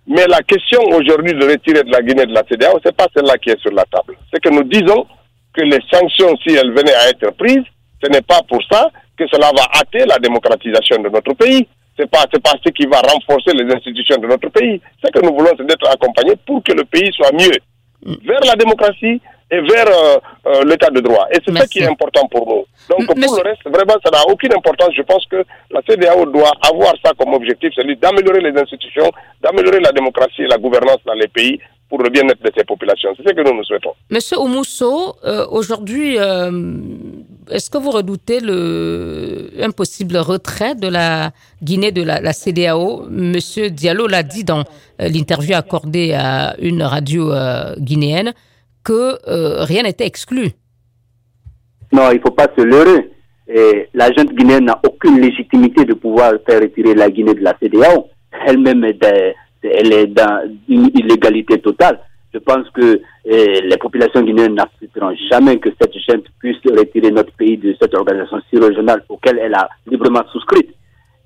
Mais 0.07 0.27
la 0.27 0.41
question 0.41 0.81
aujourd'hui 0.93 1.33
de 1.33 1.45
retirer 1.45 1.85
de 1.85 1.91
la 1.93 2.03
Guinée 2.03 2.27
de 2.27 2.35
la 2.35 2.43
CDAO, 2.51 2.81
ce 2.83 2.89
n'est 2.89 2.93
pas 2.93 3.07
celle-là 3.17 3.39
qui 3.39 3.51
est 3.51 3.61
sur 3.61 3.71
la 3.73 3.85
table. 3.85 4.17
C'est 4.33 4.43
que 4.43 4.51
nous 4.51 4.65
disons 4.65 5.07
que 5.57 5.63
les 5.63 5.79
sanctions, 5.93 6.37
si 6.47 6.55
elles 6.55 6.75
venaient 6.75 6.95
à 6.95 7.09
être 7.11 7.31
prises, 7.37 7.65
ce 8.03 8.11
n'est 8.11 8.21
pas 8.23 8.41
pour 8.49 8.61
ça 8.71 8.91
que 9.17 9.25
cela 9.29 9.51
va 9.57 9.65
hâter 9.79 10.05
la 10.07 10.19
démocratisation 10.19 11.03
de 11.03 11.09
notre 11.09 11.35
pays 11.35 11.67
c'est 11.97 12.11
pas 12.11 12.25
c'est 12.33 12.43
pas 12.43 12.55
ce 12.65 12.71
qui 12.71 12.87
va 12.87 13.01
renforcer 13.01 13.53
les 13.55 13.73
institutions 13.73 14.17
de 14.17 14.27
notre 14.27 14.49
pays. 14.49 14.81
Ce 15.05 15.11
que 15.11 15.25
nous 15.25 15.33
voulons, 15.33 15.53
c'est 15.57 15.67
d'être 15.67 15.89
accompagnés 15.89 16.35
pour 16.45 16.63
que 16.63 16.73
le 16.73 16.85
pays 16.85 17.13
soit 17.13 17.33
mieux 17.33 17.57
vers 18.25 18.41
la 18.41 18.57
démocratie 18.57 19.21
et 19.51 19.61
vers 19.61 19.87
euh, 19.87 20.19
euh, 20.47 20.65
l'état 20.65 20.91
de 20.91 21.01
droit. 21.01 21.27
Et 21.31 21.39
c'est 21.45 21.57
ça 21.57 21.67
qui 21.67 21.79
est 21.81 21.87
important 21.87 22.27
pour 22.29 22.47
nous. 22.47 22.65
Donc 22.91 23.07
pour 23.07 23.17
le 23.17 23.43
reste, 23.43 23.63
vraiment, 23.65 23.95
ça 24.05 24.11
n'a 24.11 24.27
aucune 24.29 24.53
importance. 24.53 24.91
Je 24.97 25.03
pense 25.03 25.25
que 25.27 25.45
la 25.71 25.81
CDAO 25.89 26.27
doit 26.27 26.53
avoir 26.69 26.95
ça 27.05 27.13
comme 27.19 27.35
objectif, 27.35 27.73
celui 27.75 27.97
d'améliorer 27.97 28.41
les 28.41 28.59
institutions, 28.61 29.11
d'améliorer 29.43 29.81
la 29.81 29.93
démocratie 29.93 30.43
et 30.43 30.47
la 30.47 30.59
gouvernance 30.59 30.99
dans 31.07 31.15
les 31.15 31.29
pays 31.29 31.61
pour 31.89 32.03
le 32.03 32.11
bien-être 32.11 32.43
de 32.43 32.51
ces 32.57 32.65
populations. 32.65 33.11
C'est 33.17 33.29
ce 33.29 33.35
que 33.35 33.43
nous 33.49 33.57
nous 33.57 33.65
souhaitons. 33.65 33.93
Monsieur 34.11 34.39
Oumousso, 34.39 35.17
euh, 35.25 35.47
aujourd'hui, 35.51 36.19
est-ce 37.51 37.71
que 37.71 37.79
vous 37.79 37.91
redoutez 37.91 38.41
le, 38.41 39.51
un 39.61 39.71
possible 39.71 40.17
retrait 40.17 40.75
de 40.75 40.89
la 40.89 41.33
Guinée 41.63 41.93
de 41.93 42.03
la, 42.03 42.33
CDAO 42.33 43.07
Monsieur 43.11 43.71
Diallo 43.71 44.07
l'a 44.07 44.23
dit 44.23 44.45
dans 44.45 44.61
euh, 45.01 45.09
l'interview 45.09 45.55
accordée 45.55 46.15
à 46.15 46.55
une 46.61 46.83
radio 46.83 47.33
euh, 47.33 47.75
guinéenne 47.79 48.33
que 48.83 49.19
euh, 49.29 49.65
rien 49.65 49.83
n'était 49.83 50.07
exclu. 50.07 50.53
Non, 51.93 52.11
il 52.13 52.17
ne 52.17 52.21
faut 52.21 52.31
pas 52.35 52.49
se 52.57 52.63
leurrer. 52.63 53.11
la 53.95 54.11
junte 54.13 54.35
guinéenne 54.35 54.65
n'a 54.65 54.81
aucune 54.87 55.21
légitimité 55.21 55.85
de 55.85 55.95
pouvoir 55.95 56.33
faire 56.47 56.61
retirer 56.61 56.95
la 56.95 57.11
Guinée 57.11 57.35
de 57.35 57.43
la 57.43 57.55
CDAO. 57.61 58.09
Elle-même, 58.47 58.85
elle 59.65 59.93
est 59.93 60.07
dans 60.07 60.49
une 60.69 60.91
illégalité 60.95 61.59
totale. 61.59 62.01
Je 62.33 62.41
pense 62.41 62.69
que 62.71 63.01
eh, 63.25 63.61
les 63.63 63.77
populations 63.77 64.23
guinéennes 64.23 64.55
n'accepteront 64.55 65.15
jamais 65.31 65.59
que 65.59 65.71
cette 65.81 65.95
junte 66.07 66.27
puisse 66.41 66.59
retirer 66.67 67.13
notre 67.13 67.33
pays 67.33 67.57
de 67.57 67.75
cette 67.81 67.95
organisation 67.95 68.41
si 68.51 68.59
régionale 68.59 69.05
auquel 69.09 69.39
elle 69.39 69.55
a 69.55 69.69
librement 69.87 70.25
souscrit. 70.33 70.69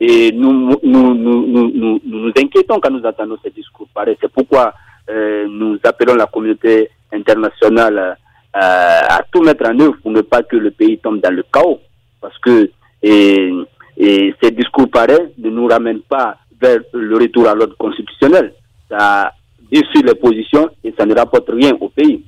Et 0.00 0.30
nous 0.32 0.76
nous, 0.82 2.32
inquiétons 2.36 2.78
quand 2.78 2.90
nous 2.90 3.04
entendons 3.04 3.38
ces 3.42 3.50
discours. 3.50 3.88
C'est 4.20 4.30
pourquoi 4.30 4.74
euh, 5.10 5.46
nous 5.48 5.78
appelons 5.82 6.14
la 6.14 6.26
communauté 6.26 6.90
internationale 7.10 7.98
euh, 7.98 9.00
à 9.08 9.22
tout 9.32 9.42
mettre 9.42 9.66
en 9.66 9.80
œuvre 9.80 9.96
pour 10.02 10.10
ne 10.12 10.20
pas 10.20 10.42
que 10.42 10.56
le 10.56 10.70
pays 10.70 10.98
tombe 10.98 11.20
dans 11.20 11.34
le 11.34 11.42
chaos. 11.52 11.80
Parce 12.20 12.38
que 12.38 12.70
ces 13.02 14.50
discours 14.52 14.90
pareils 14.90 15.32
ne 15.38 15.50
nous 15.50 15.66
ramènent 15.66 16.02
pas 16.02 16.36
vers 16.60 16.78
le 16.92 17.16
retour 17.16 17.48
à 17.48 17.54
l'ordre 17.54 17.76
constitutionnel. 17.76 18.52
Ça 18.90 19.32
déçu 19.70 20.02
les 20.04 20.14
positions 20.14 20.68
et 20.82 20.94
ça 20.98 21.04
ne 21.06 21.14
rapporte 21.14 21.50
rien 21.50 21.72
au 21.80 21.88
pays. 21.88 22.24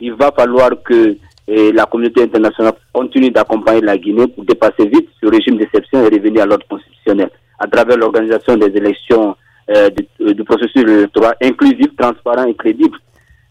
Il 0.00 0.14
va 0.14 0.30
falloir 0.32 0.70
que 0.84 1.16
eh, 1.46 1.72
la 1.72 1.86
communauté 1.86 2.22
internationale 2.22 2.74
continue 2.92 3.30
d'accompagner 3.30 3.80
la 3.80 3.98
Guinée 3.98 4.26
pour 4.28 4.44
dépasser 4.44 4.86
vite 4.86 5.08
ce 5.22 5.28
régime 5.28 5.56
d'exception 5.56 6.00
et 6.00 6.08
revenir 6.14 6.42
à 6.42 6.46
l'ordre 6.46 6.66
constitutionnel 6.68 7.30
à 7.58 7.66
travers 7.66 7.96
l'organisation 7.96 8.56
des 8.56 8.76
élections 8.76 9.36
euh, 9.70 9.88
du, 9.90 10.06
euh, 10.20 10.34
du, 10.34 10.44
processus 10.44 10.82
électoral 10.82 11.34
inclusif, 11.42 11.88
transparent 11.96 12.44
et 12.44 12.54
crédible. 12.54 12.98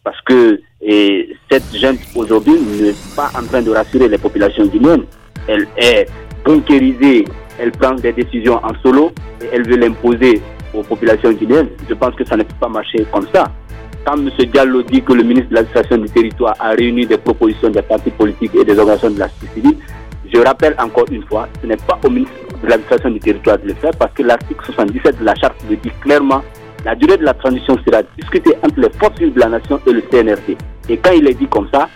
Parce 0.04 0.20
que 0.22 0.60
et 0.86 1.30
cette 1.50 1.76
jeune 1.76 1.98
aujourd'hui 2.16 2.54
n'est 2.54 2.94
pas 3.16 3.32
en 3.40 3.44
train 3.46 3.62
de 3.62 3.72
rassurer 3.72 4.10
les 4.10 4.18
populations 4.18 4.66
guinéennes. 4.66 5.06
Elle 5.48 5.66
est 5.78 6.08
bunkérisée, 6.44 7.26
elle 7.60 7.72
prend 7.72 7.96
des 7.96 8.14
décisions 8.14 8.60
en 8.64 8.74
solo 8.82 9.12
et 9.42 9.48
elle 9.54 9.68
veut 9.68 9.78
l'imposer 9.78 10.42
aux 10.74 10.84
populations 10.84 11.32
guinéennes. 11.32 11.70
Je 11.88 11.94
pense 11.94 12.16
que 12.16 12.26
ça 12.26 12.36
ne 12.36 12.44
peut 12.44 12.56
pas 12.60 12.70
marcher 12.70 13.06
comme 13.12 13.28
ça. 13.34 13.46
Quand 14.06 14.18
M. 14.18 14.30
Diallo 14.52 14.82
dit 14.84 15.02
que 15.02 15.14
le 15.14 15.24
ministre 15.24 15.50
de 15.50 15.56
l'administration 15.56 15.98
du 15.98 16.10
territoire 16.10 16.56
a 16.60 16.72
réuni 16.72 17.06
des 17.06 17.18
propositions 17.18 17.70
des 17.70 17.82
partis 17.82 18.10
politiques 18.12 18.54
et 18.56 18.66
des 18.66 18.78
organisations 18.78 19.12
de 19.12 19.20
la 19.20 19.30
société 19.30 19.62
civile, 19.62 19.78
je 20.34 20.40
rappelle 20.40 20.76
encore 20.80 21.06
une 21.12 21.24
fois, 21.24 21.48
ce 21.62 21.68
n'est 21.68 21.78
pas 21.78 22.00
au 22.04 22.10
ministre 22.10 22.34
de 22.62 22.68
l'administration 22.68 23.12
du 23.12 23.20
territoire 23.20 23.60
de 23.60 23.68
le 23.68 23.74
faire 23.76 23.92
parce 23.98 24.14
que 24.14 24.24
l'article 24.24 24.66
77 24.66 25.20
de 25.20 25.26
la 25.26 25.36
charte 25.36 25.56
le 25.70 25.76
dit 25.78 25.92
clairement, 26.02 26.42
la 26.84 26.96
durée 26.96 27.18
de 27.18 27.24
la 27.24 27.34
transition 27.34 27.78
sera 27.86 28.02
discutée 28.18 28.56
entre 28.62 28.80
les 28.80 28.90
forces 28.90 29.20
de 29.20 29.40
la 29.40 29.48
nation 29.48 29.80
et 29.88 29.92
le 29.92 30.02
CNRD. 30.02 30.58
Et 30.90 30.98
quand 30.98 31.12
il 31.12 31.28
est 31.28 31.34
dit 31.34 31.48
comme 31.48 31.68
ça, 31.74 31.88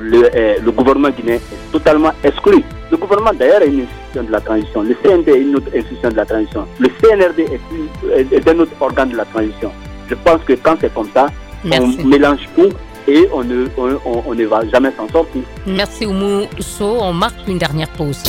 le, 0.00 0.28
euh, 0.34 0.54
le 0.64 0.70
gouvernement 0.72 1.10
guinéen 1.10 1.36
est 1.36 1.72
totalement 1.72 2.10
exclu. 2.24 2.64
Le 2.90 2.96
gouvernement 2.96 3.32
d'ailleurs 3.32 3.62
est 3.62 3.68
une 3.68 3.86
institution 4.18 4.22
de 4.24 4.32
la 4.32 4.40
transition, 4.40 4.82
le 4.82 4.94
CND 4.94 5.28
est 5.28 5.40
une 5.40 5.56
autre 5.56 5.70
institution 5.76 6.08
de 6.10 6.16
la 6.16 6.24
transition, 6.26 6.66
le 6.78 6.88
CNRD 7.00 7.40
est, 7.40 7.60
une, 7.72 8.32
est 8.32 8.48
un 8.48 8.58
autre 8.58 8.72
organe 8.80 9.10
de 9.10 9.16
la 9.16 9.24
transition. 9.24 9.70
Je 10.08 10.14
pense 10.14 10.40
que 10.46 10.54
quand 10.54 10.76
c'est 10.80 10.92
comme 10.94 11.08
ça, 11.14 11.26
Merci. 11.64 11.98
on 12.02 12.06
mélange 12.06 12.40
tout 12.56 12.68
et 13.06 13.28
on 13.32 13.42
ne, 13.44 13.66
on, 13.76 13.90
on- 14.04 14.22
on 14.26 14.34
ne 14.34 14.44
va 14.46 14.66
jamais 14.68 14.90
s'en 14.96 15.08
sortir. 15.08 15.42
Merci 15.66 16.06
Oumou 16.06 16.42
So. 16.60 16.98
On 17.00 17.12
marque 17.12 17.36
une 17.46 17.58
dernière 17.58 17.88
pause. 17.90 18.22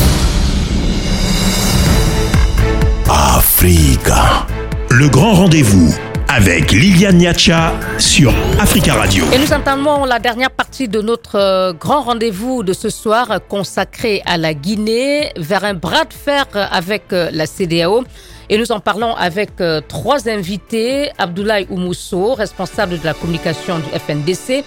Africa. 3.10 4.46
Le 4.90 5.08
grand 5.10 5.34
rendez-vous 5.34 5.94
avec 6.30 6.72
Liliane 6.72 7.18
Niacha 7.18 7.74
sur 7.98 8.32
Africa 8.60 8.94
Radio. 8.94 9.26
Et 9.34 9.40
nous 9.40 9.52
entamons 9.52 10.06
la 10.06 10.20
dernière 10.20 10.52
partie 10.52 10.88
de 10.88 11.02
notre 11.02 11.36
euh, 11.36 11.74
grand 11.74 12.04
rendez-vous 12.04 12.62
de 12.62 12.72
ce 12.72 12.92
soir 12.92 13.32
euh, 13.32 13.40
consacré 13.40 14.22
à 14.28 14.38
la 14.38 14.54
Guinée 14.54 15.32
vers 15.38 15.64
un 15.64 15.74
bras 15.74 16.06
de 16.06 16.14
fer 16.14 16.46
euh, 16.56 16.66
avec 16.72 17.06
la 17.12 17.48
CDAO. 17.48 18.04
Et 18.50 18.60
nous 18.60 18.72
en 18.72 18.80
parlons 18.80 19.16
avec 19.16 19.52
trois 19.88 20.28
invités. 20.28 21.12
Abdoulaye 21.20 21.68
Oumousso, 21.70 22.34
responsable 22.34 23.00
de 23.00 23.06
la 23.06 23.14
communication 23.14 23.78
du 23.78 23.86
FNDC, 24.00 24.64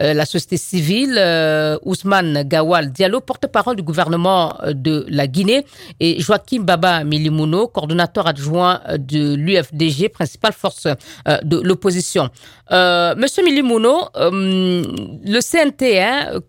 euh, 0.00 0.14
la 0.14 0.26
société 0.26 0.56
civile, 0.56 1.16
euh, 1.18 1.78
Ousmane 1.84 2.42
Gawal 2.42 2.92
Diallo, 2.92 3.20
porte-parole 3.20 3.76
du 3.76 3.82
gouvernement 3.82 4.54
euh, 4.62 4.72
de 4.72 5.06
la 5.08 5.26
Guinée, 5.26 5.64
et 6.00 6.20
Joachim 6.20 6.62
Baba 6.62 7.04
Milimouno, 7.04 7.68
coordonnateur 7.68 8.26
adjoint 8.26 8.80
euh, 8.88 8.98
de 8.98 9.34
l'UFDG, 9.34 10.08
principale 10.10 10.52
force 10.52 10.86
de 11.42 11.60
l'opposition. 11.60 12.28
Monsieur 12.70 13.42
Milimouno, 13.44 14.02
euh, 14.16 14.82
le 15.24 15.40
CNT, 15.40 16.00
hein, 16.00 16.40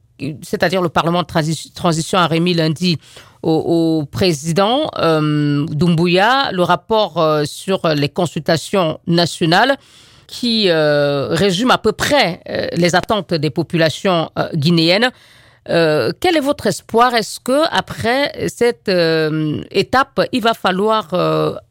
c'est-à-dire 0.42 0.82
le 0.82 0.90
Parlement 0.90 1.22
de 1.22 1.28
transi- 1.28 1.74
transition, 1.74 2.18
a 2.18 2.28
remis 2.28 2.54
lundi 2.54 2.98
au, 3.44 4.04
président 4.12 4.90
Doumbouya 4.98 6.52
le 6.52 6.64
rapport 6.64 7.42
sur 7.46 7.88
les 7.96 8.10
consultations 8.10 9.00
nationales 9.08 9.78
qui 10.28 10.70
euh, 10.70 11.30
résume 11.32 11.72
à 11.72 11.78
peu 11.78 11.94
près 11.94 12.42
euh, 12.50 12.68
les 12.76 12.96
attentes 12.96 13.34
des 13.34 13.50
populations 13.50 14.30
euh, 14.38 14.50
guinéennes. 14.54 15.10
Quel 15.70 16.38
est 16.38 16.40
votre 16.42 16.68
espoir? 16.68 17.14
Est-ce 17.14 17.42
que 17.42 17.60
après 17.72 18.48
cette 18.48 18.90
étape, 19.72 20.22
il 20.32 20.42
va 20.42 20.54
falloir 20.54 21.10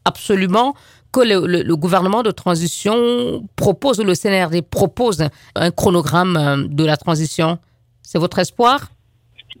absolument 0.05 0.75
que 1.11 1.21
le, 1.21 1.63
le- 1.63 1.75
gouvernement 1.75 2.21
de 2.21 2.29
transition 2.29 3.43
propose, 3.55 3.99
le 3.99 4.13
CNRD 4.13 4.61
propose 4.61 5.27
un 5.55 5.71
chronogramme 5.71 6.67
de 6.69 6.85
la 6.85 6.95
transition? 6.95 7.57
C'est 8.03 8.19
votre 8.19 8.37
espoir? 8.37 8.89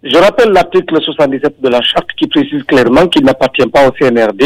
Je 0.03 0.17
rappelle 0.17 0.49
l'article 0.51 1.01
77 1.01 1.59
de 1.59 1.69
la 1.69 1.81
charte 1.81 2.09
qui 2.15 2.27
précise 2.27 2.61
clairement 2.67 3.07
qu'il 3.07 3.23
n'appartient 3.25 3.65
pas 3.65 3.87
au 3.87 3.91
CNRD 3.91 4.43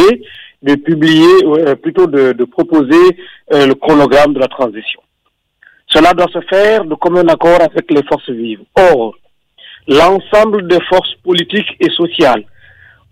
de 0.62 0.76
publier, 0.76 1.44
euh, 1.44 1.76
plutôt 1.76 2.08
de, 2.08 2.34
de 2.34 2.44
proposer 2.46 3.18
euh, 3.54 3.68
le 3.68 3.76
chronogramme 3.76 4.34
de 4.34 4.40
la 4.40 4.48
transition. 4.48 5.02
Cela 5.88 6.14
doit 6.14 6.28
se 6.32 6.42
faire 6.50 6.86
de 6.86 6.96
commun 6.96 7.28
accord 7.28 7.60
avec 7.62 7.92
les 7.92 8.04
forces 8.04 8.30
vives. 8.30 8.62
Or, 8.78 9.16
l'ensemble 9.88 10.68
des 10.68 10.80
forces 10.90 11.16
politiques 11.24 11.76
et 11.80 11.90
sociales 11.90 12.44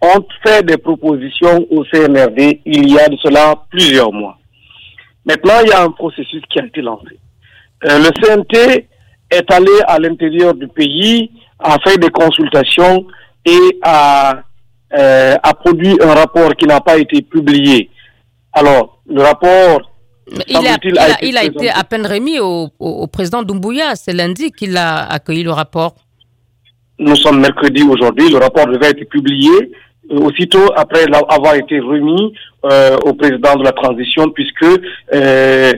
ont 0.01 0.25
fait 0.45 0.63
des 0.65 0.77
propositions 0.77 1.65
au 1.71 1.83
CNRD 1.85 2.61
il 2.65 2.89
y 2.89 2.99
a 2.99 3.09
de 3.09 3.17
cela 3.17 3.55
plusieurs 3.69 4.13
mois. 4.13 4.37
Maintenant, 5.25 5.59
il 5.63 5.69
y 5.69 5.73
a 5.73 5.83
un 5.83 5.91
processus 5.91 6.41
qui 6.49 6.59
a 6.59 6.65
été 6.65 6.81
lancé. 6.81 7.19
Euh, 7.85 7.99
le 7.99 8.11
CNT 8.21 8.87
est 9.29 9.51
allé 9.51 9.71
à 9.87 9.99
l'intérieur 9.99 10.53
du 10.53 10.67
pays, 10.67 11.31
a 11.59 11.77
fait 11.79 11.97
des 11.97 12.09
consultations 12.09 13.05
et 13.45 13.79
a, 13.83 14.41
euh, 14.97 15.35
a 15.41 15.53
produit 15.53 15.95
un 16.01 16.13
rapport 16.13 16.55
qui 16.55 16.65
n'a 16.65 16.81
pas 16.81 16.97
été 16.97 17.21
publié. 17.21 17.89
Alors, 18.53 19.01
le 19.07 19.21
rapport, 19.21 19.81
il 20.47 20.55
a, 20.55 20.59
semble-t-il, 20.61 20.91
il 20.93 20.97
a 20.99 21.03
a- 21.03 21.09
été 21.09 21.27
il 21.27 21.37
a 21.37 21.43
été 21.43 21.51
présenté. 21.53 21.79
à 21.79 21.83
peine 21.83 22.05
remis 22.05 22.39
au, 22.39 22.69
au- 22.79 22.95
au 23.03 23.07
président 23.07 23.43
Doumbouya. 23.43 23.95
C'est 23.95 24.13
lundi 24.13 24.51
qu'il 24.51 24.75
a 24.77 24.97
accueilli 25.11 25.43
le 25.43 25.51
rapport. 25.51 25.95
nous 26.99 27.15
sommes 27.15 27.39
mercredi 27.39 27.81
aujourd'hui, 27.83 28.29
le 28.29 28.37
rapport 28.37 28.67
devait 28.67 28.89
être 28.89 29.07
publié 29.09 29.49
euh, 30.11 30.17
aussitôt 30.27 30.67
après 30.75 31.05
avoir 31.29 31.55
été 31.55 31.79
remis 31.79 32.33
euh, 32.65 32.97
au 33.05 33.13
président 33.13 33.55
de 33.55 33.63
la 33.63 33.71
transition, 33.71 34.29
puisque 34.31 34.65
euh, 35.13 35.71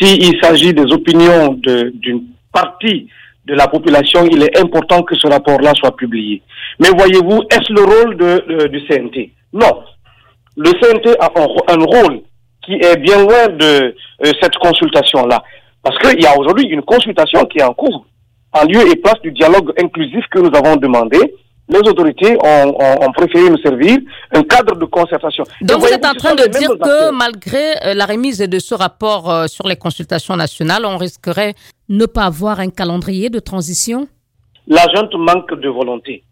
s'il 0.00 0.38
s'agit 0.42 0.72
des 0.74 0.90
opinions 0.92 1.52
de- 1.54 1.92
d'une 1.94 2.22
partie 2.52 3.08
de 3.48 3.54
la 3.54 3.66
population, 3.66 4.26
il 4.30 4.42
est 4.42 4.58
important 4.58 5.02
que 5.02 5.16
ce 5.16 5.26
rapport-là 5.26 5.72
soit 5.74 5.96
publié. 5.96 6.42
Mais 6.78 6.88
voyez-vous, 6.96 7.42
est-ce 7.50 7.72
le 7.72 7.82
rôle 7.82 8.68
du 8.68 8.80
CNT 8.86 9.32
Non. 9.52 9.82
Le 10.56 10.70
CNT 10.72 11.16
a 11.18 11.30
un 11.72 11.84
rôle 11.84 12.20
qui 12.64 12.74
est 12.74 12.96
bien 12.98 13.22
loin 13.22 13.48
de 13.48 13.64
euh, 13.64 14.32
cette 14.42 14.56
consultation-là. 14.56 15.42
Parce 15.82 15.98
qu'il 15.98 16.22
y 16.22 16.26
a 16.26 16.38
aujourd'hui 16.38 16.66
une 16.66 16.82
consultation 16.82 17.44
qui 17.46 17.58
est 17.58 17.62
en 17.62 17.72
cours, 17.72 18.04
en 18.52 18.64
lieu 18.64 18.80
et 18.90 18.96
place 18.96 19.20
du 19.22 19.32
dialogue 19.32 19.72
inclusif 19.80 20.24
que 20.30 20.40
nous 20.40 20.54
avons 20.54 20.76
demandé. 20.76 21.18
Les 21.70 21.80
autorités 21.80 22.36
ont, 22.42 22.68
ont- 22.80 23.06
ont 23.06 23.12
préféré 23.12 23.50
nous 23.50 23.58
servir 23.58 23.98
un 24.34 24.42
cadre 24.42 24.74
de 24.76 24.84
concertation. 24.86 25.44
Donc 25.62 25.80
vous 25.80 25.88
êtes 25.88 26.06
en 26.06 26.14
train 26.14 26.34
de 26.34 26.46
dire 26.58 26.70
que 26.70 27.10
malgré 27.12 27.72
euh, 27.84 27.94
la 27.94 28.06
remise 28.06 28.38
de 28.38 28.58
ce 28.58 28.74
rapport 28.74 29.30
euh, 29.30 29.46
sur 29.46 29.66
les 29.68 29.76
consultations 29.76 30.34
nationales, 30.36 30.84
on 30.86 30.96
risquerait 30.96 31.54
ne 31.90 32.06
pas 32.06 32.24
avoir 32.24 32.60
un 32.60 32.70
calendrier 32.70 33.28
de 33.28 33.38
transition? 33.38 34.08
La 34.66 34.84
junte 34.94 35.14
manque 35.14 35.54
de 35.60 35.68
volonté. 35.68 36.24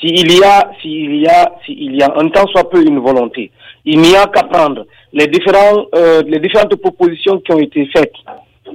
S'il 0.00 0.32
y 0.32 0.42
a, 0.42 0.70
s'il 0.80 1.16
y 1.20 1.26
a, 1.28 1.52
s'il 1.64 1.94
y 1.94 2.02
a 2.02 2.12
un 2.16 2.28
temps 2.30 2.46
soit 2.48 2.68
peu 2.68 2.82
une 2.82 2.98
volonté, 2.98 3.52
il 3.84 4.00
n'y 4.00 4.16
a 4.16 4.26
qu'à 4.26 4.42
prendre 4.44 4.84
les 5.12 5.26
différents, 5.26 5.84
euh, 5.94 6.22
les 6.26 6.40
différentes 6.40 6.74
propositions 6.76 7.38
qui 7.40 7.52
ont 7.52 7.58
été 7.60 7.86
faites. 7.94 8.12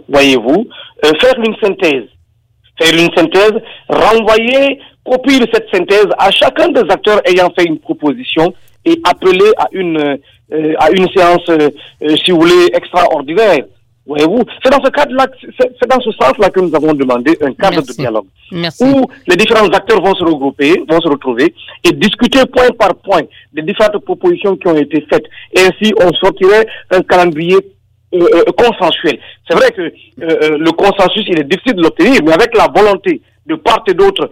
Voyez-vous, 0.08 0.68
euh, 1.06 1.12
faire 1.20 1.36
une 1.40 1.56
synthèse, 1.62 2.06
faire 2.80 2.94
une 2.94 3.12
synthèse, 3.16 3.54
renvoyer 3.90 4.80
de 5.16 5.48
cette 5.54 5.68
synthèse 5.74 6.08
à 6.18 6.32
chacun 6.32 6.70
des 6.70 6.82
acteurs 6.90 7.22
ayant 7.26 7.50
fait 7.58 7.66
une 7.66 7.80
proposition 7.80 8.54
et 8.86 9.00
appeler 9.04 9.52
à 9.58 9.68
une, 9.72 9.98
euh, 10.54 10.74
à 10.80 10.90
une 10.92 11.08
séance, 11.10 11.48
euh, 11.50 11.70
euh, 12.04 12.16
si 12.24 12.32
vous 12.32 12.42
voulez, 12.42 12.68
extraordinaire. 12.74 13.66
Voyez-vous, 14.06 14.42
c'est 14.64 14.72
dans 14.72 14.82
ce 14.82 14.90
cadre-là, 14.90 15.28
c'est 15.60 15.90
dans 15.90 16.00
ce 16.00 16.12
sens-là 16.12 16.50
que 16.50 16.62
nous 16.62 16.74
avons 16.74 16.94
demandé 16.94 17.38
un 17.42 17.52
cadre 17.54 17.76
Merci. 17.76 17.98
de 17.98 18.02
dialogue 18.02 18.26
Merci. 18.54 18.86
où 18.86 19.06
les 19.28 19.36
différents 19.36 19.68
acteurs 19.68 20.02
vont 20.02 20.16
se 20.16 20.24
regrouper, 20.24 20.82
vont 20.90 21.02
se 21.02 21.10
retrouver 21.10 21.54
et 21.84 21.92
discuter 21.92 22.40
point 22.46 22.70
par 22.80 22.96
point 22.96 23.24
des 23.52 23.64
différentes 23.64 24.02
propositions 24.06 24.56
qui 24.56 24.68
ont 24.70 24.78
été 24.78 25.06
faites. 25.10 25.26
Et 25.52 25.60
ainsi, 25.60 25.94
on 26.02 26.14
sortirait 26.14 26.66
un 26.92 27.02
calendrier 27.02 27.58
consensuel. 28.58 29.20
C'est 29.46 29.58
vrai 29.58 29.72
que 29.72 29.92
le 30.22 30.72
consensus, 30.72 31.26
il 31.28 31.42
est 31.42 31.44
difficile 31.44 31.76
de 31.76 31.84
l'obtenir, 31.84 32.22
mais 32.24 32.32
avec 32.32 32.56
la 32.56 32.68
volonté 32.74 33.22
de 33.48 33.56
part 33.56 33.84
et 33.88 33.94
d'autre, 33.94 34.30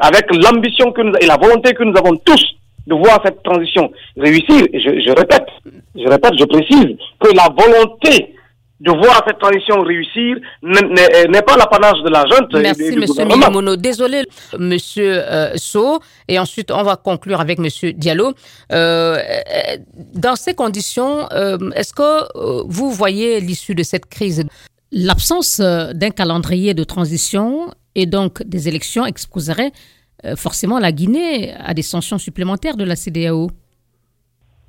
avec 0.00 0.26
l'ambition 0.34 0.92
que 0.92 1.02
nous, 1.02 1.14
et 1.20 1.26
la 1.26 1.36
volonté 1.36 1.74
que 1.74 1.84
nous 1.84 1.96
avons 1.96 2.16
tous 2.16 2.44
de 2.86 2.94
voir 2.94 3.20
cette 3.24 3.42
transition 3.42 3.92
réussir, 4.16 4.66
je, 4.72 5.00
je 5.06 5.12
répète, 5.16 5.46
je 5.94 6.08
répète, 6.08 6.32
je 6.38 6.44
précise, 6.44 6.96
que 7.20 7.28
la 7.36 7.48
volonté 7.56 8.34
de 8.80 8.90
voir 8.90 9.22
cette 9.26 9.38
transition 9.38 9.80
réussir 9.80 10.36
n'est 10.62 11.42
pas 11.42 11.56
l'apanage 11.56 12.02
de 12.02 12.08
la 12.08 12.24
junte. 12.26 12.52
Merci, 12.54 12.96
Monsieur 12.96 13.24
Miyamono. 13.24 13.76
Désolé, 13.76 14.24
Monsieur 14.58 15.22
euh, 15.22 15.52
So. 15.54 16.00
Et 16.26 16.38
ensuite, 16.38 16.72
on 16.72 16.82
va 16.82 16.96
conclure 16.96 17.40
avec 17.40 17.60
Monsieur 17.60 17.92
Diallo. 17.92 18.32
Euh, 18.72 19.18
dans 20.14 20.34
ces 20.34 20.54
conditions, 20.54 21.28
euh, 21.32 21.58
est-ce 21.76 21.94
que 21.94 22.02
euh, 22.02 22.64
vous 22.66 22.90
voyez 22.90 23.38
l'issue 23.40 23.76
de 23.76 23.84
cette 23.84 24.06
crise? 24.06 24.44
L'absence 24.90 25.60
d'un 25.60 26.10
calendrier 26.10 26.74
de 26.74 26.82
transition 26.84 27.72
et 27.94 28.06
donc 28.06 28.42
des 28.44 28.68
élections 28.68 29.06
exposerait 29.06 29.72
forcément 30.36 30.78
la 30.78 30.92
Guinée 30.92 31.52
à 31.58 31.74
des 31.74 31.82
sanctions 31.82 32.18
supplémentaires 32.18 32.76
de 32.76 32.84
la 32.84 32.96
CDAO. 32.96 33.50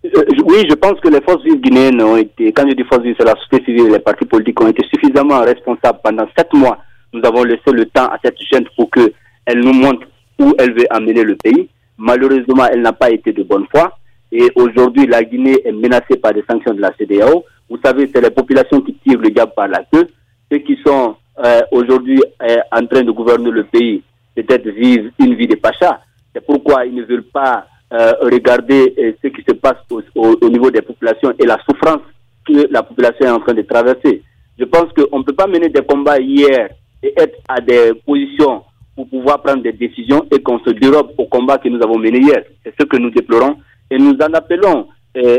Oui, 0.03 0.65
je 0.69 0.75
pense 0.75 0.99
que 0.99 1.07
les 1.07 1.21
forces 1.21 1.45
guinéennes 1.45 2.01
ont 2.01 2.17
été, 2.17 2.51
quand 2.51 2.67
je 2.67 2.75
dis 2.75 2.83
forces 2.83 3.03
c'est 3.03 3.23
la 3.23 3.35
société 3.35 3.63
civile 3.65 3.87
et 3.87 3.91
les 3.91 3.99
partis 3.99 4.25
politiques 4.25 4.59
ont 4.61 4.67
été 4.67 4.83
suffisamment 4.93 5.41
responsables 5.41 5.99
pendant 6.03 6.25
sept 6.37 6.51
mois. 6.53 6.79
Nous 7.13 7.21
avons 7.23 7.43
laissé 7.43 7.71
le 7.71 7.85
temps 7.85 8.07
à 8.07 8.17
cette 8.23 8.37
jeune 8.51 8.65
pour 8.75 8.89
qu'elle 8.91 9.59
nous 9.59 9.73
montre 9.73 10.07
où 10.39 10.53
elle 10.57 10.73
veut 10.73 10.87
amener 10.89 11.23
le 11.23 11.35
pays. 11.35 11.69
Malheureusement, 11.97 12.65
elle 12.71 12.81
n'a 12.81 12.91
pas 12.91 13.11
été 13.11 13.31
de 13.31 13.43
bonne 13.43 13.65
foi. 13.71 13.97
Et 14.31 14.49
aujourd'hui, 14.55 15.05
la 15.05 15.23
Guinée 15.23 15.61
est 15.63 15.71
menacée 15.71 16.17
par 16.17 16.33
des 16.33 16.43
sanctions 16.49 16.73
de 16.73 16.81
la 16.81 16.91
CDAO. 16.97 17.45
Vous 17.69 17.77
savez, 17.85 18.09
c'est 18.13 18.21
les 18.21 18.31
populations 18.31 18.81
qui 18.81 18.95
tirent 18.95 19.19
le 19.19 19.29
diable 19.29 19.53
par 19.55 19.67
la 19.67 19.83
queue. 19.93 20.07
Ceux 20.51 20.57
qui 20.57 20.75
sont 20.85 21.15
euh, 21.43 21.61
aujourd'hui 21.71 22.21
euh, 22.41 22.57
en 22.71 22.85
train 22.85 23.03
de 23.03 23.11
gouverner 23.11 23.51
le 23.51 23.63
pays, 23.63 24.03
peut-être 24.35 24.67
vivent 24.67 25.11
une 25.19 25.35
vie 25.35 25.47
de 25.47 25.55
pacha. 25.55 26.01
C'est 26.33 26.45
pourquoi 26.45 26.85
ils 26.85 26.95
ne 26.95 27.03
veulent 27.03 27.23
pas 27.31 27.65
euh, 27.93 28.11
regarder 28.21 28.93
euh, 28.97 29.11
ce 29.23 29.27
qui 29.27 29.43
se 29.47 29.53
passe 29.53 29.77
au, 30.15 30.49
niveau 30.49 30.71
des 30.71 30.81
populations 30.81 31.31
et 31.37 31.45
la 31.45 31.59
souffrance 31.69 32.01
que 32.43 32.67
la 32.71 32.81
population 32.81 33.27
est 33.27 33.29
en 33.29 33.39
train 33.39 33.53
de 33.53 33.61
traverser. 33.61 34.23
Je 34.57 34.65
pense 34.65 34.91
qu'on 34.93 35.19
ne 35.19 35.23
peut 35.23 35.33
pas 35.33 35.45
mener 35.45 35.69
des 35.69 35.83
combats 35.83 36.19
hier 36.19 36.69
et 37.03 37.13
être 37.15 37.37
à 37.47 37.61
des 37.61 37.93
positions 38.05 38.63
pour 38.95 39.07
pouvoir 39.07 39.43
prendre 39.43 39.61
des 39.61 39.73
décisions 39.73 40.25
et 40.31 40.41
qu'on 40.41 40.59
se 40.59 40.71
dérobe 40.71 41.11
au 41.19 41.25
combat 41.25 41.59
que 41.59 41.69
nous 41.69 41.81
avons 41.83 41.99
mené 41.99 42.19
hier. 42.19 42.43
C'est 42.63 42.73
ce 42.79 42.85
que 42.85 42.97
nous 42.97 43.11
déplorons 43.11 43.57
et 43.91 43.97
nous 43.99 44.13
en 44.13 44.33
appelons 44.33 44.87
euh, 45.15 45.37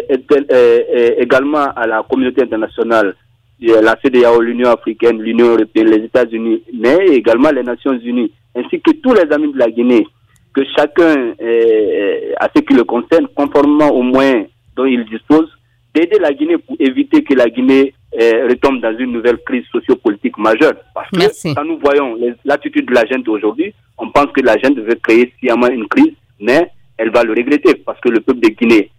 également 1.19 1.67
à 1.75 1.89
la 1.89 2.05
communauté 2.09 2.43
internationale, 2.43 3.17
la 3.61 3.97
CDAO, 4.03 4.41
l'Union 4.41 4.71
africaine, 4.71 5.21
l'Union 5.21 5.49
européenne, 5.49 5.89
les 5.89 6.05
États-Unis, 6.05 6.63
mais 6.73 7.07
également 7.09 7.51
les 7.51 7.63
Nations 7.63 7.99
unies, 7.99 8.33
ainsi 8.55 8.81
que 8.81 8.93
tous 9.03 9.15
les 9.15 9.33
amis 9.33 9.53
de 9.53 9.59
la 9.59 9.71
Guinée 9.71 10.07
que 10.53 10.63
chacun, 10.77 11.35
à 12.39 12.49
ce 12.55 12.61
qui 12.63 12.75
le 12.75 12.85
concerne, 12.85 13.27
conformément 13.35 13.91
aux 13.91 14.03
moyens 14.03 14.47
dont 14.77 14.85
il 14.85 15.05
dispose, 15.07 15.49
d'aider 15.95 16.19
la 16.21 16.33
Guinée 16.33 16.59
pour 16.59 16.77
éviter 16.79 17.23
que 17.23 17.35
la 17.35 17.49
Guinée 17.49 17.93
retombe 18.13 18.81
dans 18.81 18.97
une 18.97 19.13
nouvelle 19.13 19.39
crise 19.45 19.65
sociopolitique 19.73 20.39
majeure. 20.39 20.75
Parce 20.95 21.11
que 21.11 21.55
quand 21.55 21.65
nous 21.65 21.79
voyons 21.79 22.17
l'attitude 22.45 22.87
de 22.87 22.95
la 22.95 23.05
gente 23.07 23.27
aujourd'hui, 23.29 23.75
on 23.99 24.11
pense 24.11 24.27
que 24.33 24.41
la 24.43 24.57
gente 24.59 24.79
veut 24.79 24.95
créer 25.03 25.33
sciemment 25.39 25.69
une 25.69 25.89
crise, 25.89 26.15
mais 26.41 26.71
elle 26.97 27.11
va 27.11 27.25
le 27.25 27.33
regretter 27.33 27.75
parce 27.75 28.01
que 28.01 28.09
le 28.09 28.21
peuple 28.21 28.41
de 28.41 28.49
Guinée 28.51 28.91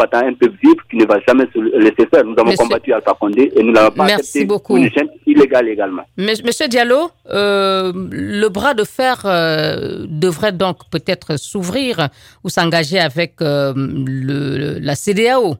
combattant, 0.00 0.26
un 0.26 0.34
peuple 0.34 0.56
libre 0.62 0.82
qui 0.90 0.96
ne 0.96 1.04
va 1.04 1.18
jamais 1.26 1.44
se 1.52 1.58
laisser 1.78 2.08
faire. 2.12 2.24
Nous 2.24 2.34
avons 2.38 2.54
combattu 2.54 2.92
Alpha 2.92 3.14
Condé 3.18 3.52
et 3.54 3.62
nous 3.62 3.72
n'avons 3.72 3.90
pas 3.90 4.06
Merci 4.06 4.20
accepté 4.20 4.44
beaucoup. 4.46 4.76
une 4.76 4.90
chaîne 4.90 5.08
illégale 5.26 5.68
également. 5.68 6.02
Monsieur 6.16 6.68
Diallo, 6.68 7.10
euh, 7.30 7.92
le 8.10 8.48
bras 8.48 8.74
de 8.74 8.84
fer 8.84 9.22
euh, 9.24 10.06
devrait 10.08 10.52
donc 10.52 10.88
peut-être 10.90 11.36
s'ouvrir 11.36 12.08
ou 12.44 12.48
s'engager 12.48 12.98
avec 12.98 13.40
euh, 13.40 13.72
le, 13.76 14.78
la 14.78 14.94
CDAO 14.94 15.56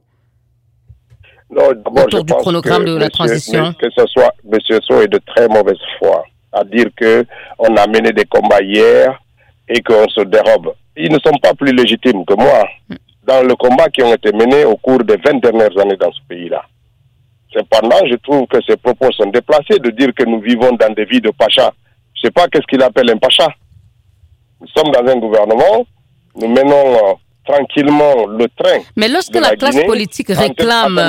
non, 1.53 1.63
autour 2.05 2.25
du 2.25 2.33
chronogramme 2.33 2.85
de 2.85 2.97
la 2.97 3.11
transition. 3.11 3.73
Que 3.81 3.89
ce 3.91 4.07
soit 4.07 4.33
M. 4.51 4.59
So 4.83 5.03
est 5.03 5.09
de 5.09 5.21
très 5.27 5.49
mauvaise 5.49 5.79
foi 5.99 6.25
à 6.53 6.63
dire 6.65 6.87
que 6.97 7.25
on 7.59 7.77
a 7.77 7.87
mené 7.87 8.13
des 8.13 8.25
combats 8.25 8.63
hier 8.63 9.21
et 9.69 9.81
qu'on 9.83 10.09
se 10.09 10.21
dérobe 10.23 10.73
ils 10.97 11.13
ne 11.13 11.19
sont 11.19 11.37
pas 11.43 11.55
plus 11.55 11.73
légitimes 11.73 12.25
que 12.25 12.35
moi 12.35 12.69
dans 13.31 13.43
le 13.47 13.55
combat 13.55 13.89
qui 13.89 14.03
ont 14.03 14.13
été 14.13 14.33
menés 14.33 14.65
au 14.65 14.77
cours 14.77 15.05
des 15.05 15.17
20 15.17 15.41
dernières 15.41 15.79
années 15.79 15.97
dans 15.97 16.11
ce 16.11 16.21
pays-là. 16.29 16.65
Cependant, 17.53 18.01
je 18.11 18.17
trouve 18.17 18.47
que 18.49 18.59
ces 18.69 18.77
propos 18.77 19.11
sont 19.13 19.31
déplacés 19.31 19.79
de 19.79 19.91
dire 19.91 20.11
que 20.17 20.25
nous 20.25 20.41
vivons 20.41 20.73
dans 20.73 20.93
des 20.93 21.05
vies 21.05 21.21
de 21.21 21.31
pacha. 21.31 21.73
Je 22.15 22.21
ne 22.21 22.25
sais 22.25 22.31
pas 22.33 22.49
qu'est-ce 22.49 22.67
qu'il 22.67 22.83
appelle 22.83 23.09
un 23.11 23.19
pacha. 23.19 23.47
Nous 24.61 24.67
sommes 24.69 24.91
dans 24.93 25.07
un 25.13 25.17
gouvernement, 25.17 25.87
nous 26.35 26.49
menons 26.49 26.87
euh, 26.97 27.15
tranquillement 27.45 28.27
le 28.27 28.47
train. 28.49 28.79
Mais 28.97 29.09
lorsque 29.09 29.35
la, 29.35 29.57
classe 29.57 29.81
politique 29.85 30.29
réclame, 30.29 31.01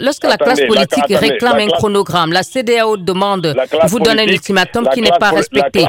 lorsque 0.00 0.24
la 0.24 0.36
classe 0.36 0.60
politique 0.66 1.04
réclame 1.10 1.58
un 1.58 1.68
chronogramme, 1.68 2.32
la 2.32 2.42
CDAO 2.42 2.96
demande, 2.96 3.54
vous 3.86 4.00
donne 4.00 4.18
un 4.18 4.26
ultimatum 4.26 4.88
qui 4.92 5.02
n'est 5.02 5.18
pas 5.18 5.30
respecté. 5.30 5.84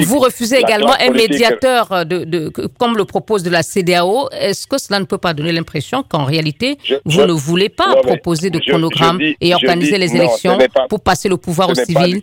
Vous 0.00 0.18
refusez 0.18 0.56
également 0.58 0.94
un 0.98 1.10
médiateur 1.10 2.06
de, 2.06 2.24
de, 2.24 2.48
comme 2.78 2.96
le 2.96 3.04
propose 3.04 3.42
de 3.42 3.50
la 3.50 3.62
CDAO. 3.62 4.28
Est-ce 4.32 4.66
que 4.66 4.78
cela 4.78 4.98
ne 4.98 5.04
peut 5.04 5.18
pas 5.18 5.34
donner 5.34 5.52
l'impression 5.52 6.02
qu'en 6.02 6.24
réalité, 6.24 6.78
vous 7.04 7.22
ne 7.22 7.32
voulez 7.32 7.68
pas 7.68 7.94
proposer 8.02 8.50
de 8.50 8.58
chronogramme 8.58 9.18
et 9.40 9.54
organiser 9.54 9.98
les 9.98 10.14
élections 10.16 10.58
pour 10.88 11.00
passer 11.00 11.28
le 11.28 11.36
pouvoir 11.36 11.70
aux 11.70 11.74
civils? 11.74 12.22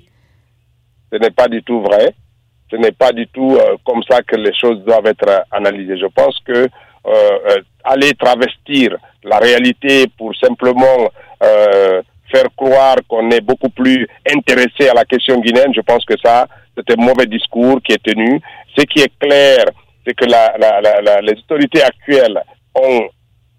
Ce 1.12 1.18
n'est 1.18 1.32
pas 1.32 1.48
du 1.48 1.62
tout 1.64 1.82
vrai. 1.82 2.14
Ce 2.72 2.78
n'est 2.78 2.94
pas 2.94 3.12
du 3.12 3.28
tout 3.28 3.58
euh, 3.60 3.76
comme 3.86 4.02
ça 4.10 4.22
que 4.22 4.38
les 4.38 4.54
choses 4.54 4.80
doivent 4.86 5.06
être 5.06 5.44
analysées. 5.52 5.98
Je 5.98 6.06
pense 6.06 6.40
que 6.46 6.54
euh, 6.54 6.68
euh, 6.68 6.68
aller 7.84 8.14
travestir 8.14 8.96
la 9.24 9.38
réalité 9.38 10.06
pour 10.18 10.36
simplement 10.36 11.10
euh, 11.44 12.02
faire 12.32 12.48
croire 12.56 12.98
qu'on 13.08 13.30
est 13.32 13.42
beaucoup 13.42 13.70
plus 13.70 14.08
intéressé 14.32 14.90
à 14.90 14.94
la 14.94 15.06
question 15.06 15.40
guinéenne, 15.40 15.74
je 15.76 15.82
pense 15.82 16.06
que 16.06 16.16
ça, 16.24 16.48
c'est 16.76 16.90
un 16.92 17.04
mauvais 17.04 17.26
discours 17.26 17.80
qui 17.84 17.94
est 17.94 18.04
tenu. 18.04 18.40
Ce 18.78 18.84
qui 18.84 19.02
est 19.02 19.12
clair, 19.20 19.66
c'est 20.06 20.14
que 20.14 20.26
la, 20.26 20.56
la, 20.58 21.02
la, 21.02 21.22
les 21.22 21.34
autorités 21.34 21.84
actuelles 21.84 22.42
ont 22.74 23.02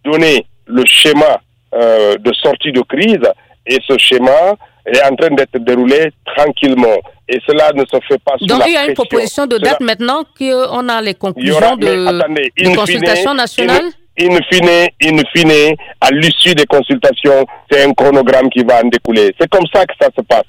donné 0.05 0.47
le 0.67 0.85
schéma 0.87 1.41
euh, 1.75 2.17
de 2.17 2.33
sortie 2.35 2.73
de 2.73 2.81
crise 2.81 3.29
et 3.67 3.79
ce 3.87 3.97
schéma 3.99 4.57
est 4.87 5.03
en 5.03 5.14
train 5.16 5.31
d'être 5.35 5.59
déroulé 5.59 6.11
tranquillement. 6.37 6.97
Et 7.29 7.38
cela 7.47 7.71
ne 7.75 7.83
se 7.85 7.97
fait 8.09 8.18
pas 8.25 8.35
sous 8.38 8.47
Donc 8.47 8.61
la 8.61 8.68
il 8.68 8.73
y 8.73 8.77
a 8.77 8.81
une 8.81 8.87
pression. 8.95 9.05
proposition 9.05 9.47
de 9.47 9.59
date 9.59 9.77
Cela- 9.79 9.87
maintenant 9.87 10.23
qu'on 10.38 10.88
a 10.88 11.01
les 11.01 11.14
conclusions 11.14 11.57
aura- 11.57 11.77
de, 11.77 11.87
mais 11.87 12.21
attendez, 12.21 12.53
de 12.59 12.77
consultation 12.77 13.31
fine, 13.31 13.37
nationale 13.37 13.85
In, 14.21 14.27
in 14.35 14.38
fine, 14.51 14.88
in 15.05 15.23
fine, 15.35 15.75
à 16.01 16.11
l'issue 16.11 16.55
des 16.55 16.66
consultations, 16.66 17.47
c'est 17.71 17.83
un 17.83 17.95
chronogramme 17.95 18.51
qui 18.51 18.62
va 18.62 18.81
en 18.85 18.88
découler. 18.88 19.35
C'est 19.40 19.49
comme 19.49 19.64
ça 19.73 19.87
que 19.87 19.95
ça 19.99 20.09
se 20.14 20.21
passe. 20.23 20.45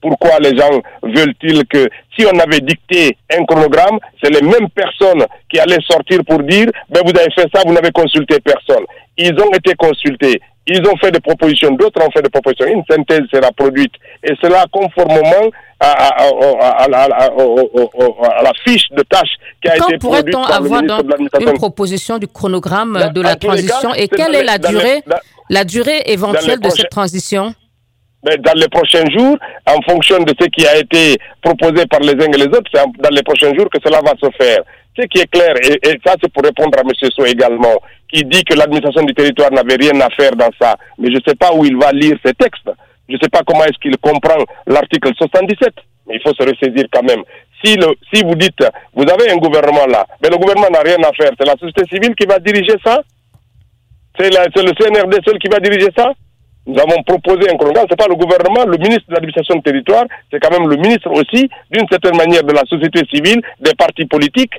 Pourquoi 0.00 0.38
les 0.38 0.56
gens 0.56 0.70
veulent-ils 1.02 1.66
que, 1.66 1.88
si 2.16 2.24
on 2.24 2.38
avait 2.38 2.60
dicté 2.60 3.16
un 3.36 3.44
chronogramme, 3.44 3.98
c'est 4.22 4.30
les 4.30 4.40
mêmes 4.40 4.70
personnes 4.70 5.26
qui 5.50 5.58
allaient 5.58 5.82
sortir 5.90 6.20
pour 6.26 6.38
dire, 6.44 6.68
ben 6.88 7.00
vous 7.04 7.10
avez 7.18 7.30
fait 7.34 7.48
ça, 7.52 7.62
vous 7.66 7.72
n'avez 7.74 7.90
consulté 7.90 8.38
personne. 8.40 8.84
Ils 9.16 9.34
ont 9.40 9.50
été 9.52 9.74
consultés. 9.74 10.40
Ils 10.70 10.86
ont 10.86 10.96
fait 10.98 11.10
des 11.10 11.20
propositions, 11.20 11.70
d'autres 11.70 12.06
ont 12.06 12.10
fait 12.10 12.20
des 12.20 12.28
propositions. 12.28 12.66
Une 12.66 12.82
synthèse 12.88 13.22
sera 13.32 13.50
produite. 13.52 13.92
Et 14.22 14.34
cela 14.42 14.66
conformément 14.70 15.50
à, 15.80 16.86
la 16.88 18.52
fiche 18.66 18.88
de 18.90 19.02
tâche 19.02 19.30
qui 19.62 19.68
a 19.70 19.78
Quand 19.78 19.88
été 19.88 19.98
produite 19.98 20.30
pourrait-on 20.30 20.46
par 20.46 20.60
le 20.60 20.66
avoir 20.66 20.82
ministre 20.82 21.38
donc 21.38 21.48
une 21.48 21.54
proposition 21.54 22.18
du 22.18 22.28
chronogramme 22.28 23.10
de 23.14 23.20
la 23.22 23.36
transition 23.36 23.94
et 23.94 24.08
quelle 24.08 24.34
est 24.34 24.44
la 24.44 24.58
durée, 24.58 25.02
la 25.48 25.64
durée 25.64 26.02
éventuelle 26.06 26.60
de 26.60 26.68
cette 26.68 26.90
transition? 26.90 27.54
Dans 28.36 28.60
les 28.60 28.68
prochains 28.68 29.08
jours, 29.10 29.36
en 29.66 29.80
fonction 29.82 30.18
de 30.18 30.32
ce 30.38 30.46
qui 30.48 30.66
a 30.66 30.76
été 30.78 31.16
proposé 31.40 31.86
par 31.86 32.00
les 32.00 32.12
uns 32.12 32.32
et 32.32 32.38
les 32.38 32.46
autres, 32.46 32.70
c'est 32.72 32.82
dans 32.98 33.10
les 33.10 33.22
prochains 33.22 33.54
jours 33.54 33.68
que 33.70 33.78
cela 33.82 34.00
va 34.00 34.12
se 34.20 34.30
faire. 34.36 34.60
Ce 34.98 35.06
qui 35.06 35.20
est 35.20 35.30
clair, 35.30 35.54
et, 35.62 35.98
ça 36.04 36.14
c'est 36.20 36.32
pour 36.32 36.42
répondre 36.42 36.76
à 36.78 36.82
M. 36.82 36.90
So 37.16 37.24
également, 37.24 37.76
qui 38.12 38.24
dit 38.24 38.42
que 38.44 38.54
l'administration 38.54 39.04
du 39.04 39.14
territoire 39.14 39.52
n'avait 39.52 39.76
rien 39.76 40.00
à 40.00 40.10
faire 40.10 40.32
dans 40.32 40.50
ça, 40.60 40.76
mais 40.98 41.08
je 41.08 41.16
ne 41.16 41.22
sais 41.26 41.36
pas 41.36 41.52
où 41.54 41.64
il 41.64 41.76
va 41.76 41.92
lire 41.92 42.16
ces 42.24 42.34
textes. 42.34 42.70
Je 43.08 43.14
ne 43.14 43.18
sais 43.22 43.28
pas 43.28 43.40
comment 43.46 43.64
est-ce 43.64 43.78
qu'il 43.80 43.96
comprend 43.98 44.44
l'article 44.66 45.12
77, 45.16 45.72
mais 46.06 46.16
il 46.16 46.20
faut 46.20 46.34
se 46.34 46.42
ressaisir 46.42 46.86
quand 46.92 47.02
même. 47.02 47.22
Si, 47.64 47.76
le, 47.76 47.86
si 48.12 48.22
vous 48.22 48.34
dites, 48.34 48.62
vous 48.94 49.04
avez 49.08 49.30
un 49.30 49.36
gouvernement 49.36 49.86
là, 49.86 50.06
mais 50.22 50.28
le 50.28 50.36
gouvernement 50.36 50.70
n'a 50.70 50.80
rien 50.80 50.98
à 50.98 51.12
faire, 51.12 51.30
c'est 51.38 51.46
la 51.46 51.56
société 51.56 51.84
civile 51.90 52.14
qui 52.14 52.26
va 52.26 52.38
diriger 52.38 52.76
ça? 52.84 53.00
C'est 54.18 54.30
le 54.30 54.72
CNRD 54.72 55.24
seul 55.24 55.38
qui 55.38 55.48
va 55.48 55.60
diriger 55.60 55.88
ça? 55.96 56.12
Nous 56.68 56.78
avons 56.78 57.02
proposé 57.02 57.50
un 57.50 57.56
chronogramme, 57.56 57.86
c'est 57.88 57.96
pas 57.98 58.06
le 58.08 58.14
gouvernement, 58.14 58.64
le 58.66 58.76
ministre 58.76 59.04
de 59.08 59.14
l'administration 59.14 59.54
du 59.56 59.62
territoire, 59.62 60.04
c'est 60.30 60.38
quand 60.38 60.50
même 60.50 60.68
le 60.68 60.76
ministre 60.76 61.10
aussi, 61.10 61.48
d'une 61.70 61.88
certaine 61.90 62.16
manière, 62.16 62.42
de 62.44 62.52
la 62.52 62.62
société 62.66 63.00
civile, 63.12 63.40
des 63.58 63.74
partis 63.74 64.04
politiques, 64.04 64.52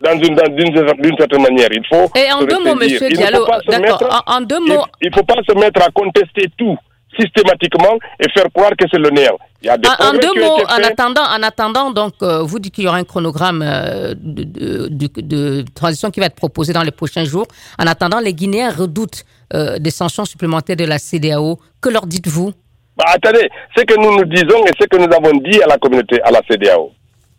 dans 0.00 0.12
une, 0.12 0.34
dans- 0.34 1.16
certaine 1.18 1.42
manière. 1.42 1.68
Il 1.72 1.84
faut 1.90 2.06
Et 2.16 2.30
en 2.32 2.42
deux 2.44 2.58
mots. 2.62 2.74
Monsieur 2.76 3.08
Diallo, 3.08 3.46
d'accord, 3.68 4.22
en, 4.26 4.36
en 4.36 4.40
deux 4.42 4.60
mots, 4.60 4.84
Il 5.02 5.10
ne 5.10 5.14
faut 5.16 5.24
pas 5.24 5.40
se 5.48 5.54
mettre 5.58 5.82
à 5.82 5.90
contester 5.90 6.48
tout. 6.56 6.76
Systématiquement 7.18 7.98
et 8.20 8.28
faire 8.30 8.46
croire 8.52 8.70
que 8.78 8.84
c'est 8.90 8.98
le 8.98 9.10
néant. 9.10 9.38
Il 9.62 9.68
y 9.68 9.70
a 9.70 9.78
des 9.78 9.88
en, 9.88 10.12
deux 10.12 10.40
mots, 10.40 10.58
en 10.68 10.82
attendant, 10.82 11.22
en 11.22 11.42
attendant, 11.42 11.90
donc, 11.90 12.14
euh, 12.22 12.42
vous 12.42 12.58
dites 12.58 12.74
qu'il 12.74 12.84
y 12.84 12.86
aura 12.88 12.98
un 12.98 13.04
chronogramme 13.04 13.62
euh, 13.62 14.14
de, 14.16 15.08
de, 15.22 15.64
transition 15.74 16.10
qui 16.10 16.20
va 16.20 16.26
être 16.26 16.34
proposé 16.34 16.72
dans 16.74 16.82
les 16.82 16.90
prochains 16.90 17.24
jours. 17.24 17.46
En 17.78 17.86
attendant, 17.86 18.20
les 18.20 18.34
Guinéens 18.34 18.70
redoutent 18.70 19.24
euh, 19.54 19.78
des 19.78 19.90
sanctions 19.90 20.26
supplémentaires 20.26 20.76
de 20.76 20.84
la 20.84 20.98
CDAO. 20.98 21.58
Que 21.80 21.88
leur 21.88 22.06
dites-vous? 22.06 22.52
Bah, 22.96 23.04
Attendez, 23.14 23.48
ce 23.76 23.82
que 23.84 23.94
nous 23.98 24.16
nous 24.18 24.24
disons 24.26 24.64
et 24.66 24.70
ce 24.78 24.86
que 24.86 24.96
nous 24.98 25.12
avons 25.14 25.36
dit 25.38 25.62
à 25.62 25.66
la 25.66 25.78
communauté, 25.78 26.20
à 26.22 26.30
la 26.30 26.40
CDAO. 26.48 26.92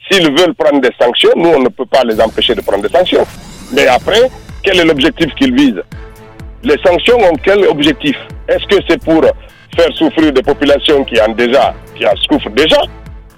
S'ils 0.10 0.28
veulent 0.36 0.56
prendre 0.56 0.82
des 0.82 0.92
sanctions, 1.00 1.32
nous, 1.36 1.50
on 1.50 1.60
ne 1.60 1.70
peut 1.70 1.86
pas 1.86 2.04
les 2.04 2.20
empêcher 2.20 2.56
de 2.56 2.62
prendre 2.62 2.82
des 2.84 2.90
sanctions. 2.96 3.26
Mais 3.74 3.88
après, 3.88 4.30
quel 4.64 4.80
est 4.80 4.86
l'objectif 4.86 5.34
qu'ils 5.36 5.54
visent? 5.56 5.82
Les 6.64 6.78
sanctions 6.84 7.18
ont 7.20 7.34
quel 7.44 7.66
objectif? 7.68 8.16
Est-ce 8.48 8.66
que 8.68 8.82
c'est 8.88 9.04
pour 9.04 9.22
faire 9.76 9.92
souffrir 9.96 10.32
des 10.32 10.42
populations 10.42 11.04
qui 11.04 11.20
en 11.22 11.32
déjà, 11.34 11.74
qui 11.96 12.06
en 12.06 12.16
souffrent 12.16 12.50
déjà 12.52 12.82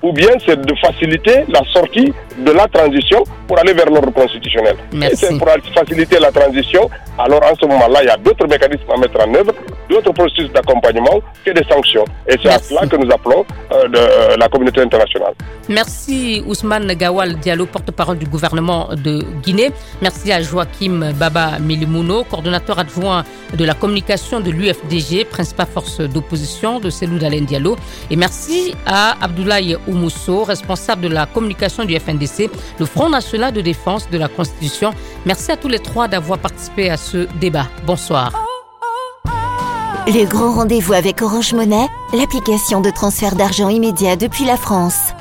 ou 0.01 0.11
bien 0.13 0.29
c'est 0.45 0.59
de 0.59 0.75
faciliter 0.75 1.43
la 1.49 1.61
sortie 1.73 2.13
de 2.37 2.51
la 2.51 2.67
transition 2.67 3.23
pour 3.47 3.57
aller 3.59 3.73
vers 3.73 3.87
l'ordre 3.87 4.11
constitutionnel. 4.11 4.75
Et 4.93 5.15
c'est 5.15 5.37
pour 5.37 5.47
faciliter 5.73 6.19
la 6.19 6.31
transition, 6.31 6.89
alors 7.17 7.41
en 7.43 7.55
ce 7.59 7.65
moment-là, 7.65 8.03
il 8.03 8.07
y 8.07 8.09
a 8.09 8.17
d'autres 8.17 8.47
mécanismes 8.47 8.91
à 8.93 8.97
mettre 8.97 9.19
en 9.25 9.33
œuvre, 9.33 9.53
d'autres 9.89 10.11
processus 10.13 10.51
d'accompagnement 10.51 11.19
que 11.43 11.51
des 11.51 11.63
sanctions. 11.67 12.05
Et 12.27 12.35
c'est 12.41 12.49
à 12.49 12.59
cela 12.59 12.85
que 12.85 12.95
nous 12.95 13.09
appelons 13.11 13.45
euh, 13.71 13.87
de, 13.87 13.97
euh, 13.97 14.37
la 14.37 14.47
communauté 14.49 14.81
internationale. 14.81 15.33
Merci 15.69 16.43
Ousmane 16.45 16.93
Gawal 16.93 17.35
Diallo, 17.37 17.65
porte-parole 17.65 18.17
du 18.17 18.25
gouvernement 18.25 18.89
de 18.95 19.23
Guinée. 19.41 19.71
Merci 20.01 20.31
à 20.31 20.41
Joachim 20.41 21.11
Baba 21.15 21.59
Milimouno, 21.59 22.23
coordonnateur 22.23 22.79
adjoint 22.79 23.23
de 23.53 23.65
la 23.65 23.73
communication 23.73 24.39
de 24.39 24.51
l'UFDG, 24.51 25.25
principale 25.25 25.67
force 25.73 26.01
d'opposition 26.01 26.79
de 26.79 26.89
Selou 26.89 27.17
Dalen 27.17 27.45
Diallo. 27.45 27.75
Et 28.11 28.15
merci 28.15 28.75
à 28.85 29.15
Abdoulaye 29.21 29.77
Oumousso, 29.87 30.43
responsable 30.43 31.03
de 31.03 31.07
la 31.07 31.25
communication 31.25 31.85
du 31.85 31.97
FNDC, 31.99 32.49
le 32.79 32.85
Front 32.85 33.09
national 33.09 33.53
de 33.53 33.61
défense 33.61 34.09
de 34.09 34.17
la 34.17 34.27
Constitution. 34.27 34.91
Merci 35.25 35.51
à 35.51 35.57
tous 35.57 35.67
les 35.67 35.79
trois 35.79 36.07
d'avoir 36.07 36.39
participé 36.39 36.89
à 36.89 36.97
ce 36.97 37.27
débat. 37.39 37.67
Bonsoir. 37.85 38.31
Le 40.07 40.25
grand 40.25 40.53
rendez-vous 40.53 40.93
avec 40.93 41.21
Orange 41.21 41.53
Monnaie, 41.53 41.87
l'application 42.13 42.79
de 42.79 42.89
transfert 42.89 43.35
d'argent 43.35 43.67
immédiat 43.67 44.15
depuis 44.15 44.45
la 44.45 44.55
France. 44.55 45.13